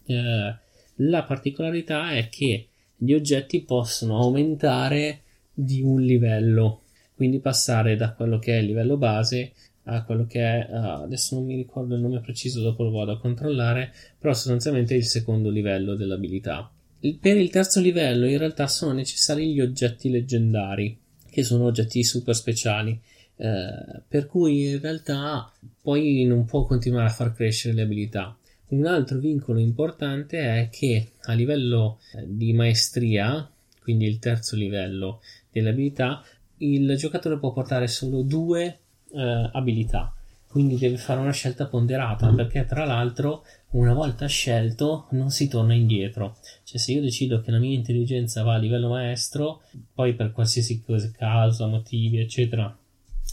Eh, 0.06 0.54
la 0.96 1.22
particolarità 1.22 2.12
è 2.12 2.28
che 2.28 2.68
gli 2.96 3.12
oggetti 3.12 3.62
possono 3.62 4.18
aumentare 4.18 5.22
di 5.52 5.82
un 5.82 6.00
livello, 6.00 6.82
quindi 7.14 7.38
passare 7.38 7.96
da 7.96 8.12
quello 8.12 8.38
che 8.38 8.56
è 8.56 8.60
il 8.60 8.66
livello 8.66 8.96
base 8.96 9.52
a 9.84 10.04
quello 10.04 10.26
che 10.26 10.40
è 10.40 10.68
ah, 10.70 11.02
adesso 11.02 11.34
non 11.34 11.44
mi 11.44 11.56
ricordo 11.56 11.94
il 11.94 12.00
nome 12.00 12.20
preciso, 12.20 12.60
dopo 12.60 12.82
lo 12.82 12.90
vado 12.90 13.12
a 13.12 13.18
controllare, 13.18 13.92
però 14.18 14.32
sostanzialmente 14.32 14.94
è 14.94 14.98
il 14.98 15.04
secondo 15.04 15.50
livello 15.50 15.94
dell'abilità. 15.94 16.70
Il- 17.00 17.18
Per 17.18 17.36
il 17.36 17.50
terzo 17.50 17.80
livello 17.80 18.26
in 18.26 18.38
realtà 18.38 18.66
sono 18.66 18.92
necessari 18.92 19.52
gli 19.52 19.60
oggetti 19.60 20.08
leggendari, 20.10 20.98
che 21.30 21.42
sono 21.42 21.64
oggetti 21.64 22.02
super 22.02 22.34
speciali, 22.34 22.98
eh, 23.36 24.02
per 24.08 24.26
cui 24.26 24.70
in 24.70 24.80
realtà 24.80 25.52
poi 25.82 26.24
non 26.24 26.44
può 26.44 26.64
continuare 26.64 27.06
a 27.08 27.12
far 27.12 27.34
crescere 27.34 27.74
le 27.74 27.82
abilità. 27.82 28.36
Un 28.68 28.86
altro 28.86 29.18
vincolo 29.18 29.58
importante 29.58 30.38
è 30.38 30.68
che 30.70 31.10
a 31.22 31.34
livello 31.34 31.98
eh, 32.14 32.24
di 32.26 32.52
maestria, 32.54 33.48
quindi 33.82 34.06
il 34.06 34.18
terzo 34.18 34.56
livello 34.56 35.20
delle 35.52 35.70
abilità, 35.70 36.24
il 36.58 36.96
giocatore 36.96 37.38
può 37.38 37.52
portare 37.52 37.86
solo 37.86 38.22
due 38.22 38.78
eh, 39.14 39.50
abilità, 39.52 40.12
quindi 40.48 40.76
deve 40.76 40.98
fare 40.98 41.20
una 41.20 41.32
scelta 41.32 41.66
ponderata 41.66 42.32
perché 42.32 42.64
tra 42.64 42.84
l'altro 42.84 43.44
una 43.70 43.92
volta 43.92 44.26
scelto 44.26 45.06
non 45.10 45.30
si 45.30 45.48
torna 45.48 45.74
indietro. 45.74 46.36
Cioè 46.62 46.78
se 46.78 46.92
io 46.92 47.00
decido 47.00 47.40
che 47.40 47.50
la 47.50 47.58
mia 47.58 47.74
intelligenza 47.74 48.42
va 48.42 48.54
a 48.54 48.58
livello 48.58 48.88
maestro, 48.88 49.62
poi 49.92 50.14
per 50.14 50.30
qualsiasi 50.30 50.80
cosa, 50.82 51.10
causa, 51.10 51.66
motivi, 51.66 52.20
eccetera, 52.20 52.76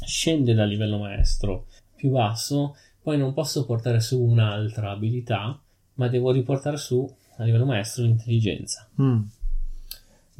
scende 0.03 0.53
dal 0.53 0.67
livello 0.67 0.97
maestro 0.97 1.67
più 1.95 2.09
basso, 2.09 2.75
poi 3.01 3.17
non 3.17 3.34
posso 3.34 3.65
portare 3.65 3.99
su 3.99 4.19
un'altra 4.19 4.89
abilità, 4.89 5.59
ma 5.95 6.07
devo 6.07 6.32
riportare 6.32 6.77
su 6.77 7.07
a 7.38 7.43
livello 7.43 7.65
maestro 7.65 8.03
l'intelligenza. 8.03 8.89
Mm. 8.99 9.21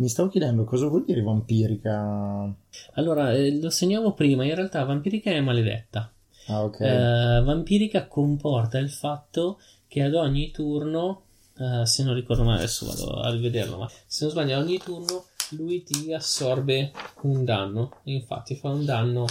Mi 0.02 0.10
stavo 0.10 0.30
chiedendo 0.30 0.64
cosa 0.64 0.88
vuol 0.88 1.06
dire 1.06 1.22
vampirica. 1.22 2.52
Allora, 2.94 3.34
eh, 3.34 3.60
lo 3.60 3.70
segniamo 3.70 4.14
prima, 4.14 4.44
in 4.44 4.56
realtà 4.56 4.84
vampirica 4.84 5.30
è 5.30 5.40
maledetta. 5.42 6.12
Ah, 6.48 6.64
ok. 6.64 6.80
Eh, 6.80 7.42
vampirica 7.44 8.08
comporta 8.08 8.80
il 8.80 8.90
fatto 8.90 9.60
che 9.88 10.02
ad 10.02 10.16
ogni 10.16 10.50
turno, 10.50 11.26
eh, 11.56 11.86
se 11.86 12.04
non 12.04 12.16
ricordo 12.16 12.44
male, 12.44 12.58
adesso 12.58 12.88
vado 12.88 13.22
a 13.22 13.30
rivederlo, 13.30 13.78
ma 13.78 13.92
se 14.08 14.24
non 14.24 14.34
sbaglio, 14.34 14.58
ad 14.58 14.64
ogni 14.64 14.80
turno 14.80 15.26
lui 15.52 15.84
ti 15.84 16.12
assorbe 16.12 16.92
un 17.22 17.46
danno. 17.46 17.98
Infatti, 18.06 18.56
fa 18.56 18.70
un 18.70 18.84
danno 18.84 19.28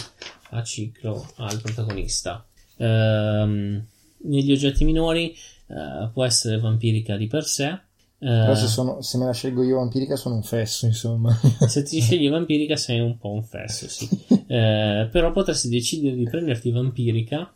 a 0.51 0.63
ciclo 0.63 1.33
al 1.35 1.59
protagonista. 1.61 2.45
Ehm, 2.77 3.85
negli 4.19 4.51
oggetti 4.53 4.85
minori 4.85 5.35
eh, 5.67 6.09
può 6.13 6.23
essere 6.23 6.59
vampirica 6.59 7.17
di 7.17 7.27
per 7.27 7.43
sé. 7.43 7.77
Però 8.25 8.51
eh, 8.51 8.55
se, 8.55 8.67
sono- 8.67 9.01
se 9.01 9.17
me 9.17 9.25
la 9.25 9.33
scelgo 9.33 9.63
io 9.63 9.77
vampirica 9.77 10.15
sono 10.15 10.35
un 10.35 10.43
fesso, 10.43 10.85
insomma. 10.85 11.33
se 11.67 11.83
ti 11.83 11.99
scegli 11.99 12.29
vampirica 12.29 12.75
sei 12.75 12.99
un 12.99 13.17
po' 13.17 13.29
un 13.31 13.43
fesso, 13.43 13.87
sì. 13.87 14.07
Eh, 14.51 15.07
però 15.09 15.31
potresti 15.31 15.69
decidere 15.69 16.13
di 16.15 16.25
prenderti 16.25 16.71
vampirica 16.71 17.53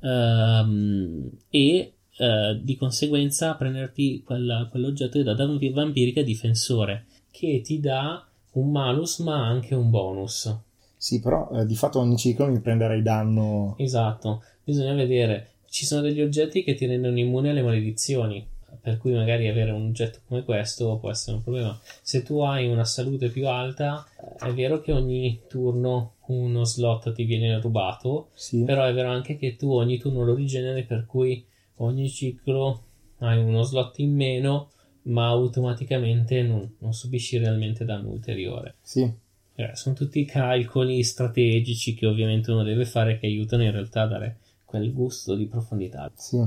ehm, 0.00 1.30
e 1.48 1.92
eh, 2.16 2.60
di 2.62 2.76
conseguenza 2.76 3.54
prenderti 3.54 4.22
quella- 4.22 4.68
quell'oggetto 4.70 5.18
che 5.18 5.24
dà 5.24 5.34
da 5.34 5.46
vampi- 5.46 5.70
vampirica 5.70 6.22
difensore, 6.22 7.06
che 7.30 7.60
ti 7.64 7.80
dà 7.80 8.24
un 8.52 8.70
malus 8.70 9.18
ma 9.20 9.44
anche 9.46 9.74
un 9.74 9.90
bonus. 9.90 10.54
sì, 10.96 11.20
però 11.20 11.50
eh, 11.52 11.66
di 11.66 11.74
fatto 11.76 11.98
ogni 11.98 12.16
ciclo 12.16 12.46
mi 12.46 12.60
prenderei 12.60 13.02
danno. 13.02 13.74
Esatto, 13.78 14.42
bisogna 14.62 14.94
vedere. 14.94 15.48
Ci 15.68 15.86
sono 15.86 16.02
degli 16.02 16.20
oggetti 16.20 16.62
che 16.62 16.74
ti 16.74 16.86
rendono 16.86 17.18
immune 17.18 17.50
alle 17.50 17.62
maledizioni, 17.62 18.46
per 18.84 18.98
cui 18.98 19.14
magari 19.14 19.48
avere 19.48 19.70
un 19.70 19.86
oggetto 19.86 20.18
come 20.28 20.44
questo 20.44 20.98
può 20.98 21.10
essere 21.10 21.36
un 21.38 21.42
problema. 21.42 21.80
Se 22.02 22.22
tu 22.22 22.40
hai 22.40 22.68
una 22.68 22.84
salute 22.84 23.30
più 23.30 23.48
alta, 23.48 24.06
è 24.38 24.52
vero 24.52 24.82
che 24.82 24.92
ogni 24.92 25.40
turno 25.48 26.16
uno 26.26 26.64
slot 26.64 27.14
ti 27.14 27.24
viene 27.24 27.58
rubato, 27.60 28.28
Sì. 28.34 28.62
però 28.64 28.84
è 28.84 28.92
vero 28.92 29.08
anche 29.08 29.38
che 29.38 29.56
tu 29.56 29.72
ogni 29.72 29.96
turno 29.96 30.22
lo 30.22 30.34
rigeneri, 30.34 30.84
per 30.84 31.06
cui 31.06 31.42
ogni 31.76 32.10
ciclo 32.10 32.82
hai 33.20 33.42
uno 33.42 33.62
slot 33.62 34.00
in 34.00 34.14
meno, 34.14 34.70
ma 35.04 35.28
automaticamente 35.28 36.42
non, 36.42 36.76
non 36.80 36.92
subisci 36.92 37.38
realmente 37.38 37.86
danno 37.86 38.10
ulteriore. 38.10 38.74
Sì. 38.82 39.10
Eh, 39.54 39.70
sono 39.76 39.94
tutti 39.94 40.22
calcoli 40.26 41.02
strategici 41.02 41.94
che 41.94 42.04
ovviamente 42.04 42.50
uno 42.50 42.62
deve 42.64 42.84
fare 42.84 43.18
che 43.18 43.24
aiutano 43.24 43.62
in 43.62 43.70
realtà 43.70 44.02
a 44.02 44.08
dare 44.08 44.38
quel 44.66 44.92
gusto 44.92 45.34
di 45.34 45.46
profondità. 45.46 46.12
Sì. 46.16 46.46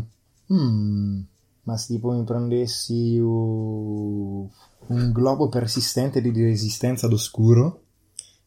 Mm, 0.54 1.22
Ma 1.68 1.76
se 1.76 1.94
tipo 1.96 2.12
mi 2.12 2.24
prendessi 2.24 3.18
uh, 3.18 4.50
un 4.88 5.12
globo 5.12 5.50
persistente 5.50 6.22
di 6.22 6.32
resistenza 6.32 7.08
ad 7.08 7.12
oscuro, 7.14 7.82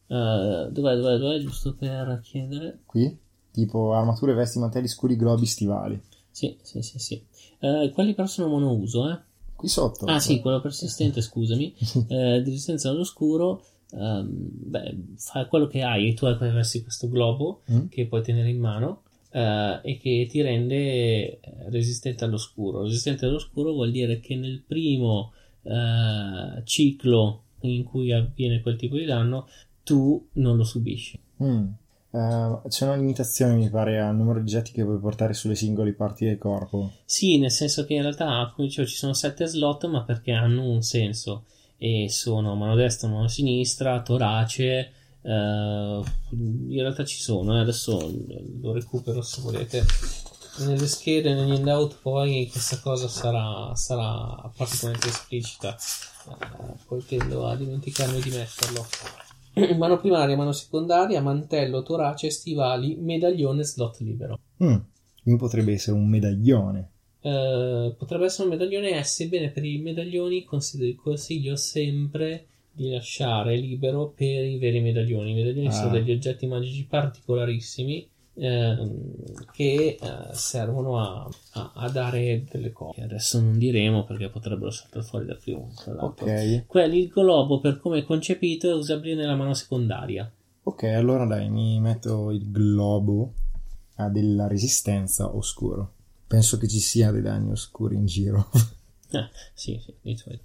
Eh, 0.07 0.67
dov'è, 0.71 0.95
dov'è, 0.95 1.17
dov'è? 1.17 1.39
Giusto 1.39 1.75
per 1.75 2.19
chiedere. 2.23 2.79
qui, 2.87 3.15
tipo 3.51 3.93
armature, 3.93 4.33
vesti, 4.33 4.57
mantelli 4.57 4.87
scuri, 4.87 5.15
globi, 5.15 5.45
stivali. 5.45 6.01
Sì, 6.31 6.57
sì, 6.63 6.81
sì, 6.81 6.97
sì. 6.97 7.23
Eh, 7.59 7.91
quelli 7.93 8.15
però 8.15 8.27
sono 8.27 8.47
monouso, 8.49 9.07
eh? 9.09 9.19
Qui 9.55 9.67
sotto. 9.69 10.05
Ah 10.05 10.19
sì, 10.19 10.39
quello 10.41 10.59
persistente, 10.59 11.21
scusami. 11.21 11.75
Eh, 12.09 12.41
di 12.41 12.49
resistenza 12.49 12.89
all'oscuro, 12.89 13.63
ehm, 13.91 14.27
beh, 14.31 14.97
fa 15.17 15.45
quello 15.45 15.67
che 15.67 15.83
hai, 15.83 16.15
tu 16.15 16.25
avresti 16.25 16.81
questo 16.81 17.07
globo 17.07 17.61
Mm? 17.71 17.85
che 17.89 18.07
puoi 18.07 18.23
tenere 18.23 18.49
in 18.49 18.59
mano 18.59 19.03
eh, 19.31 19.79
e 19.81 19.97
che 19.97 20.27
ti 20.29 20.41
rende 20.41 20.75
eh, 20.75 21.39
resistente 21.69 22.23
all'oscuro. 22.23 22.83
Resistente 22.83 23.25
all'oscuro 23.25 23.71
vuol 23.71 23.91
dire 23.91 24.19
che 24.19 24.35
nel 24.35 24.61
primo 24.65 25.33
eh, 25.63 26.61
ciclo 26.63 27.43
in 27.61 27.83
cui 27.83 28.11
avviene 28.11 28.61
quel 28.61 28.75
tipo 28.75 28.97
di 28.97 29.05
danno 29.05 29.47
tu 29.83 30.27
non 30.33 30.57
lo 30.57 30.63
subisci. 30.63 31.19
Mm. 31.43 31.67
Uh, 32.11 32.61
c'è 32.67 32.83
una 32.83 32.97
limitazione, 32.97 33.55
mi 33.55 33.69
pare, 33.69 34.01
al 34.01 34.15
numero 34.15 34.39
di 34.39 34.43
oggetti 34.51 34.73
che 34.73 34.83
puoi 34.83 34.99
portare 34.99 35.33
sulle 35.33 35.55
singole 35.55 35.93
parti 35.93 36.25
del 36.25 36.37
corpo. 36.37 36.91
Sì, 37.05 37.39
nel 37.39 37.51
senso 37.51 37.85
che 37.85 37.93
in 37.93 38.01
realtà, 38.01 38.51
come 38.53 38.67
dicevo, 38.67 38.87
ci 38.87 38.97
sono 38.97 39.13
sette 39.13 39.45
slot, 39.45 39.87
ma 39.87 40.03
perché 40.03 40.33
hanno 40.33 40.69
un 40.69 40.81
senso. 40.81 41.45
E 41.77 42.09
sono 42.09 42.55
mano 42.55 42.75
destra, 42.75 43.07
mano 43.07 43.29
sinistra, 43.29 44.01
torace. 44.01 44.91
Uh, 45.23 46.03
in 46.31 46.79
realtà 46.79 47.05
ci 47.05 47.19
sono, 47.19 47.55
eh. 47.55 47.59
adesso 47.59 48.11
lo 48.61 48.73
recupero 48.73 49.21
se 49.21 49.41
volete. 49.41 49.85
Nelle 50.59 50.87
schede, 50.87 51.33
negli 51.33 51.51
handout, 51.51 51.99
poi 52.01 52.49
questa 52.51 52.79
cosa 52.79 53.07
sarà, 53.07 53.73
sarà 53.75 54.51
particolarmente 54.55 55.09
esplicita. 55.09 55.75
Uh, 56.25 56.75
poi 56.87 57.05
tendo 57.05 57.47
a 57.47 57.55
dimenticarmi 57.55 58.19
di 58.19 58.29
metterlo. 58.31 58.87
mano 59.77 59.99
primaria, 59.99 60.35
mano 60.35 60.51
secondaria, 60.51 61.21
mantello, 61.21 61.83
torace, 61.83 62.29
stivali, 62.29 62.95
medaglione, 62.95 63.63
slot 63.63 63.99
libero. 63.99 64.39
Mm, 64.63 65.35
potrebbe 65.35 65.73
essere 65.73 65.97
un 65.97 66.07
medaglione. 66.07 66.89
Uh, 67.21 67.95
potrebbe 67.95 68.25
essere 68.25 68.45
un 68.45 68.49
medaglione 68.49 69.03
S, 69.03 69.13
sebbene 69.13 69.51
per 69.51 69.63
i 69.63 69.77
medaglioni 69.77 70.43
consiglio 70.43 71.55
sempre 71.55 72.47
di 72.81 72.91
lasciare 72.91 73.55
libero 73.55 74.13
per 74.15 74.45
i 74.45 74.57
veri 74.57 74.81
medaglioni. 74.81 75.31
I 75.31 75.35
medaglioni 75.35 75.67
ah. 75.67 75.71
sono 75.71 75.91
degli 75.91 76.11
oggetti 76.11 76.47
magici 76.47 76.85
particolarissimi 76.85 78.09
Ehm, 78.33 79.13
che 79.51 79.97
eh, 80.01 80.33
servono 80.33 80.99
a, 80.99 81.29
a, 81.53 81.71
a, 81.75 81.89
dare 81.89 82.45
delle 82.49 82.71
cose. 82.71 83.01
Adesso 83.01 83.41
non 83.41 83.57
diremo 83.57 84.05
perché 84.05 84.29
potrebbero 84.29 84.71
saltare 84.71 85.03
fuori 85.05 85.25
da 85.25 85.35
più. 85.35 85.61
Ok. 85.85 86.65
Quelli 86.65 86.99
il 86.99 87.09
globo, 87.09 87.59
per 87.59 87.79
come 87.79 87.99
è 87.99 88.03
concepito, 88.03 88.69
è 88.69 88.73
usabile 88.73 89.15
nella 89.15 89.35
mano 89.35 89.53
secondaria. 89.53 90.31
Ok, 90.63 90.83
allora 90.83 91.25
dai, 91.25 91.49
mi 91.49 91.79
metto 91.81 92.31
il 92.31 92.49
globo 92.49 93.33
a 93.95 94.07
della 94.07 94.47
resistenza 94.47 95.35
oscuro. 95.35 95.93
Penso 96.25 96.57
che 96.57 96.67
ci 96.69 96.79
sia 96.79 97.11
dei 97.11 97.21
danni 97.21 97.51
oscuri 97.51 97.95
in 97.95 98.05
giro. 98.05 98.49
eh, 99.11 99.29
sì, 99.53 99.77
sì, 99.83 99.93
di 100.01 100.15
solito. 100.15 100.43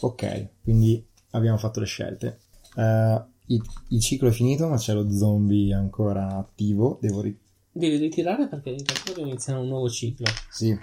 Ok, 0.00 0.48
quindi 0.62 1.06
abbiamo 1.30 1.58
fatto 1.58 1.80
le 1.80 1.86
scelte. 1.86 2.40
Uh, 2.74 3.20
il, 3.46 3.62
il, 3.88 4.00
ciclo 4.00 4.28
è 4.28 4.32
finito, 4.32 4.68
ma 4.68 4.76
c'è 4.76 4.94
lo 4.94 5.10
zombie 5.10 5.74
ancora 5.74 6.36
attivo. 6.36 6.98
Devo 7.00 7.20
ri- 7.20 7.38
Devi 7.72 7.96
ritirare 7.96 8.48
perché 8.48 8.74
dobbiamo 9.06 9.30
iniziare 9.30 9.60
un 9.60 9.68
nuovo 9.68 9.88
ciclo. 9.88 10.26
Sì. 10.50 10.76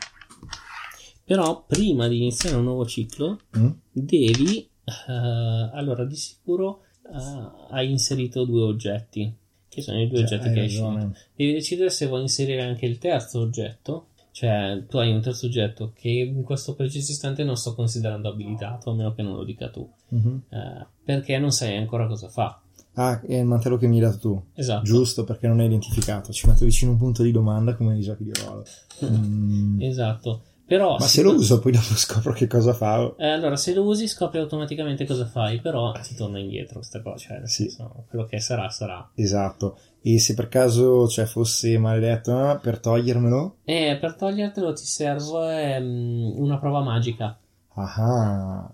Però 1.24 1.66
prima 1.66 2.08
di 2.08 2.18
iniziare 2.18 2.56
un 2.56 2.64
nuovo 2.64 2.86
ciclo, 2.86 3.40
mm? 3.58 3.70
devi. 3.92 4.70
Uh, 4.86 5.70
allora, 5.74 6.06
di 6.06 6.16
sicuro 6.16 6.84
uh, 7.04 7.72
hai 7.72 7.90
inserito 7.90 8.46
due 8.46 8.64
oggetti. 8.64 9.34
Che 9.68 9.82
sono 9.82 10.02
i 10.02 10.08
due 10.08 10.26
cioè, 10.26 10.38
oggetti 10.38 10.54
che 10.54 10.60
hai 10.62 10.70
scelto. 10.70 11.16
Devi 11.36 11.54
decidere 11.54 11.90
se 11.90 12.08
vuoi 12.08 12.22
inserire 12.22 12.64
anche 12.64 12.86
il 12.86 12.98
terzo 12.98 13.42
oggetto. 13.42 14.08
Cioè, 14.32 14.86
tu 14.88 14.98
hai 14.98 15.12
un 15.12 15.22
terzo 15.22 15.48
oggetto 15.48 15.92
che 15.96 16.10
in 16.10 16.44
questo 16.44 16.76
preciso 16.76 17.12
istante 17.12 17.44
non 17.44 17.58
sto 17.58 17.74
considerando 17.76 18.30
abilitato, 18.30 18.92
a 18.92 18.94
meno 18.94 19.14
che 19.14 19.24
non 19.24 19.36
lo 19.36 19.44
dica 19.44 19.70
tu. 19.70 19.90
Mm-hmm. 20.14 20.36
Uh, 20.50 20.86
perché 21.04 21.38
non 21.38 21.52
sai 21.52 21.78
ancora 21.78 22.08
cosa 22.08 22.30
fa. 22.30 22.62
Ah, 22.94 23.22
è 23.22 23.36
il 23.36 23.46
mantello 23.46 23.78
che 23.78 23.88
mi 23.88 23.98
hai 23.98 24.02
dato 24.02 24.18
tu. 24.18 24.44
Esatto. 24.56 24.84
Giusto, 24.84 25.24
perché 25.24 25.48
non 25.48 25.62
è 25.62 25.66
identificato. 25.66 26.32
Ci 26.32 26.48
metto 26.48 26.66
vicino 26.66 26.92
un 26.92 26.98
punto 26.98 27.22
di 27.22 27.32
domanda 27.32 27.76
come 27.76 27.94
nei 27.94 28.02
giochi 28.02 28.24
di 28.24 28.32
ruolo. 28.34 28.66
Mm. 29.06 29.82
Esatto. 29.82 30.42
Però, 30.68 30.98
Ma 30.98 31.06
se 31.06 31.22
lo 31.22 31.34
uso 31.34 31.60
poi 31.60 31.72
dopo 31.72 31.96
scopro 31.96 32.34
che 32.34 32.46
cosa 32.46 32.74
fa. 32.74 33.14
Eh, 33.18 33.30
allora, 33.30 33.56
se 33.56 33.74
lo 33.74 33.84
usi 33.84 34.06
scopri 34.06 34.40
automaticamente 34.40 35.06
cosa 35.06 35.26
fai, 35.26 35.62
però 35.62 35.94
ti 35.94 36.14
torna 36.14 36.40
indietro 36.40 36.80
questa 36.80 37.02
cosa. 37.02 37.18
Cioè, 37.18 37.48
sì. 37.48 37.70
senso, 37.70 38.06
quello 38.10 38.26
che 38.26 38.40
sarà, 38.40 38.68
sarà. 38.70 39.10
Esatto. 39.16 39.78
E 40.02 40.20
se 40.20 40.34
per 40.34 40.50
caso 40.50 41.08
cioè, 41.08 41.26
fosse 41.26 41.78
maledetto, 41.78 42.52
eh, 42.52 42.58
per 42.58 42.80
togliermelo? 42.80 43.58
Eh, 43.64 43.98
per 44.02 44.16
togliertelo 44.16 44.74
ti 44.74 44.86
serve 44.86 45.78
um, 45.78 46.34
una 46.36 46.58
prova 46.58 46.82
magica. 46.82 47.38
Ah. 47.76 48.70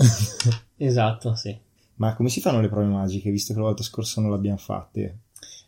esatto, 0.76 1.34
sì. 1.34 1.56
Ma 1.96 2.14
come 2.14 2.30
si 2.30 2.40
fanno 2.40 2.60
le 2.60 2.68
prove 2.68 2.86
magiche, 2.86 3.30
visto 3.30 3.52
che 3.52 3.58
la 3.58 3.66
volta 3.66 3.82
scorsa 3.82 4.20
non 4.20 4.30
le 4.30 4.36
abbiamo 4.36 4.56
fatte? 4.56 5.18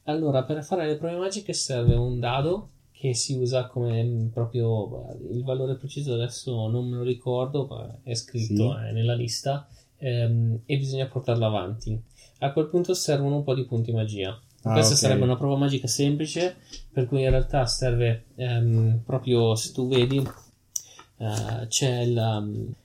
Allora, 0.05 0.45
per 0.45 0.65
fare 0.65 0.87
le 0.87 0.97
prove 0.97 1.17
magiche 1.17 1.53
serve 1.53 1.95
un 1.95 2.19
dado 2.19 2.71
che 3.03 3.15
si 3.15 3.35
usa 3.35 3.67
come 3.67 4.31
proprio 4.33 5.17
il 5.33 5.43
valore 5.43 5.77
preciso 5.77 6.15
adesso 6.15 6.69
non 6.69 6.89
me 6.89 6.99
lo 6.99 7.03
ricordo, 7.03 7.67
ma 7.67 7.99
è 8.03 8.15
scritto 8.15 8.77
sì. 8.79 8.93
nella 8.93 9.15
lista 9.15 9.69
ehm, 9.97 10.61
e 10.65 10.77
bisogna 10.79 11.07
portarlo 11.07 11.45
avanti. 11.45 12.01
A 12.39 12.53
quel 12.53 12.69
punto 12.69 12.95
servono 12.95 13.37
un 13.37 13.45
po' 13.45 13.55
di 13.55 13.65
punti 13.65 13.93
magia. 13.93 14.31
Ah, 14.63 14.73
Questa 14.73 14.95
okay. 14.95 14.97
sarebbe 14.97 15.25
una 15.25 15.37
prova 15.37 15.57
magica 15.57 15.89
semplice, 15.89 16.57
per 16.93 17.07
cui 17.07 17.23
in 17.23 17.31
realtà 17.31 17.67
serve 17.67 18.27
ehm, 18.37 19.03
proprio 19.05 19.55
se 19.57 19.73
tu 19.73 19.89
vedi 19.89 20.19
uh, 20.19 21.67
c'è 21.67 22.07
la 22.07 22.41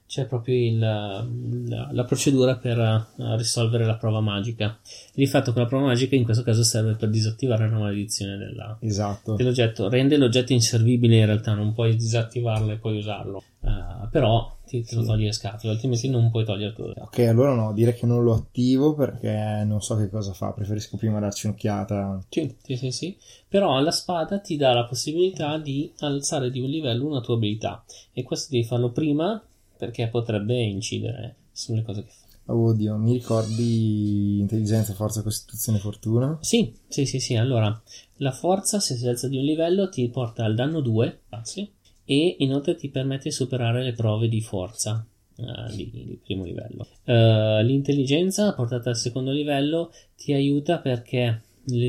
c'è 0.07 0.25
proprio 0.25 0.55
il, 0.55 0.79
la, 0.79 1.89
la, 1.91 2.03
procedura 2.05 2.55
per 2.55 2.77
uh, 2.77 3.35
risolvere 3.35 3.85
la 3.85 3.97
prova 3.97 4.21
magica. 4.21 4.79
Il 5.15 5.27
fatto 5.27 5.51
che 5.51 5.59
la 5.59 5.65
prova 5.65 5.87
magica 5.87 6.15
in 6.15 6.23
questo 6.23 6.43
caso 6.43 6.63
serve 6.63 6.95
per 6.95 7.09
disattivare 7.09 7.69
la 7.69 7.77
maledizione 7.77 8.37
della, 8.37 8.77
esatto. 8.79 9.35
dell'oggetto. 9.35 9.89
Rende 9.89 10.15
l'oggetto 10.15 10.53
inservibile 10.53 11.17
in 11.17 11.25
realtà, 11.25 11.53
non 11.53 11.73
puoi 11.73 11.95
disattivarlo 11.97 12.71
e 12.71 12.77
poi 12.77 12.97
usarlo. 12.97 13.43
Uh, 13.59 14.07
però 14.09 14.55
ti, 14.65 14.81
te 14.81 14.95
lo 14.95 15.01
sì. 15.01 15.07
togli 15.07 15.25
le 15.25 15.33
scatole, 15.33 15.73
altrimenti 15.73 16.09
non 16.09 16.31
puoi 16.31 16.45
toglierlo. 16.45 16.93
Ok, 16.99 17.19
allora 17.19 17.53
no, 17.53 17.73
direi 17.73 17.93
che 17.93 18.05
non 18.05 18.23
lo 18.23 18.33
attivo 18.33 18.93
perché 18.93 19.63
non 19.65 19.81
so 19.81 19.97
che 19.97 20.09
cosa 20.09 20.31
fa, 20.31 20.53
preferisco 20.53 20.95
prima 20.95 21.19
darci 21.19 21.47
un'occhiata. 21.47 22.23
Sì, 22.29 22.55
sì, 22.63 22.77
sì, 22.77 22.91
sì. 22.91 23.17
Però 23.45 23.77
la 23.81 23.91
spada 23.91 24.39
ti 24.39 24.55
dà 24.55 24.73
la 24.73 24.85
possibilità 24.85 25.57
di 25.57 25.91
alzare 25.99 26.49
di 26.49 26.61
un 26.61 26.69
livello 26.69 27.07
una 27.07 27.19
tua 27.19 27.35
abilità 27.35 27.83
e 28.13 28.23
questo 28.23 28.47
devi 28.51 28.63
farlo 28.63 28.91
prima 28.91 29.41
perché 29.77 30.07
potrebbe 30.07 30.61
incidere 30.61 31.35
sulle 31.51 31.83
cose 31.83 32.03
che 32.03 32.09
fa. 32.09 32.53
Oddio, 32.53 32.95
mi 32.97 33.11
ricordi 33.11 34.39
intelligenza, 34.39 34.93
forza, 34.93 35.21
costituzione, 35.21 35.79
fortuna? 35.79 36.37
Sì, 36.41 36.73
sì, 36.87 37.05
sì, 37.05 37.19
sì. 37.19 37.35
Allora, 37.35 37.81
la 38.17 38.31
forza, 38.31 38.79
se 38.79 38.95
si 38.95 39.05
alza 39.07 39.27
di 39.27 39.37
un 39.37 39.43
livello, 39.43 39.89
ti 39.89 40.07
porta 40.09 40.45
al 40.45 40.55
danno 40.55 40.79
2 40.79 41.23
passi 41.27 41.69
e 42.05 42.35
inoltre 42.39 42.75
ti 42.75 42.89
permette 42.89 43.29
di 43.29 43.35
superare 43.35 43.83
le 43.83 43.91
prove 43.91 44.29
di 44.29 44.39
forza 44.39 45.05
uh, 45.35 45.75
di, 45.75 45.89
di, 45.91 46.19
primo 46.23 46.45
livello. 46.45 46.87
Uh, 47.03 47.61
l'intelligenza, 47.63 48.53
portata 48.53 48.89
al 48.89 48.95
secondo 48.95 49.31
livello, 49.31 49.91
ti 50.15 50.31
aiuta 50.31 50.79
perché 50.79 51.41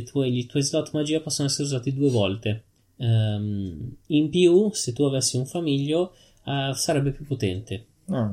tue, 0.04 0.26
i 0.28 0.46
tuoi 0.46 0.62
slot 0.62 0.92
magia 0.92 1.20
possono 1.20 1.46
essere 1.46 1.64
usati 1.68 1.94
due 1.94 2.10
volte. 2.10 2.64
Um, 2.96 3.96
in 4.06 4.28
più, 4.28 4.70
se 4.72 4.92
tu 4.92 5.04
avessi 5.04 5.36
un 5.36 5.46
famiglio, 5.46 6.14
uh, 6.48 6.72
sarebbe 6.72 7.10
più 7.12 7.26
potente. 7.26 7.86
Mm. 8.10 8.32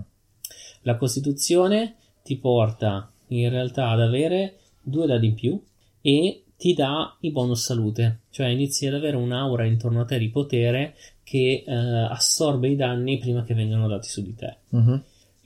La 0.81 0.95
Costituzione 0.95 1.95
ti 2.23 2.37
porta 2.37 3.11
in 3.27 3.49
realtà 3.49 3.89
ad 3.89 4.01
avere 4.01 4.59
due 4.81 5.07
dadi 5.07 5.27
in 5.27 5.33
più 5.33 5.61
e 6.01 6.43
ti 6.57 6.73
dà 6.73 7.17
i 7.21 7.31
bonus 7.31 7.63
salute, 7.65 8.21
cioè 8.29 8.47
inizi 8.47 8.87
ad 8.87 8.93
avere 8.93 9.17
un'aura 9.17 9.65
intorno 9.65 10.01
a 10.01 10.05
te 10.05 10.17
di 10.17 10.29
potere 10.29 10.95
che 11.23 11.63
uh, 11.65 11.71
assorbe 12.11 12.69
i 12.69 12.75
danni 12.75 13.17
prima 13.17 13.43
che 13.43 13.53
vengano 13.53 13.87
dati 13.87 14.07
su 14.07 14.21
di 14.21 14.35
te. 14.35 14.57
Mm-hmm. 14.75 14.97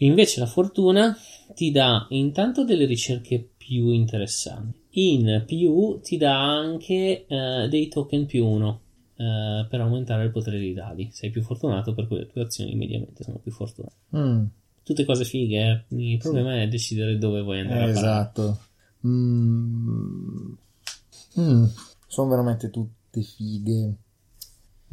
Invece 0.01 0.39
la 0.39 0.45
fortuna 0.45 1.17
ti 1.55 1.71
dà 1.71 2.05
intanto 2.09 2.63
delle 2.63 2.85
ricerche 2.85 3.49
più 3.57 3.89
interessanti. 3.89 4.77
In 4.91 5.43
più 5.45 5.99
ti 6.01 6.17
dà 6.17 6.39
anche 6.39 7.25
uh, 7.27 7.67
dei 7.67 7.87
token 7.87 8.25
più 8.25 8.45
uno 8.45 8.81
uh, 9.19 9.67
per 9.67 9.81
aumentare 9.81 10.23
il 10.23 10.31
potere 10.31 10.57
dei 10.57 10.73
dadi. 10.73 11.09
Sei 11.11 11.29
più 11.29 11.43
fortunato, 11.43 11.93
per 11.93 12.07
cui 12.07 12.17
le 12.17 12.27
tue 12.27 12.43
azioni 12.43 12.75
mediamente 12.75 13.23
sono 13.23 13.37
più 13.37 13.51
fortunate. 13.51 13.95
Mm. 14.15 14.45
Tutte 14.83 15.05
cose 15.05 15.25
fighe, 15.25 15.85
eh? 15.89 15.95
il 15.95 16.17
problema 16.17 16.53
sì. 16.53 16.59
è 16.59 16.67
decidere 16.67 17.17
dove 17.17 17.41
vuoi 17.41 17.59
andare. 17.59 17.85
Eh, 17.85 17.89
esatto. 17.89 18.59
Mm. 19.05 20.53
Mm. 21.39 21.65
Sono 22.07 22.29
veramente 22.29 22.69
tutte 22.69 23.21
fighe. 23.21 23.93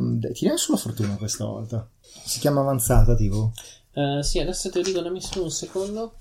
Mm, 0.02 0.18
dai, 0.18 0.32
tiriamo 0.32 0.58
sulla 0.58 0.76
fortuna 0.76 1.16
questa 1.16 1.44
volta. 1.46 1.88
Si 2.00 2.40
chiama 2.40 2.60
avanzata, 2.60 3.14
tipo? 3.14 3.52
Uh, 3.94 4.20
sì, 4.20 4.38
adesso 4.38 4.68
te 4.68 4.78
lo 4.78 4.84
dico, 4.84 5.00
dammi 5.00 5.22
solo 5.22 5.44
un 5.44 5.50
secondo. 5.50 6.16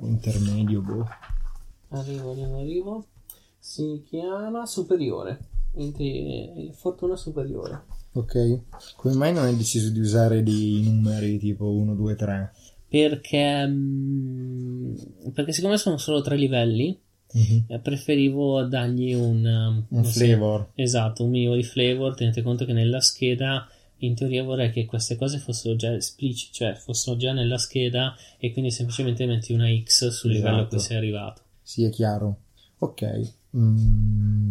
Intermedio, 0.00 0.82
boh. 0.82 1.08
Arrivo, 1.90 2.32
arrivo, 2.32 2.58
arrivo. 2.58 3.06
Si 3.58 4.04
chiama 4.06 4.66
superiore 4.66 5.52
fortuna 6.72 7.16
superiore. 7.16 7.82
Ok, 8.12 8.60
come 8.96 9.14
mai 9.14 9.32
non 9.32 9.44
hai 9.44 9.56
deciso 9.56 9.90
di 9.90 9.98
usare 9.98 10.42
dei 10.42 10.82
numeri 10.84 11.38
tipo 11.38 11.70
1, 11.70 11.94
2, 11.94 12.14
3? 12.14 12.52
Perché, 12.88 13.66
mm, 13.66 14.94
perché 15.32 15.52
siccome 15.52 15.78
sono 15.78 15.96
solo 15.96 16.22
tre 16.22 16.36
livelli, 16.36 16.96
mm-hmm. 17.36 17.80
preferivo 17.82 18.62
dargli 18.64 19.14
un, 19.14 19.44
um, 19.44 19.84
un 19.88 20.04
flavor. 20.04 20.68
Se, 20.74 20.82
esatto, 20.82 21.24
un 21.24 21.30
minimo 21.30 21.56
di 21.56 21.64
flavor. 21.64 22.14
Tenete 22.14 22.42
conto 22.42 22.64
che 22.64 22.72
nella 22.72 23.00
scheda 23.00 23.68
in 23.98 24.14
teoria 24.14 24.44
vorrei 24.44 24.70
che 24.70 24.84
queste 24.84 25.16
cose 25.16 25.38
fossero 25.38 25.74
già 25.74 25.92
esplicite, 25.92 26.52
cioè 26.52 26.74
fossero 26.74 27.16
già 27.16 27.32
nella 27.32 27.58
scheda 27.58 28.14
e 28.38 28.52
quindi 28.52 28.70
semplicemente 28.70 29.26
metti 29.26 29.52
una 29.52 29.66
X 29.66 30.08
sul 30.08 30.30
esatto. 30.30 30.46
livello 30.46 30.62
a 30.62 30.66
cui 30.66 30.78
sei 30.78 30.96
arrivato. 30.96 31.42
Sì, 31.62 31.82
è 31.82 31.90
chiaro. 31.90 32.36
Ok, 32.78 33.32
Mm, 33.56 34.50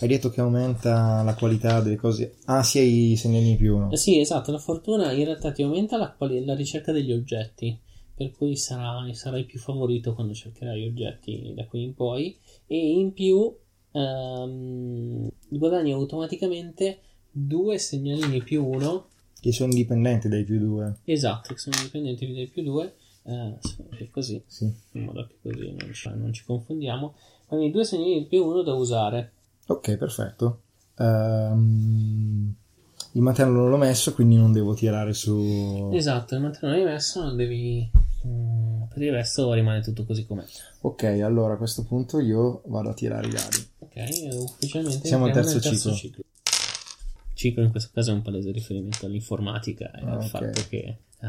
hai 0.00 0.08
detto 0.08 0.28
che 0.30 0.40
aumenta 0.40 1.22
la 1.22 1.34
qualità 1.34 1.80
delle 1.80 1.96
cose. 1.96 2.36
Ah, 2.46 2.62
sì, 2.62 2.78
hai 2.78 3.12
i 3.12 3.16
segnali 3.16 3.50
in 3.50 3.56
più, 3.56 3.78
no? 3.78 3.90
Eh 3.90 3.96
sì, 3.96 4.18
esatto, 4.18 4.50
la 4.50 4.58
fortuna 4.58 5.12
in 5.12 5.24
realtà 5.24 5.52
ti 5.52 5.62
aumenta 5.62 5.96
la, 5.96 6.10
quali- 6.12 6.44
la 6.44 6.54
ricerca 6.54 6.92
degli 6.92 7.12
oggetti, 7.12 7.78
per 8.14 8.30
cui 8.32 8.56
sarai, 8.56 9.14
sarai 9.14 9.44
più 9.44 9.58
favorito 9.58 10.14
quando 10.14 10.34
cercherai 10.34 10.86
oggetti 10.86 11.52
da 11.54 11.64
qui 11.66 11.82
in 11.82 11.94
poi, 11.94 12.36
e 12.66 12.76
in 12.76 13.12
più 13.12 13.56
ehm, 13.92 15.28
guadagni 15.48 15.92
automaticamente 15.92 17.00
due 17.30 17.78
segnalini 17.78 18.42
più 18.42 18.64
uno, 18.66 19.08
Che 19.40 19.52
sono 19.52 19.70
indipendenti 19.70 20.28
dai 20.28 20.44
più 20.44 20.58
due. 20.58 20.96
esatto, 21.04 21.52
che 21.54 21.58
sono 21.60 21.76
indipendenti 21.76 22.32
dai 22.32 22.48
più 22.48 22.62
due, 22.62 22.94
eh, 23.24 23.54
sì, 23.60 24.08
così, 24.10 24.42
Sì. 24.46 24.72
in 24.92 25.04
modo 25.04 25.26
che 25.26 25.36
così 25.42 25.72
non 25.78 25.92
ci, 25.92 26.08
non 26.14 26.32
ci 26.32 26.44
confondiamo, 26.44 27.14
quindi 27.46 27.70
due 27.70 27.84
segnalini 27.84 28.26
più 28.26 28.44
uno 28.44 28.62
da 28.62 28.74
usare. 28.74 29.32
Ok, 29.66 29.96
perfetto. 29.96 30.62
Ehm, 30.98 32.54
il 33.12 33.20
mantello 33.20 33.50
non 33.52 33.70
l'ho 33.70 33.76
messo, 33.76 34.12
quindi 34.12 34.36
non 34.36 34.52
devo 34.52 34.74
tirare 34.74 35.12
su. 35.14 35.90
Esatto, 35.92 36.34
il 36.34 36.40
mantello 36.40 36.72
non 36.72 36.80
hai 36.80 36.84
messo, 36.84 37.22
non 37.22 37.36
devi... 37.36 37.88
mm, 38.26 38.82
per 38.92 39.02
il 39.02 39.12
resto 39.12 39.52
rimane 39.52 39.80
tutto 39.82 40.04
così 40.04 40.26
com'è. 40.26 40.44
Ok, 40.80 41.04
allora 41.22 41.54
a 41.54 41.56
questo 41.56 41.84
punto 41.84 42.18
io 42.20 42.62
vado 42.66 42.90
a 42.90 42.94
tirare 42.94 43.26
i 43.26 43.30
dadi. 43.30 43.68
Ok, 43.78 44.34
ufficialmente 44.34 45.06
Siamo 45.06 45.24
al 45.24 45.30
entriamo 45.30 45.60
terzo 45.60 45.88
nel 45.88 45.96
ciclo. 45.98 46.22
Ciclo 47.34 47.62
in 47.62 47.70
questo 47.70 47.90
caso 47.92 48.10
è 48.10 48.14
un 48.14 48.22
palese 48.22 48.50
riferimento 48.52 49.06
all'informatica 49.06 49.90
e 49.90 50.02
Ah, 50.04 50.12
al 50.14 50.24
fatto 50.24 50.62
che 50.68 50.76
eh, 50.76 51.28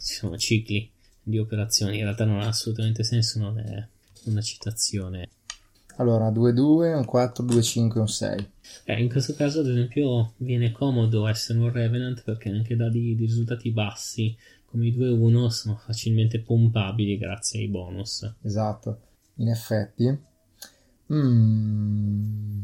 ci 0.00 0.14
sono 0.14 0.36
cicli 0.36 0.90
di 1.22 1.38
operazioni. 1.38 1.96
In 1.96 2.04
realtà 2.04 2.24
non 2.24 2.40
ha 2.40 2.46
assolutamente 2.48 3.02
senso, 3.04 3.38
non 3.38 3.58
è 3.58 3.86
una 4.24 4.40
citazione. 4.42 5.28
Allora, 5.96 6.30
2, 6.30 6.52
2, 6.52 6.92
un 6.94 7.04
4, 7.04 7.44
2, 7.44 7.62
5, 7.62 8.00
un 8.00 8.08
6. 8.08 8.50
Eh, 8.84 9.02
in 9.02 9.08
questo 9.08 9.34
caso, 9.34 9.60
ad 9.60 9.68
esempio, 9.68 10.32
viene 10.38 10.72
comodo 10.72 11.26
essere 11.26 11.58
un 11.58 11.70
Revenant 11.70 12.22
perché 12.24 12.50
anche 12.50 12.74
dadi 12.76 13.14
di 13.14 13.24
risultati 13.24 13.70
bassi 13.70 14.36
come 14.74 14.88
i 14.88 14.96
2-1 14.96 15.46
sono 15.50 15.76
facilmente 15.76 16.40
pompabili 16.40 17.16
grazie 17.16 17.60
ai 17.60 17.68
bonus. 17.68 18.34
Esatto, 18.42 18.98
in 19.36 19.48
effetti. 19.48 20.18
Mm. 21.12 22.62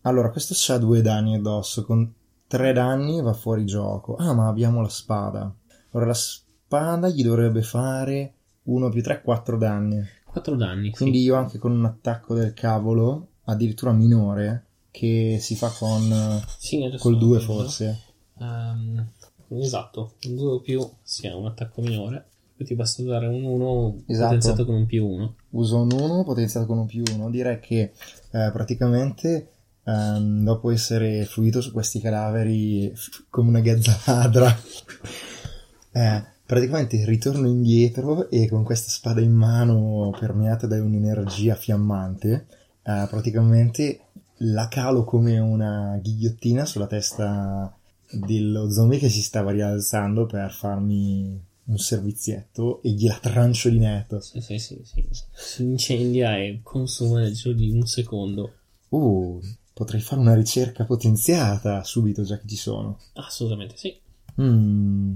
Allora, 0.00 0.30
questo 0.30 0.54
c'ha 0.56 0.78
due 0.78 1.00
danni 1.00 1.36
addosso. 1.36 1.84
Con 1.84 2.12
tre 2.48 2.72
danni 2.72 3.22
va 3.22 3.34
fuori 3.34 3.64
gioco. 3.64 4.16
Ah, 4.16 4.34
ma 4.34 4.48
abbiamo 4.48 4.82
la 4.82 4.88
spada. 4.88 5.54
Allora, 5.92 6.08
la 6.08 6.14
spada 6.14 7.08
gli 7.08 7.22
dovrebbe 7.22 7.62
fare 7.62 8.34
1 8.64 8.88
più 8.88 9.00
3, 9.00 9.22
4 9.22 9.56
danni. 9.56 10.04
4 10.32 10.56
danni. 10.56 10.88
sì. 10.88 10.96
Quindi 11.02 11.22
io 11.22 11.34
anche 11.36 11.58
con 11.58 11.72
un 11.72 11.84
attacco 11.84 12.34
del 12.34 12.54
cavolo, 12.54 13.28
addirittura 13.44 13.92
minore, 13.92 14.64
che 14.90 15.38
si 15.40 15.54
fa 15.54 15.68
con 15.68 16.42
Sì, 16.58 16.78
col 16.98 17.12
lo 17.12 17.18
2 17.18 17.38
vedo. 17.38 17.52
forse. 17.52 17.98
Ehm, 18.40 19.06
esatto, 19.50 20.14
un 20.26 20.36
2 20.36 20.50
o 20.52 20.60
più 20.60 20.88
sia 21.02 21.36
un 21.36 21.46
attacco 21.46 21.80
minore. 21.82 22.26
Poi 22.56 22.66
ti 22.66 22.74
basta 22.74 23.02
usare 23.02 23.26
un 23.26 23.42
1 23.44 24.02
Esatto. 24.06 24.26
potenziato 24.26 24.64
con 24.66 24.74
un 24.74 24.86
più 24.86 25.06
1. 25.06 25.34
Uso 25.50 25.80
un 25.80 25.90
1 25.92 26.24
potenziato 26.24 26.66
con 26.66 26.78
un 26.78 26.86
più 26.86 27.02
1. 27.14 27.30
Direi 27.30 27.58
che 27.60 27.92
eh, 28.30 28.50
praticamente 28.52 29.48
ehm, 29.84 30.44
dopo 30.44 30.70
essere 30.70 31.24
fluito 31.24 31.60
su 31.60 31.72
questi 31.72 31.98
cadaveri 32.00 32.92
f- 32.94 33.24
come 33.30 33.48
una 33.48 33.60
gazza 33.60 33.98
ladra, 34.06 34.54
eh, 35.92 36.24
praticamente 36.52 37.02
ritorno 37.06 37.46
indietro 37.46 38.28
e 38.28 38.46
con 38.46 38.62
questa 38.62 38.90
spada 38.90 39.22
in 39.22 39.32
mano 39.32 40.14
permeata 40.20 40.66
da 40.66 40.82
un'energia 40.82 41.54
fiammante, 41.54 42.46
eh, 42.82 43.06
praticamente 43.08 44.00
la 44.44 44.68
calo 44.68 45.02
come 45.04 45.38
una 45.38 45.98
ghigliottina 45.98 46.66
sulla 46.66 46.86
testa 46.86 47.74
dello 48.10 48.70
zombie 48.70 48.98
che 48.98 49.08
si 49.08 49.22
stava 49.22 49.50
rialzando 49.50 50.26
per 50.26 50.52
farmi 50.52 51.42
un 51.64 51.78
servizietto 51.78 52.82
e 52.82 52.90
gliela 52.90 53.18
trancio 53.18 53.70
di 53.70 53.78
netto. 53.78 54.20
Sì, 54.20 54.42
sì, 54.42 54.58
sì, 54.58 54.78
sì. 54.84 55.02
Si 55.32 55.62
incendia 55.62 56.36
e 56.36 56.60
consuma 56.62 57.20
nel 57.20 57.32
giro 57.32 57.54
di 57.54 57.70
un 57.70 57.86
secondo. 57.86 58.56
Uh, 58.90 59.40
potrei 59.72 60.02
fare 60.02 60.20
una 60.20 60.34
ricerca 60.34 60.84
potenziata 60.84 61.82
subito 61.82 62.24
già 62.24 62.36
che 62.38 62.46
ci 62.46 62.56
sono. 62.56 62.98
Assolutamente 63.14 63.78
sì. 63.78 63.98
Mm, 64.38 65.14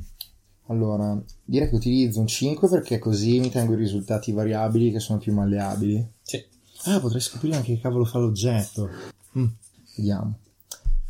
Allora, 0.69 1.23
direi 1.45 1.69
che 1.69 1.77
utilizzo 1.77 2.21
un 2.21 2.27
5 2.27 2.69
perché 2.69 2.99
così 2.99 3.39
mi 3.39 3.51
tengo 3.51 3.75
i 3.75 3.77
risultati 3.77 4.33
variabili 4.33 4.91
che 4.91 4.99
sono 4.99 5.19
più 5.19 5.33
malleabili. 5.33 6.07
Sì. 6.23 6.45
Ah, 6.85 7.01
potrei 7.01 7.21
scoprire 7.21 7.57
anche 7.57 7.75
che 7.75 7.81
cavolo 7.81 8.05
fa 8.05 8.19
l'oggetto. 8.19 8.89
Mm, 9.39 9.47
vediamo. 9.97 10.39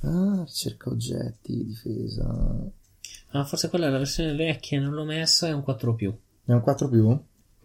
Ah, 0.02 0.42
ricerca 0.44 0.90
oggetti, 0.90 1.64
difesa. 1.64 2.70
Ah, 3.30 3.44
forse 3.44 3.68
quella 3.68 3.86
è 3.86 3.90
la 3.90 3.98
versione 3.98 4.34
vecchia, 4.34 4.80
non 4.80 4.92
l'ho 4.92 5.04
messa, 5.04 5.48
è 5.48 5.52
un 5.52 5.62
4 5.62 5.94
più. 5.94 6.14
È 6.44 6.52
un 6.52 6.61
4 6.61 6.88
più? 6.88 7.18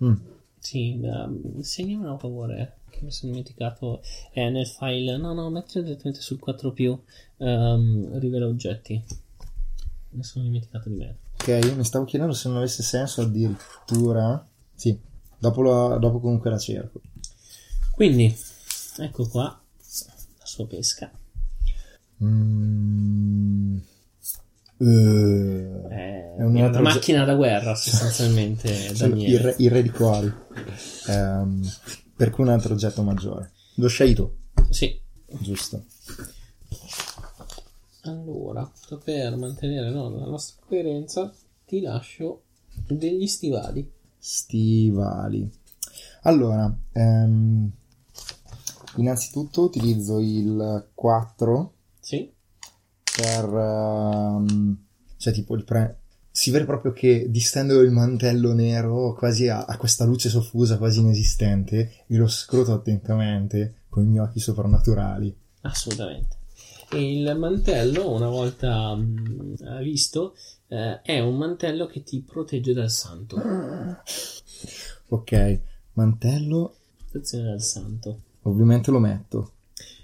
Mm. 0.03 0.15
Sì, 0.57 0.99
um, 1.01 1.59
segnamelo 1.59 2.13
a 2.13 2.17
favore. 2.17 2.77
Che 2.89 2.99
mi 3.01 3.11
sono 3.11 3.31
dimenticato. 3.31 4.01
È 4.31 4.47
nel 4.49 4.67
file. 4.67 5.17
No, 5.17 5.33
no, 5.33 5.49
mettilo 5.49 5.83
direttamente 5.83 6.21
sul 6.21 6.39
4 6.39 6.71
più. 6.71 6.97
Um, 7.37 8.19
rivela 8.19 8.47
oggetti. 8.47 9.03
Mi 10.09 10.23
sono 10.23 10.45
dimenticato 10.45 10.89
di 10.89 10.95
me. 10.95 11.15
Ok, 11.41 11.73
mi 11.75 11.83
stavo 11.83 12.05
chiedendo 12.05 12.33
se 12.33 12.47
non 12.49 12.57
avesse 12.57 12.83
senso 12.83 13.21
addirittura. 13.21 14.45
Sì, 14.75 14.97
dopo, 15.39 15.61
la- 15.63 15.97
dopo 15.97 16.19
comunque 16.19 16.49
la 16.51 16.57
cerco. 16.59 17.01
Quindi, 17.91 18.35
ecco 18.97 19.27
qua 19.27 19.45
la 19.47 20.45
sua 20.45 20.67
pesca. 20.67 21.11
Mm. 22.23 23.77
Eh, 24.77 25.87
È, 25.89 26.35
È 26.37 26.43
un 26.43 26.55
una 26.55 26.65
altro 26.67 26.81
macchina 26.83 27.23
da 27.23 27.33
guerra, 27.35 27.73
sostanzialmente. 27.75 28.69
il, 28.93 29.39
re, 29.39 29.55
il 29.57 29.69
re 29.71 29.81
di 29.81 29.89
cuori. 29.89 30.31
Ehm, 31.07 31.71
per 32.15 32.29
cui 32.29 32.43
un 32.43 32.49
altro 32.51 32.73
oggetto 32.73 33.01
maggiore. 33.01 33.51
Lo 33.75 33.87
scegli 33.87 34.13
tu, 34.13 34.31
Sì. 34.69 34.99
giusto. 35.39 35.85
Allora, 38.03 38.69
per 39.03 39.35
mantenere 39.35 39.91
no, 39.91 40.09
la 40.09 40.25
nostra 40.25 40.63
coerenza, 40.65 41.31
ti 41.65 41.81
lascio 41.81 42.43
degli 42.87 43.27
stivali. 43.27 43.89
Stivali. 44.17 45.49
Allora, 46.23 46.75
ehm, 46.93 47.69
innanzitutto 48.97 49.63
utilizzo 49.63 50.19
il 50.19 50.89
4 50.93 51.73
Sì? 51.99 52.31
per... 53.15 53.45
ehm, 53.45 54.77
cioè 55.17 55.33
tipo 55.33 55.55
il 55.55 55.63
pre... 55.63 55.97
Si 56.33 56.49
vede 56.49 56.65
proprio 56.65 56.93
che 56.93 57.27
distendo 57.29 57.81
il 57.81 57.91
mantello 57.91 58.53
nero 58.53 59.13
quasi 59.13 59.49
a, 59.49 59.65
a 59.65 59.77
questa 59.77 60.05
luce 60.05 60.29
soffusa 60.29 60.77
quasi 60.77 61.01
inesistente 61.01 62.05
e 62.07 62.15
lo 62.15 62.27
scruto 62.27 62.73
attentamente 62.73 63.83
con 63.89 64.03
i 64.03 64.07
miei 64.07 64.23
occhi 64.23 64.39
soprannaturali. 64.39 65.35
Assolutamente. 65.61 66.37
E 66.93 67.19
il 67.19 67.35
mantello, 67.37 68.11
una 68.11 68.27
volta 68.27 68.93
mm, 68.95 69.79
visto, 69.81 70.35
eh, 70.67 71.01
è 71.01 71.19
un 71.19 71.37
mantello 71.37 71.85
che 71.85 72.03
ti 72.03 72.21
protegge 72.21 72.73
dal 72.73 72.89
santo. 72.89 73.37
Ok, 75.07 75.59
mantello 75.93 76.75
Protezione 77.09 77.45
dal 77.45 77.61
santo. 77.61 78.21
ovviamente 78.43 78.91
lo 78.91 78.99
metto. 78.99 79.53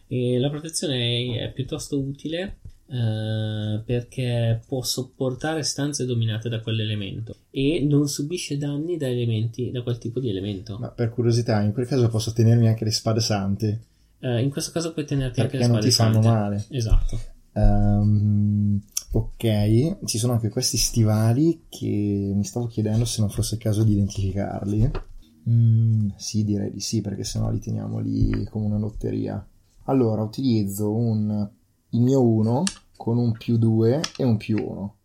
E 0.08 0.40
la 0.40 0.50
protezione 0.50 1.36
è, 1.36 1.50
è 1.50 1.52
piuttosto 1.52 2.00
utile 2.00 2.60
eh, 2.88 3.82
perché 3.86 4.62
può 4.66 4.82
sopportare 4.82 5.64
stanze 5.64 6.06
dominate 6.06 6.48
da 6.48 6.62
quell'elemento 6.62 7.36
e 7.52 7.86
non 7.86 8.08
subisce 8.08 8.58
danni 8.58 8.96
da 8.96 9.10
elementi, 9.10 9.72
da 9.72 9.82
quel 9.84 9.98
tipo 9.98 10.22
di 10.22 10.30
elemento. 10.30 10.78
Ma 10.78 10.90
per 10.90 11.10
curiosità, 11.10 11.62
in 11.62 11.74
quel 11.74 11.86
caso 11.86 12.08
posso 12.08 12.32
tenermi 12.32 12.68
anche 12.68 12.86
le 12.86 12.92
spade 12.92 13.20
sante 13.20 13.82
Eh, 14.20 14.42
in 14.42 14.50
questo 14.50 14.72
caso 14.72 14.94
puoi 14.94 15.06
tenerti 15.06 15.40
anche 15.40 15.58
perché 15.58 15.68
le 15.68 15.74
non 15.74 15.82
ti 15.82 15.92
spade 15.92 16.12
fanno 16.12 16.24
sante. 16.24 16.40
male. 16.40 16.66
Esatto. 16.70 17.20
Ehm, 17.54 18.82
ok, 19.12 20.06
ci 20.06 20.18
sono 20.18 20.34
anche 20.34 20.50
questi 20.50 20.78
stivali 20.78 21.66
che 21.70 22.32
mi 22.36 22.44
stavo 22.44 22.68
chiedendo 22.68 23.06
se 23.06 23.22
non 23.22 23.30
fosse 23.30 23.56
il 23.56 23.62
caso 23.62 23.84
di 23.84 23.94
identificarli. 23.94 24.92
Mm, 25.50 26.10
sì, 26.18 26.44
direi 26.44 26.72
di 26.72 26.80
sì, 26.80 27.02
perché 27.02 27.24
sennò 27.24 27.50
li 27.50 27.60
teniamo 27.60 28.00
lì 28.00 28.46
come 28.50 28.66
una 28.66 28.78
lotteria. 28.78 29.46
Allora, 29.86 30.22
utilizzo 30.22 30.94
un, 30.94 31.50
il 31.92 32.02
mio 32.02 32.22
1 32.22 32.64
con 32.98 33.18
un 33.18 33.32
più 33.32 33.58
2 33.58 34.02
e 34.18 34.24
un 34.24 34.38
più 34.38 34.58
1. 34.58 34.96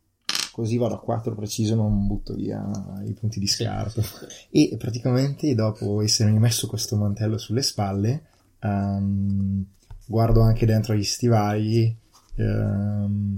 Così 0.51 0.77
vado 0.77 0.97
a 0.97 1.01
4 1.01 1.35
preciso, 1.35 1.75
non 1.75 2.07
butto 2.07 2.35
via 2.35 2.69
i 3.07 3.13
punti 3.15 3.39
di 3.39 3.47
scarto. 3.47 4.03
E 4.51 4.75
praticamente 4.79 5.55
dopo 5.55 6.03
essermi 6.03 6.39
messo 6.39 6.67
questo 6.67 6.97
mantello 6.97 7.39
sulle 7.39 7.63
spalle, 7.63 8.27
ehm, 8.63 9.65
guardo 10.07 10.41
anche 10.41 10.67
dentro 10.67 10.95
gli 10.95 11.05
stivali 11.05 11.95
ehm, 12.37 13.37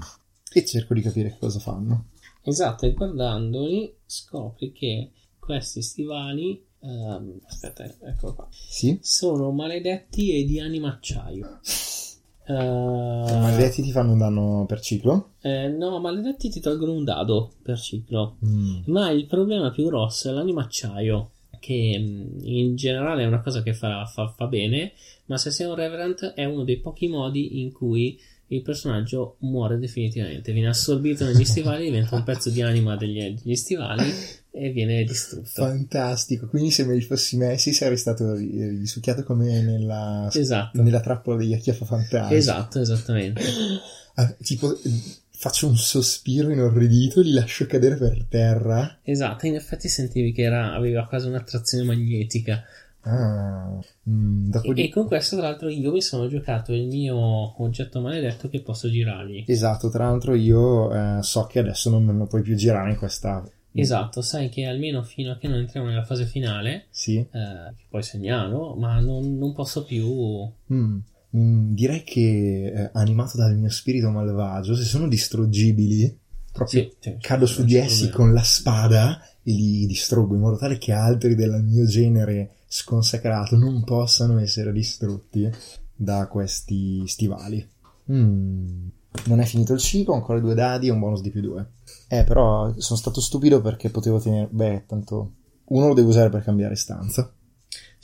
e 0.53 0.65
cerco 0.65 0.95
di 0.95 1.01
capire 1.01 1.37
cosa 1.39 1.59
fanno. 1.59 2.07
Esatto, 2.43 2.87
e 2.87 2.93
guardandoli 2.93 3.95
scopri 4.05 4.73
che 4.73 5.11
questi 5.39 5.83
stivali 5.83 6.63
ehm, 6.81 7.41
aspetta, 7.47 7.85
eccolo 7.85 8.35
qua. 8.35 8.49
Sì? 8.51 8.99
Sono 9.03 9.51
maledetti 9.51 10.33
e 10.33 10.45
di 10.45 10.61
anima 10.61 10.89
acciaio. 10.89 11.61
Eh, 12.47 12.53
I 12.53 13.39
maledetti 13.41 13.81
ti 13.81 13.91
fanno 13.91 14.13
un 14.13 14.19
danno 14.19 14.65
per 14.67 14.81
ciclo? 14.81 15.31
eh, 15.41 15.69
no, 15.69 15.99
maledetti 15.99 16.51
ti 16.51 16.61
tolgono 16.61 16.93
un 16.93 17.05
dado 17.05 17.53
per 17.63 17.79
ciclo. 17.81 18.37
Mm. 18.45 18.83
Ma 18.87 19.11
il 19.11 19.27
problema 19.27 19.71
più 19.71 19.87
grosso 19.87 20.29
è 20.29 20.33
l'anima 20.33 20.63
acciaio, 20.63 21.31
che 21.65 21.99
mh, 21.99 22.39
in 22.43 22.77
generale 22.77 23.23
è 23.23 23.27
una 23.27 23.41
cosa 23.41 23.63
che 23.63 23.73
fa, 23.75 24.05
fa- 24.07 24.33
fa 24.37 24.47
bene, 24.47 24.93
ma 25.27 25.39
se 25.39 25.51
sei 25.51 25.67
un 25.67 25.75
Reverend 25.75 26.33
è 26.35 26.45
uno 26.45 26.65
dei 26.65 26.79
pochi 26.79 27.09
modi 27.09 27.61
in 27.63 27.73
cui 27.73 28.19
il 28.49 28.61
personaggio 28.63 29.37
muore 29.41 29.79
definitivamente, 29.79 30.53
viene 30.53 30.69
assorbito 30.69 31.25
negli 31.25 31.45
stivali, 31.47 31.85
diventa 31.85 32.15
un 32.17 32.25
pezzo 32.25 32.51
di 32.51 32.61
anima 32.61 32.95
degli, 32.97 33.19
degli 33.43 33.55
stivali 33.57 34.05
e 34.51 34.71
viene 34.71 35.03
distrutto. 35.05 35.49
Fantastico, 35.49 36.47
quindi 36.49 36.71
se 36.71 36.85
me 36.85 36.95
li 36.95 37.01
fossi 37.01 37.37
messi 37.39 37.73
sarei 37.73 37.97
stato 37.97 38.35
ri- 38.35 38.69
risucchiato 38.79 39.25
come 39.25 39.63
nella, 39.63 40.29
Esatto. 40.33 40.83
nella 40.83 41.01
trappola 41.01 41.39
degli 41.39 41.55
acchiaffa 41.55 41.87
fantasmi. 41.87 42.37
Esatto, 42.37 42.81
esattamente. 42.81 43.43
Ah, 44.17 44.33
tipo, 44.43 44.69
faccio 45.37 45.67
un 45.67 45.77
sospiro 45.77 46.51
inorridito, 46.51 47.21
li 47.21 47.33
lascio 47.33 47.67
cadere 47.67 47.97
per 47.97 48.25
terra. 48.29 48.99
Esatto, 49.03 49.47
in 49.47 49.55
effetti 49.57 49.89
sentivi 49.89 50.33
che 50.33 50.43
era, 50.43 50.73
aveva 50.75 51.07
quasi 51.07 51.27
un'attrazione 51.29 51.85
magnetica. 51.85 52.63
Ah, 53.07 53.79
mm, 54.09 54.47
E, 54.47 54.51
dopodiché... 54.51 54.89
e 54.89 54.91
con 54.91 55.07
questo, 55.07 55.37
tra 55.37 55.49
l'altro, 55.49 55.69
io 55.69 55.93
mi 55.93 56.01
sono 56.01 56.27
giocato 56.29 56.73
il 56.73 56.87
mio 56.87 57.63
oggetto 57.63 58.01
maledetto 58.01 58.49
che 58.49 58.63
posso 58.63 58.89
girargli. 58.89 59.45
Esatto, 59.47 59.91
tra 59.91 60.05
l'altro 60.07 60.35
io 60.35 60.91
eh, 61.19 61.23
so 61.23 61.45
che 61.45 61.59
adesso 61.59 61.91
non 61.91 62.05
me 62.05 62.13
lo 62.15 62.27
puoi 62.27 62.41
più 62.43 62.55
girare 62.55 62.91
in 62.91 62.97
questa... 62.97 63.47
Esatto, 63.77 64.23
sai 64.23 64.49
che 64.51 64.67
almeno 64.67 65.03
fino 65.03 65.33
a 65.33 65.37
che 65.37 65.49
non 65.49 65.59
entriamo 65.59 65.89
nella 65.89 66.05
fase 66.05 66.27
finale, 66.27 66.87
Sì. 66.91 67.17
eh, 67.19 67.27
che 67.77 67.85
poi 67.91 68.03
segnalo, 68.05 68.75
ma 68.77 69.01
non, 69.01 69.37
non 69.37 69.53
posso 69.53 69.85
più. 69.85 70.49
Mm, 70.73 70.99
mm, 71.37 71.73
direi 71.73 72.03
che 72.05 72.73
eh, 72.75 72.91
animato 72.95 73.37
dal 73.37 73.57
mio 73.57 73.71
spirito 73.71 74.11
malvagio, 74.11 74.75
se 74.75 74.85
sono 74.85 75.09
distruggibili, 75.09 76.19
proprio 76.53 76.83
Sì, 76.83 76.93
sì, 77.01 77.17
cado 77.21 77.47
su 77.47 77.65
di 77.65 77.75
essi 77.75 78.11
con 78.11 78.33
la 78.33 78.43
spada 78.43 79.21
e 79.43 79.53
li 79.53 79.87
distruggo 79.87 80.35
in 80.35 80.41
modo 80.41 80.57
tale 80.57 80.79
che 80.79 80.93
altri 80.93 81.35
del 81.35 81.63
mio 81.63 81.85
genere 81.85 82.59
sconsacrato 82.67 83.57
non 83.57 83.85
possano 83.85 84.39
essere 84.39 84.73
distrutti 84.73 85.51
da 85.95 86.27
questi 86.29 87.07
stivali. 87.07 87.67
Mm, 88.11 88.87
non 89.27 89.41
è 89.41 89.45
finito 89.45 89.73
il 89.73 89.81
ciclo, 89.81 90.15
ancora 90.15 90.41
due 90.41 90.55
dadi 90.55 90.89
e 90.89 90.91
un 90.91 91.01
bonus 91.01 91.21
di 91.21 91.31
più 91.31 91.41
due. 91.41 91.73
Eh, 92.09 92.25
però 92.25 92.73
sono 92.79 92.99
stato 92.99 93.21
stupido 93.21 93.61
perché 93.61 93.91
potevo 93.91 94.21
tenere... 94.21 94.49
Beh, 94.51 94.85
tanto... 94.87 95.33
Uno 95.67 95.89
lo 95.89 95.95
devo 95.95 96.09
usare 96.09 96.29
per 96.29 96.43
cambiare 96.43 96.75
stanza. 96.75 97.33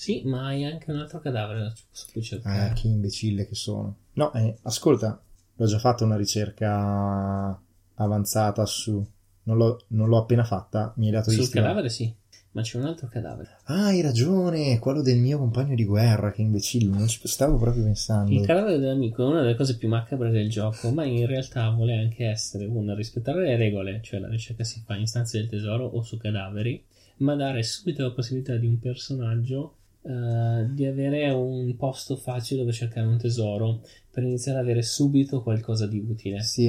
Sì, 0.01 0.23
ma 0.25 0.47
hai 0.47 0.65
anche 0.65 0.91
un 0.91 0.97
altro 0.97 1.21
cadavere 1.21 1.75
su 1.91 2.11
cui 2.11 2.23
cercare. 2.23 2.73
che 2.73 2.87
imbecille 2.87 3.47
che 3.47 3.55
sono. 3.55 3.97
No, 4.15 4.33
eh, 4.33 4.57
ascolta, 4.63 5.21
l'ho 5.55 5.67
già 5.67 5.79
fatta 5.79 6.05
una 6.05 6.17
ricerca 6.17 7.61
avanzata 7.97 8.65
su... 8.65 9.07
Non 9.43 9.59
l'ho, 9.59 9.79
non 9.89 10.09
l'ho 10.09 10.17
appena 10.17 10.43
fatta, 10.43 10.95
mi 10.97 11.05
hai 11.05 11.13
dato 11.13 11.29
Sul 11.29 11.45
stivali. 11.45 11.67
cadavere 11.67 11.93
sì, 11.93 12.11
ma 12.53 12.63
c'è 12.63 12.79
un 12.79 12.87
altro 12.87 13.09
cadavere. 13.09 13.59
Ah, 13.65 13.89
hai 13.89 14.01
ragione, 14.01 14.79
quello 14.79 15.03
del 15.03 15.19
mio 15.19 15.37
compagno 15.37 15.75
di 15.75 15.85
guerra, 15.85 16.33
che 16.33 16.41
imbecille, 16.41 16.97
non 16.97 17.07
ci 17.07 17.21
stavo 17.29 17.59
proprio 17.59 17.83
pensando. 17.83 18.33
Il 18.33 18.47
cadavere 18.47 18.79
dell'amico 18.79 19.23
è 19.23 19.27
una 19.27 19.43
delle 19.43 19.55
cose 19.55 19.77
più 19.77 19.89
macabre 19.89 20.31
del 20.31 20.49
gioco, 20.49 20.91
ma 20.93 21.05
in 21.05 21.27
realtà 21.27 21.69
vuole 21.69 21.99
anche 21.99 22.25
essere 22.25 22.65
un 22.65 22.95
rispettare 22.97 23.43
le 23.43 23.57
regole, 23.57 24.01
cioè 24.03 24.19
la 24.19 24.31
ricerca 24.31 24.65
si 24.65 24.83
fa 24.83 24.97
in 24.97 25.07
stanze 25.07 25.37
del 25.37 25.51
tesoro 25.51 25.85
o 25.85 26.01
su 26.01 26.17
cadaveri, 26.17 26.83
ma 27.19 27.35
dare 27.35 27.63
subito 27.63 28.03
la 28.03 28.13
possibilità 28.13 28.57
di 28.57 28.67
un 28.67 28.79
personaggio 28.79 29.75
eh, 30.03 30.67
di 30.71 30.87
avere 30.87 31.31
un 31.31 31.75
posto 31.77 32.17
facile 32.17 32.61
dove 32.61 32.73
cercare 32.73 33.07
un 33.07 33.19
tesoro 33.19 33.83
per 34.11 34.23
iniziare 34.23 34.59
ad 34.59 34.65
avere 34.65 34.83
subito 34.83 35.43
qualcosa 35.43 35.87
di 35.87 35.99
utile. 35.99 36.43
Sì. 36.43 36.67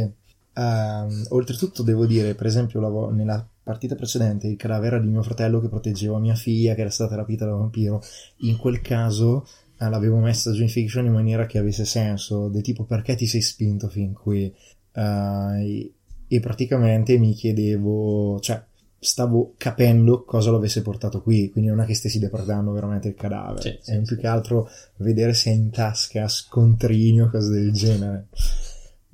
Ehm, 0.53 1.25
oltretutto 1.29 1.81
devo 1.81 2.05
dire, 2.05 2.35
per 2.35 2.45
esempio, 2.45 2.81
vo- 2.81 3.09
nella 3.09 3.47
partita 3.63 3.95
precedente 3.95 4.47
il 4.47 4.57
cadavere 4.57 4.99
di 4.99 5.07
mio 5.07 5.23
fratello 5.23 5.61
che 5.61 5.69
proteggeva 5.69 6.19
mia 6.19 6.35
figlia 6.35 6.73
che 6.73 6.81
era 6.81 6.89
stata 6.89 7.15
rapita 7.15 7.45
da 7.45 7.53
vampiro. 7.53 8.01
In 8.39 8.57
quel 8.57 8.81
caso 8.81 9.45
eh, 9.79 9.89
l'avevo 9.89 10.17
messa 10.17 10.51
giù 10.51 10.63
in 10.63 10.69
fiction 10.69 11.05
in 11.05 11.13
maniera 11.13 11.45
che 11.45 11.57
avesse 11.57 11.85
senso, 11.85 12.49
del 12.49 12.61
tipo 12.61 12.83
perché 12.83 13.15
ti 13.15 13.27
sei 13.27 13.41
spinto 13.41 13.87
fin 13.87 14.13
qui? 14.13 14.53
Eh, 14.93 15.01
e, 15.01 15.93
e 16.27 16.39
praticamente 16.39 17.17
mi 17.17 17.33
chiedevo, 17.33 18.39
cioè 18.39 18.61
stavo 19.03 19.55
capendo 19.57 20.23
cosa 20.23 20.51
lo 20.51 20.57
avesse 20.57 20.83
portato 20.83 21.23
qui, 21.23 21.49
quindi 21.49 21.71
non 21.71 21.81
è 21.81 21.85
che 21.85 21.95
stessi 21.95 22.19
depredando 22.19 22.71
veramente 22.71 23.07
il 23.07 23.15
cadavere, 23.15 23.61
Sì, 23.61 23.77
sì, 23.81 23.91
è 23.93 23.97
più 23.97 24.15
sì. 24.15 24.21
che 24.21 24.27
altro 24.27 24.69
vedere 24.97 25.33
se 25.33 25.49
è 25.49 25.53
in 25.55 25.71
tasca 25.71 26.27
scontrini 26.27 27.21
o 27.21 27.29
cose 27.29 27.49
del 27.49 27.71
genere. 27.71 28.27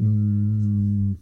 Mm, 0.03 1.13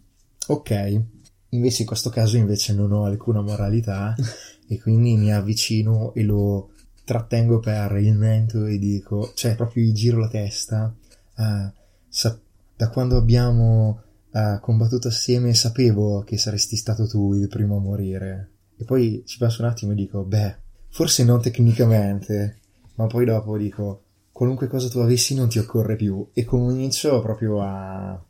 ok, 0.48 1.02
invece 1.50 1.82
in 1.82 1.86
questo 1.86 2.10
caso 2.10 2.36
invece 2.36 2.74
non 2.74 2.90
ho 2.92 3.04
alcuna 3.04 3.40
moralità 3.40 4.14
e 4.68 4.80
quindi 4.80 5.14
mi 5.16 5.32
avvicino 5.32 6.12
e 6.14 6.24
lo 6.24 6.70
trattengo 7.04 7.60
per 7.60 7.96
il 7.98 8.16
mento 8.16 8.66
e 8.66 8.78
dico, 8.78 9.30
cioè 9.36 9.54
proprio 9.54 9.84
gli 9.84 9.92
giro 9.92 10.18
la 10.18 10.28
testa, 10.28 10.92
ah, 11.34 11.72
sa- 12.08 12.36
da 12.76 12.88
quando 12.90 13.16
abbiamo 13.16 14.00
ah, 14.32 14.58
combattuto 14.58 15.06
assieme 15.06 15.54
sapevo 15.54 16.24
che 16.24 16.36
saresti 16.36 16.74
stato 16.76 17.06
tu 17.06 17.32
il 17.34 17.46
primo 17.48 17.76
a 17.76 17.80
morire. 17.80 18.50
E 18.78 18.84
poi 18.84 19.22
ci 19.26 19.38
penso 19.38 19.62
un 19.62 19.68
attimo 19.68 19.92
e 19.92 19.94
dico, 19.94 20.22
beh, 20.22 20.56
forse 20.88 21.24
non 21.24 21.40
tecnicamente, 21.40 22.58
ma 22.96 23.06
poi 23.06 23.24
dopo 23.24 23.56
dico, 23.56 24.02
qualunque 24.32 24.68
cosa 24.68 24.88
tu 24.88 24.98
avessi 24.98 25.34
non 25.34 25.48
ti 25.48 25.58
occorre 25.58 25.96
più. 25.96 26.28
E 26.32 26.44
comincio 26.44 27.20
proprio 27.22 27.62
a, 27.62 28.22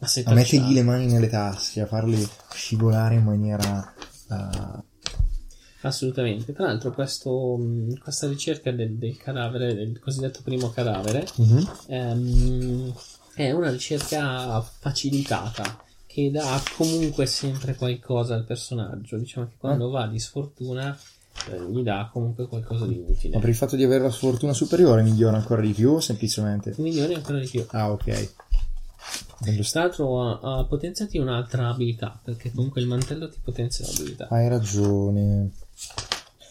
sei 0.00 0.24
a 0.26 0.32
mettergli 0.32 0.72
le 0.74 0.82
mani 0.82 1.06
nelle 1.06 1.28
tasche, 1.28 1.80
a 1.80 1.86
farli 1.86 2.26
scivolare 2.52 3.14
in 3.14 3.24
maniera... 3.24 3.94
ah, 4.28 4.82
Assolutamente. 5.82 6.52
Tra 6.52 6.66
l'altro, 6.66 6.92
questo, 6.92 7.60
questa 8.02 8.26
ricerca 8.26 8.72
del, 8.72 8.96
del 8.96 9.16
cadavere, 9.16 9.74
del 9.74 10.00
cosiddetto 10.00 10.40
primo 10.42 10.70
cadavere, 10.70 11.26
mhm. 11.36 11.70
ehm, 11.86 12.94
è 13.34 13.52
una 13.52 13.70
ricerca 13.70 14.60
facilitata 14.60 15.84
che 16.16 16.30
dà 16.30 16.62
comunque 16.74 17.26
sempre 17.26 17.74
qualcosa 17.74 18.34
al 18.36 18.46
personaggio. 18.46 19.18
Diciamo 19.18 19.48
che 19.48 19.56
quando 19.58 19.90
va 19.90 20.06
di 20.06 20.18
sfortuna 20.18 20.98
eh, 21.50 21.60
gli 21.70 21.82
dà 21.82 22.08
comunque 22.10 22.46
qualcosa 22.46 22.86
di 22.86 22.96
Ma 22.96 23.10
utile. 23.10 23.38
per 23.38 23.50
il 23.50 23.54
fatto 23.54 23.76
di 23.76 23.84
avere 23.84 24.04
la 24.04 24.10
sfortuna 24.10 24.54
superiore 24.54 25.02
migliora 25.02 25.36
ancora 25.36 25.60
di 25.60 25.74
più 25.74 25.90
o 25.90 26.00
semplicemente... 26.00 26.72
Migliori 26.78 27.12
ancora 27.12 27.38
di 27.38 27.48
più. 27.48 27.62
Ah, 27.68 27.90
ok. 27.90 28.32
Tra 29.42 29.80
l'altro, 29.82 30.22
ha, 30.22 30.40
ha 30.40 30.64
potenziati 30.64 31.18
un'altra 31.18 31.68
abilità 31.68 32.18
perché 32.24 32.50
comunque 32.50 32.80
il 32.80 32.86
mantello 32.86 33.28
ti 33.28 33.38
potenzia 33.42 33.84
l'abilità. 33.86 34.28
Hai 34.30 34.48
ragione. 34.48 35.50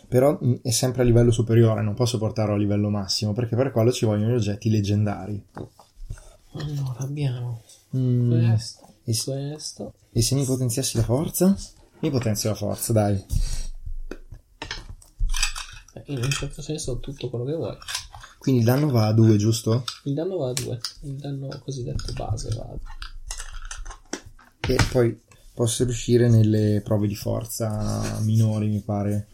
Però 0.07 0.37
mh, 0.39 0.59
è 0.61 0.69
sempre 0.69 1.01
a 1.01 1.05
livello 1.05 1.31
superiore, 1.31 1.81
non 1.81 1.95
posso 1.95 2.19
portarlo 2.19 2.53
a 2.53 2.57
livello 2.57 2.89
massimo, 2.89 3.33
perché 3.33 3.55
per 3.55 3.71
quello 3.71 3.91
ci 3.91 4.05
vogliono 4.05 4.33
gli 4.33 4.35
oggetti 4.35 4.69
leggendari. 4.69 5.43
Allora 6.51 6.97
abbiamo 6.99 7.63
Mm, 7.95 8.49
questo, 8.49 8.84
E, 9.07 9.13
se, 9.13 9.31
questo. 9.31 9.93
e 10.11 10.21
se 10.21 10.35
mi 10.35 10.43
potenziassi 10.45 10.97
la 10.97 11.03
forza? 11.03 11.55
Mi 11.99 12.09
potenzio 12.09 12.49
la 12.49 12.55
forza, 12.55 12.91
dai. 12.91 13.23
Beh, 15.93 16.03
in 16.07 16.17
un 16.23 16.31
certo 16.31 16.61
senso 16.61 16.93
ho 16.93 16.99
tutto 16.99 17.29
quello 17.29 17.45
che 17.45 17.53
vuoi. 17.53 17.77
Quindi 18.39 18.61
il 18.61 18.67
danno 18.67 18.89
va 18.89 19.07
a 19.07 19.13
2, 19.13 19.37
giusto? 19.37 19.83
Il 20.03 20.13
danno 20.13 20.37
va 20.37 20.49
a 20.49 20.53
2, 20.53 20.79
il 21.03 21.15
danno 21.15 21.47
cosiddetto 21.63 22.13
base 22.13 22.49
va 22.55 22.63
a 22.63 22.77
E 24.67 24.77
poi 24.91 25.19
posso 25.53 25.83
riuscire 25.83 26.27
nelle 26.27 26.81
prove 26.83 27.07
di 27.07 27.15
forza 27.15 28.19
minori, 28.21 28.67
mi 28.67 28.81
pare. 28.81 29.27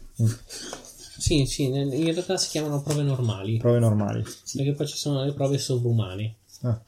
Sì, 1.18 1.46
sì, 1.46 1.64
in 1.64 1.90
realtà 1.90 2.36
si 2.36 2.48
chiamano 2.48 2.82
prove 2.82 3.02
normali, 3.02 3.58
Prove 3.58 3.78
normali. 3.78 4.24
Sì. 4.42 4.56
perché 4.58 4.72
poi 4.72 4.86
ci 4.86 4.96
sono 4.96 5.24
le 5.24 5.32
prove 5.32 5.58
sovrumane. 5.58 6.36
Ah. 6.62 6.82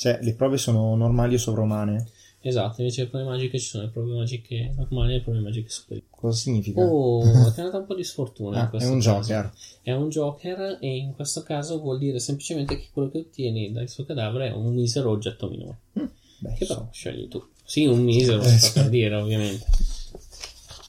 Cioè, 0.00 0.18
le 0.22 0.32
prove 0.32 0.56
sono 0.56 0.96
normali 0.96 1.34
o 1.34 1.38
sovrumane? 1.38 2.08
Esatto, 2.40 2.80
invece 2.80 3.02
le 3.02 3.08
prove 3.08 3.24
magiche 3.26 3.58
ci 3.58 3.66
sono 3.66 3.82
le 3.84 3.90
prove 3.90 4.14
magiche 4.14 4.72
normali 4.74 5.12
e 5.12 5.16
le 5.16 5.20
prove 5.22 5.40
magiche 5.40 5.68
superiori. 5.68 6.06
Cosa 6.10 6.38
significa? 6.38 6.80
Oh, 6.80 7.20
ti 7.52 7.58
è 7.58 7.60
andata 7.60 7.76
un 7.76 7.84
po' 7.86 7.94
di 7.94 8.02
sfortuna 8.02 8.56
in 8.56 8.62
ah, 8.62 8.66
è 8.66 8.70
questo 8.70 8.90
un 8.92 9.00
caso. 9.00 9.20
joker. 9.28 9.52
È 9.82 9.92
un 9.92 10.08
joker 10.08 10.78
e 10.80 10.96
in 10.96 11.12
questo 11.14 11.42
caso 11.42 11.78
vuol 11.80 11.98
dire 11.98 12.18
semplicemente 12.18 12.78
che 12.78 12.88
quello 12.94 13.10
che 13.10 13.18
ottieni 13.18 13.72
dal 13.72 13.90
suo 13.90 14.06
cadavere 14.06 14.48
è 14.48 14.52
un 14.52 14.72
misero 14.72 15.10
oggetto 15.10 15.50
minore. 15.50 15.80
Beh, 15.92 16.54
Che 16.54 16.64
so- 16.64 16.74
però 16.76 16.88
scegli 16.90 17.28
tu. 17.28 17.44
Sì, 17.62 17.84
un 17.84 18.02
misero, 18.02 18.40
Eh, 18.40 18.48
sta 18.56 18.56
sì. 18.68 18.72
per 18.72 18.88
dire, 18.88 19.14
ovviamente. 19.16 19.66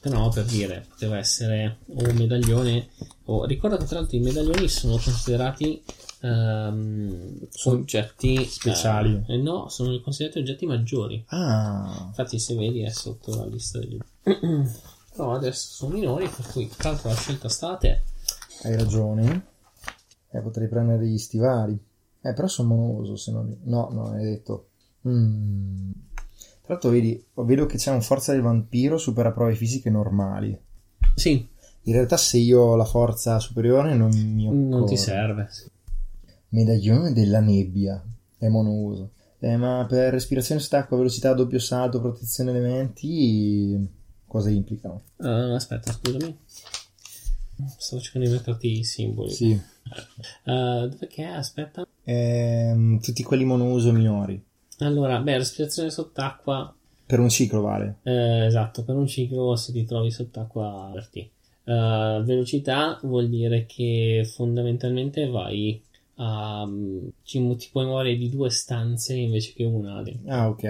Però 0.00 0.30
per 0.30 0.44
dire, 0.46 0.86
poteva 0.88 1.18
essere 1.18 1.80
un 1.84 2.14
medaglione. 2.16 2.88
O 3.26 3.44
ricorda 3.44 3.76
che 3.76 3.84
tra 3.84 3.98
l'altro 4.00 4.16
i 4.16 4.20
medaglioni 4.20 4.68
sono 4.68 4.94
considerati 4.98 5.82
Sono 6.28 7.76
oggetti 7.78 8.44
speciali. 8.44 9.24
eh, 9.28 9.36
no, 9.38 9.68
sono 9.68 9.98
considerati 10.00 10.38
oggetti 10.38 10.66
maggiori. 10.66 11.24
Ah, 11.28 12.04
Infatti, 12.08 12.38
se 12.38 12.54
vedi, 12.54 12.82
è 12.82 12.90
sotto 12.90 13.34
la 13.34 13.46
lista 13.46 13.78
degli 13.78 13.98
Però 15.14 15.34
adesso 15.34 15.68
sono 15.74 15.94
minori, 15.94 16.26
per 16.28 16.46
cui 16.50 16.70
tanto 16.76 17.08
la 17.08 17.14
scelta 17.14 17.48
sta 17.48 17.72
a 17.72 17.76
te. 17.76 18.02
Hai 18.62 18.76
ragione. 18.76 19.46
Eh, 20.30 20.40
potrei 20.40 20.68
prendere 20.68 21.06
gli 21.06 21.18
stivali. 21.18 21.78
Eh, 22.22 22.32
però 22.32 22.46
sono 22.46 22.74
monoso, 22.74 23.16
se 23.16 23.30
non... 23.32 23.54
No, 23.64 23.88
no, 23.92 24.10
hai 24.12 24.24
detto... 24.24 24.68
Mm. 25.06 25.90
Tra 26.62 26.74
l'altro 26.74 26.90
vedi, 26.90 27.22
vedo 27.34 27.66
che 27.66 27.76
c'è 27.76 27.90
un 27.90 28.00
forza 28.02 28.32
del 28.32 28.40
vampiro 28.40 28.96
supera 28.96 29.32
prove 29.32 29.54
fisiche 29.56 29.90
normali. 29.90 30.56
Sì, 31.16 31.46
In 31.82 31.92
realtà 31.92 32.16
se 32.16 32.38
io 32.38 32.60
ho 32.60 32.76
la 32.76 32.84
forza 32.84 33.38
superiore 33.40 33.94
non 33.94 34.10
mi 34.16 34.46
occorre. 34.46 34.58
non 34.68 34.86
ti 34.86 34.96
serve. 34.96 35.48
Medaglione 36.52 37.12
della 37.12 37.40
nebbia. 37.40 38.02
È 38.36 38.46
monouso. 38.48 39.12
Eh, 39.38 39.56
ma 39.56 39.86
per 39.88 40.12
respirazione 40.12 40.60
sott'acqua, 40.60 40.98
velocità, 40.98 41.32
doppio 41.32 41.58
salto, 41.58 42.00
protezione 42.00 42.50
elementi, 42.50 43.88
cosa 44.26 44.50
implicano? 44.50 45.02
Ah, 45.16 45.54
aspetta, 45.54 45.92
scusami. 45.92 46.38
Stavo 47.78 48.02
cercando 48.02 48.28
di 48.28 48.34
metterti 48.34 48.78
i 48.78 48.84
simboli. 48.84 49.30
Sì. 49.30 49.50
Uh, 50.44 50.88
dove 50.88 51.06
che 51.08 51.24
è? 51.24 51.30
Aspetta. 51.30 51.86
Ehm, 52.04 53.00
tutti 53.00 53.22
quelli 53.22 53.44
monouso 53.44 53.90
minori. 53.90 54.42
Allora, 54.78 55.18
beh, 55.20 55.38
respirazione 55.38 55.90
sott'acqua. 55.90 56.74
Per 57.06 57.18
un 57.18 57.30
ciclo 57.30 57.62
vale. 57.62 57.98
eh, 58.02 58.44
esatto, 58.46 58.84
per 58.84 58.94
un 58.94 59.06
ciclo 59.06 59.56
se 59.56 59.72
ti 59.72 59.84
trovi 59.84 60.10
sott'acqua 60.10 60.86
avverti. 60.88 61.30
Uh, 61.64 62.22
velocità 62.24 62.98
vuol 63.04 63.28
dire 63.28 63.64
che 63.66 64.28
fondamentalmente 64.34 65.26
vai 65.28 65.80
a. 66.16 66.68
ci 67.22 67.56
ti 67.56 67.68
puoi 67.72 67.84
muovere 67.86 68.16
di 68.16 68.28
due 68.28 68.50
stanze 68.50 69.14
invece 69.14 69.52
che 69.54 69.64
una. 69.64 70.02
Ah, 70.26 70.48
ok. 70.48 70.62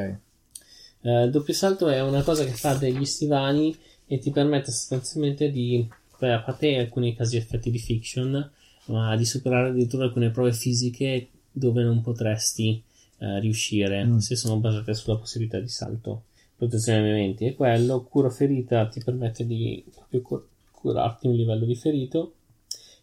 Eh, 1.05 1.24
il 1.24 1.30
doppio 1.30 1.53
salto 1.55 1.88
è 1.88 2.01
una 2.01 2.22
cosa 2.22 2.45
che 2.45 2.53
fa 2.53 2.74
degli 2.74 3.05
stivali 3.05 3.76
e 4.07 4.18
ti 4.18 4.30
permette 4.30 4.70
sostanzialmente 4.70 5.51
di, 5.51 5.86
beh, 6.18 6.32
a 6.32 6.40
parte 6.43 6.76
alcuni 6.76 7.16
casi 7.16 7.36
effetti 7.36 7.70
di 7.70 7.78
fiction, 7.78 8.51
ma 8.86 9.16
di 9.16 9.24
superare 9.24 9.68
addirittura 9.70 10.05
alcune 10.05 10.30
prove 10.30 10.53
fisiche 10.53 11.28
dove 11.51 11.82
non 11.82 12.01
potresti 12.03 12.82
eh, 13.18 13.40
riuscire 13.40 14.05
Mm. 14.05 14.18
se 14.18 14.36
sono 14.36 14.59
basate 14.59 14.95
sulla 14.95 15.16
possibilità 15.16 15.59
di 15.59 15.68
salto. 15.68 16.24
Protezione 16.57 17.01
dei 17.03 17.11
elementi 17.11 17.47
è 17.47 17.55
quello, 17.55 18.03
cura 18.03 18.30
ferita 18.30 18.86
ti 18.86 19.01
permette 19.03 19.45
di 19.47 19.84
proprio 19.93 20.20
cur- 20.22 20.47
curarti 20.70 21.26
un 21.26 21.34
livello 21.34 21.64
di 21.64 21.74
ferito. 21.74 22.34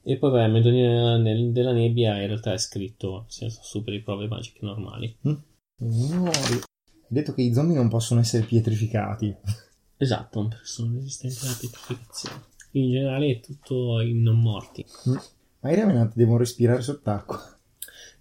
E 0.10 0.18
poi, 0.18 0.32
beh, 0.32 0.47
Medonia 0.47 1.18
nel- 1.18 1.51
della 1.51 1.72
nebbia 1.72 2.20
in 2.20 2.26
realtà 2.26 2.51
è 2.51 2.57
scritto, 2.57 3.12
nel 3.12 3.32
senso, 3.32 3.60
superi 3.62 4.01
prove 4.01 4.28
magiche 4.28 4.57
normali. 4.66 5.16
Minori. 5.22 6.32
Hai 6.32 7.07
detto 7.10 7.36
che 7.36 7.43
i 7.43 7.53
zombie 7.53 7.76
non 7.76 7.89
possono 7.89 8.20
essere 8.20 8.43
pietrificati. 8.43 9.36
Esatto, 9.97 10.47
perché 10.47 10.66
sono 10.66 10.95
resistenti 10.95 11.45
alla 11.45 11.55
pietrificazione. 11.60 12.41
In 12.72 12.89
generale 12.89 13.30
è 13.30 13.39
tutto 13.39 13.99
in 14.01 14.24
non 14.24 14.41
morti. 14.41 14.84
Ma 15.60 15.70
i 15.70 15.76
revenanti 15.76 16.18
devono 16.18 16.39
respirare 16.39 16.82
sott'acqua. 16.82 17.60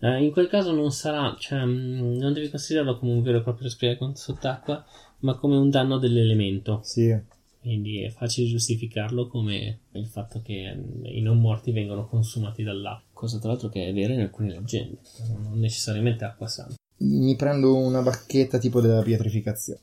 Eh, 0.01 0.25
in 0.25 0.31
quel 0.31 0.49
caso 0.49 0.73
non 0.73 0.93
sarà, 0.93 1.35
cioè, 1.39 1.65
mh, 1.65 2.19
non 2.19 2.35
devi 2.35 2.51
considerarlo 2.51 2.99
come 2.99 3.13
un 3.13 3.23
vero 3.23 3.39
e 3.39 3.43
proprio 3.43 3.65
respirare 3.65 3.99
sott'acqua, 4.13 4.85
ma 5.21 5.37
come 5.37 5.57
un 5.57 5.71
danno 5.71 5.97
dell'elemento. 5.97 6.81
Sì. 6.83 7.19
Quindi 7.61 8.03
è 8.03 8.11
facile 8.11 8.49
giustificarlo 8.49 9.27
come 9.27 9.81
il 9.93 10.07
fatto 10.07 10.41
che 10.43 10.75
mh, 10.75 11.07
i 11.07 11.21
non 11.21 11.41
morti 11.41 11.73
vengono 11.73 12.07
consumati 12.07 12.63
dall'acqua. 12.63 13.07
Cosa 13.13 13.39
tra 13.39 13.49
l'altro 13.51 13.69
che 13.69 13.87
è 13.87 13.93
vera 13.93 14.15
in 14.15 14.21
alcune 14.21 14.51
leggende, 14.51 14.99
non 15.43 15.59
necessariamente 15.59 16.25
acqua 16.25 16.47
santa. 16.47 16.75
Mi 16.99 17.37
prendo 17.37 17.77
una 17.77 18.03
bacchetta 18.03 18.59
tipo 18.59 18.81
della 18.81 19.03
pietrificazione. 19.03 19.81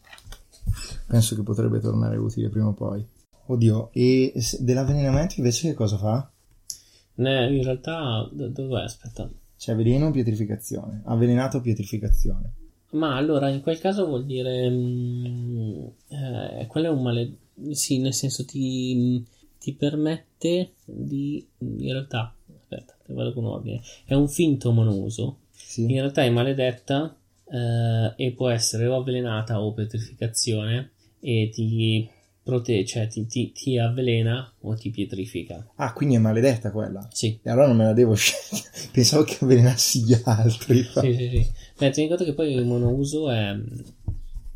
Penso 1.07 1.35
che 1.35 1.43
potrebbe 1.43 1.79
tornare 1.79 2.17
utile 2.17 2.49
prima 2.49 2.67
o 2.67 2.73
poi. 2.73 3.05
Oddio, 3.47 3.89
e 3.93 4.33
dell'avvelenamento 4.59 5.35
invece 5.37 5.69
che 5.69 5.73
cosa 5.75 5.97
fa? 5.97 6.29
Ne- 7.15 7.55
in 7.55 7.63
realtà, 7.63 8.27
do- 8.31 8.47
dov'è? 8.49 8.83
Aspetta. 8.83 9.29
C'è 9.57 9.75
veleno 9.75 10.07
o 10.07 10.11
pietrificazione? 10.11 11.01
Avvelenato 11.05 11.57
o 11.57 11.61
pietrificazione? 11.61 12.53
Ma 12.91 13.15
allora 13.15 13.49
in 13.49 13.61
quel 13.61 13.79
caso 13.79 14.05
vuol 14.05 14.25
dire. 14.25 14.69
mm, 14.69 15.83
eh, 16.07 16.65
quello 16.67 16.87
è 16.87 16.89
un 16.89 17.01
male. 17.01 17.37
Sì, 17.71 17.99
nel 17.99 18.13
senso 18.13 18.45
ti, 18.45 19.23
ti 19.59 19.73
permette 19.73 20.73
di. 20.85 21.45
In 21.59 21.91
realtà, 21.91 22.35
aspetta, 22.59 22.95
te 23.05 23.13
vado 23.13 23.33
con 23.33 23.45
ordine. 23.45 23.81
È 24.05 24.13
un 24.13 24.27
finto 24.27 24.71
monouso. 24.71 25.39
Sì. 25.51 25.81
In 25.81 25.93
realtà 25.93 26.23
è 26.23 26.29
maledetta 26.29 27.15
eh, 27.49 28.13
e 28.15 28.31
può 28.31 28.49
essere 28.49 28.87
o 28.87 28.95
avvelenata 28.95 29.61
o 29.61 29.73
petrificazione 29.73 30.91
e 31.19 31.49
ti 31.51 32.07
protegge, 32.43 32.85
cioè 32.85 33.07
ti, 33.07 33.25
ti, 33.25 33.51
ti 33.51 33.79
avvelena 33.79 34.53
o 34.61 34.75
ti 34.75 34.91
pietrifica. 34.91 35.67
Ah, 35.75 35.93
quindi 35.93 36.15
è 36.15 36.19
maledetta 36.19 36.71
quella. 36.71 37.07
Sì. 37.11 37.39
E 37.41 37.49
allora 37.49 37.67
non 37.67 37.77
me 37.77 37.85
la 37.85 37.93
devo 37.93 38.13
scegliere. 38.15 38.69
Pensavo 38.91 39.23
che 39.23 39.39
avvelenassi 39.41 40.03
gli 40.03 40.15
altri. 40.23 40.83
Sì, 40.83 41.13
sì, 41.15 41.29
sì. 41.29 41.51
Beh, 41.77 41.89
tieni 41.89 42.07
conto 42.07 42.23
che 42.23 42.33
poi 42.33 42.53
il 42.53 42.65
monouso 42.65 43.31
è. 43.31 43.55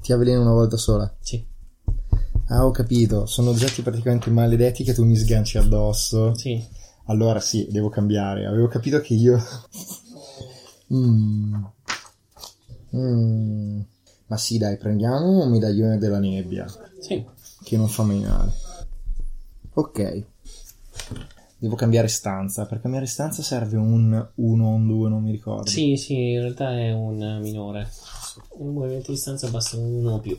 Ti 0.02 0.14
avvelena 0.14 0.42
una 0.42 0.54
volta 0.54 0.78
sola. 0.78 1.12
Sì, 1.20 1.44
Ah, 2.50 2.66
ho 2.66 2.72
capito. 2.72 3.26
Sono 3.26 3.52
oggetti 3.52 3.82
praticamente 3.82 4.30
maledetti 4.30 4.84
che 4.84 4.94
tu 4.94 5.06
mi 5.06 5.16
sganci 5.16 5.58
addosso. 5.58 6.34
sì. 6.36 6.78
Allora 7.06 7.40
sì, 7.40 7.68
devo 7.72 7.90
cambiare. 7.90 8.46
Avevo 8.46 8.68
capito 8.68 9.00
che 9.02 9.14
io... 9.14 9.42
Mm. 10.92 11.54
Mm. 12.96 13.80
Ma 14.26 14.38
sì, 14.38 14.58
dai, 14.58 14.78
prendiamo 14.78 15.44
un 15.44 15.52
medaglione 15.52 16.00
della 16.00 16.18
nebbia, 16.18 16.66
Sì. 17.00 17.24
che 17.64 17.78
non 17.78 17.88
fa 17.88 18.02
mai 18.02 18.22
male. 18.22 18.52
Ok. 19.76 20.24
Devo 21.60 21.76
cambiare 21.76 22.08
stanza. 22.08 22.66
Per 22.66 22.82
cambiare 22.82 23.06
stanza 23.06 23.44
serve 23.44 23.78
un 23.78 24.30
1 24.36 24.66
o 24.66 24.70
un 24.74 24.88
2, 24.88 25.10
non 25.10 25.22
mi 25.22 25.30
ricordo. 25.30 25.70
Sì, 25.70 25.96
sì, 25.96 26.32
in 26.32 26.40
realtà 26.42 26.72
è 26.76 26.92
un 26.92 27.40
minore. 27.42 27.88
Un 28.58 28.74
movimento 28.74 29.12
di 29.12 29.18
stanza 29.18 29.48
basta 29.50 29.78
uno 29.78 30.14
o 30.14 30.20
più. 30.20 30.36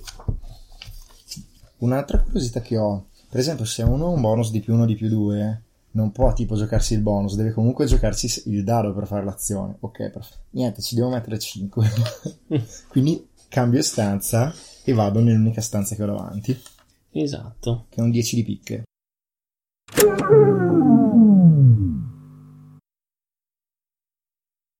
Un'altra 1.80 2.20
curiosità 2.20 2.60
che 2.60 2.76
ho, 2.78 3.06
per 3.28 3.40
esempio, 3.40 3.64
se 3.64 3.82
uno 3.82 4.06
ha 4.06 4.10
un 4.10 4.20
bonus 4.20 4.50
di 4.50 4.60
più 4.60 4.74
uno 4.74 4.86
di 4.86 4.94
più 4.94 5.08
2, 5.08 5.62
non 5.92 6.12
può 6.12 6.32
tipo 6.32 6.54
giocarsi 6.56 6.94
il 6.94 7.00
bonus, 7.00 7.34
deve 7.36 7.52
comunque 7.52 7.86
giocarsi 7.86 8.42
il 8.50 8.62
dado 8.64 8.94
per 8.94 9.06
fare 9.06 9.24
l'azione. 9.24 9.76
Ok, 9.80 10.10
perfetto. 10.10 10.38
Niente, 10.50 10.82
ci 10.82 10.94
devo 10.94 11.08
mettere 11.08 11.38
5. 11.38 11.86
Quindi 12.88 13.28
cambio 13.48 13.82
stanza 13.82 14.52
e 14.84 14.92
vado 14.92 15.20
nell'unica 15.20 15.60
stanza 15.60 15.94
che 15.94 16.02
ho 16.02 16.06
davanti, 16.06 16.56
Esatto. 17.12 17.86
che 17.88 18.00
è 18.00 18.02
un 18.02 18.10
10 18.10 18.36
di 18.36 18.42
picche. 18.44 18.82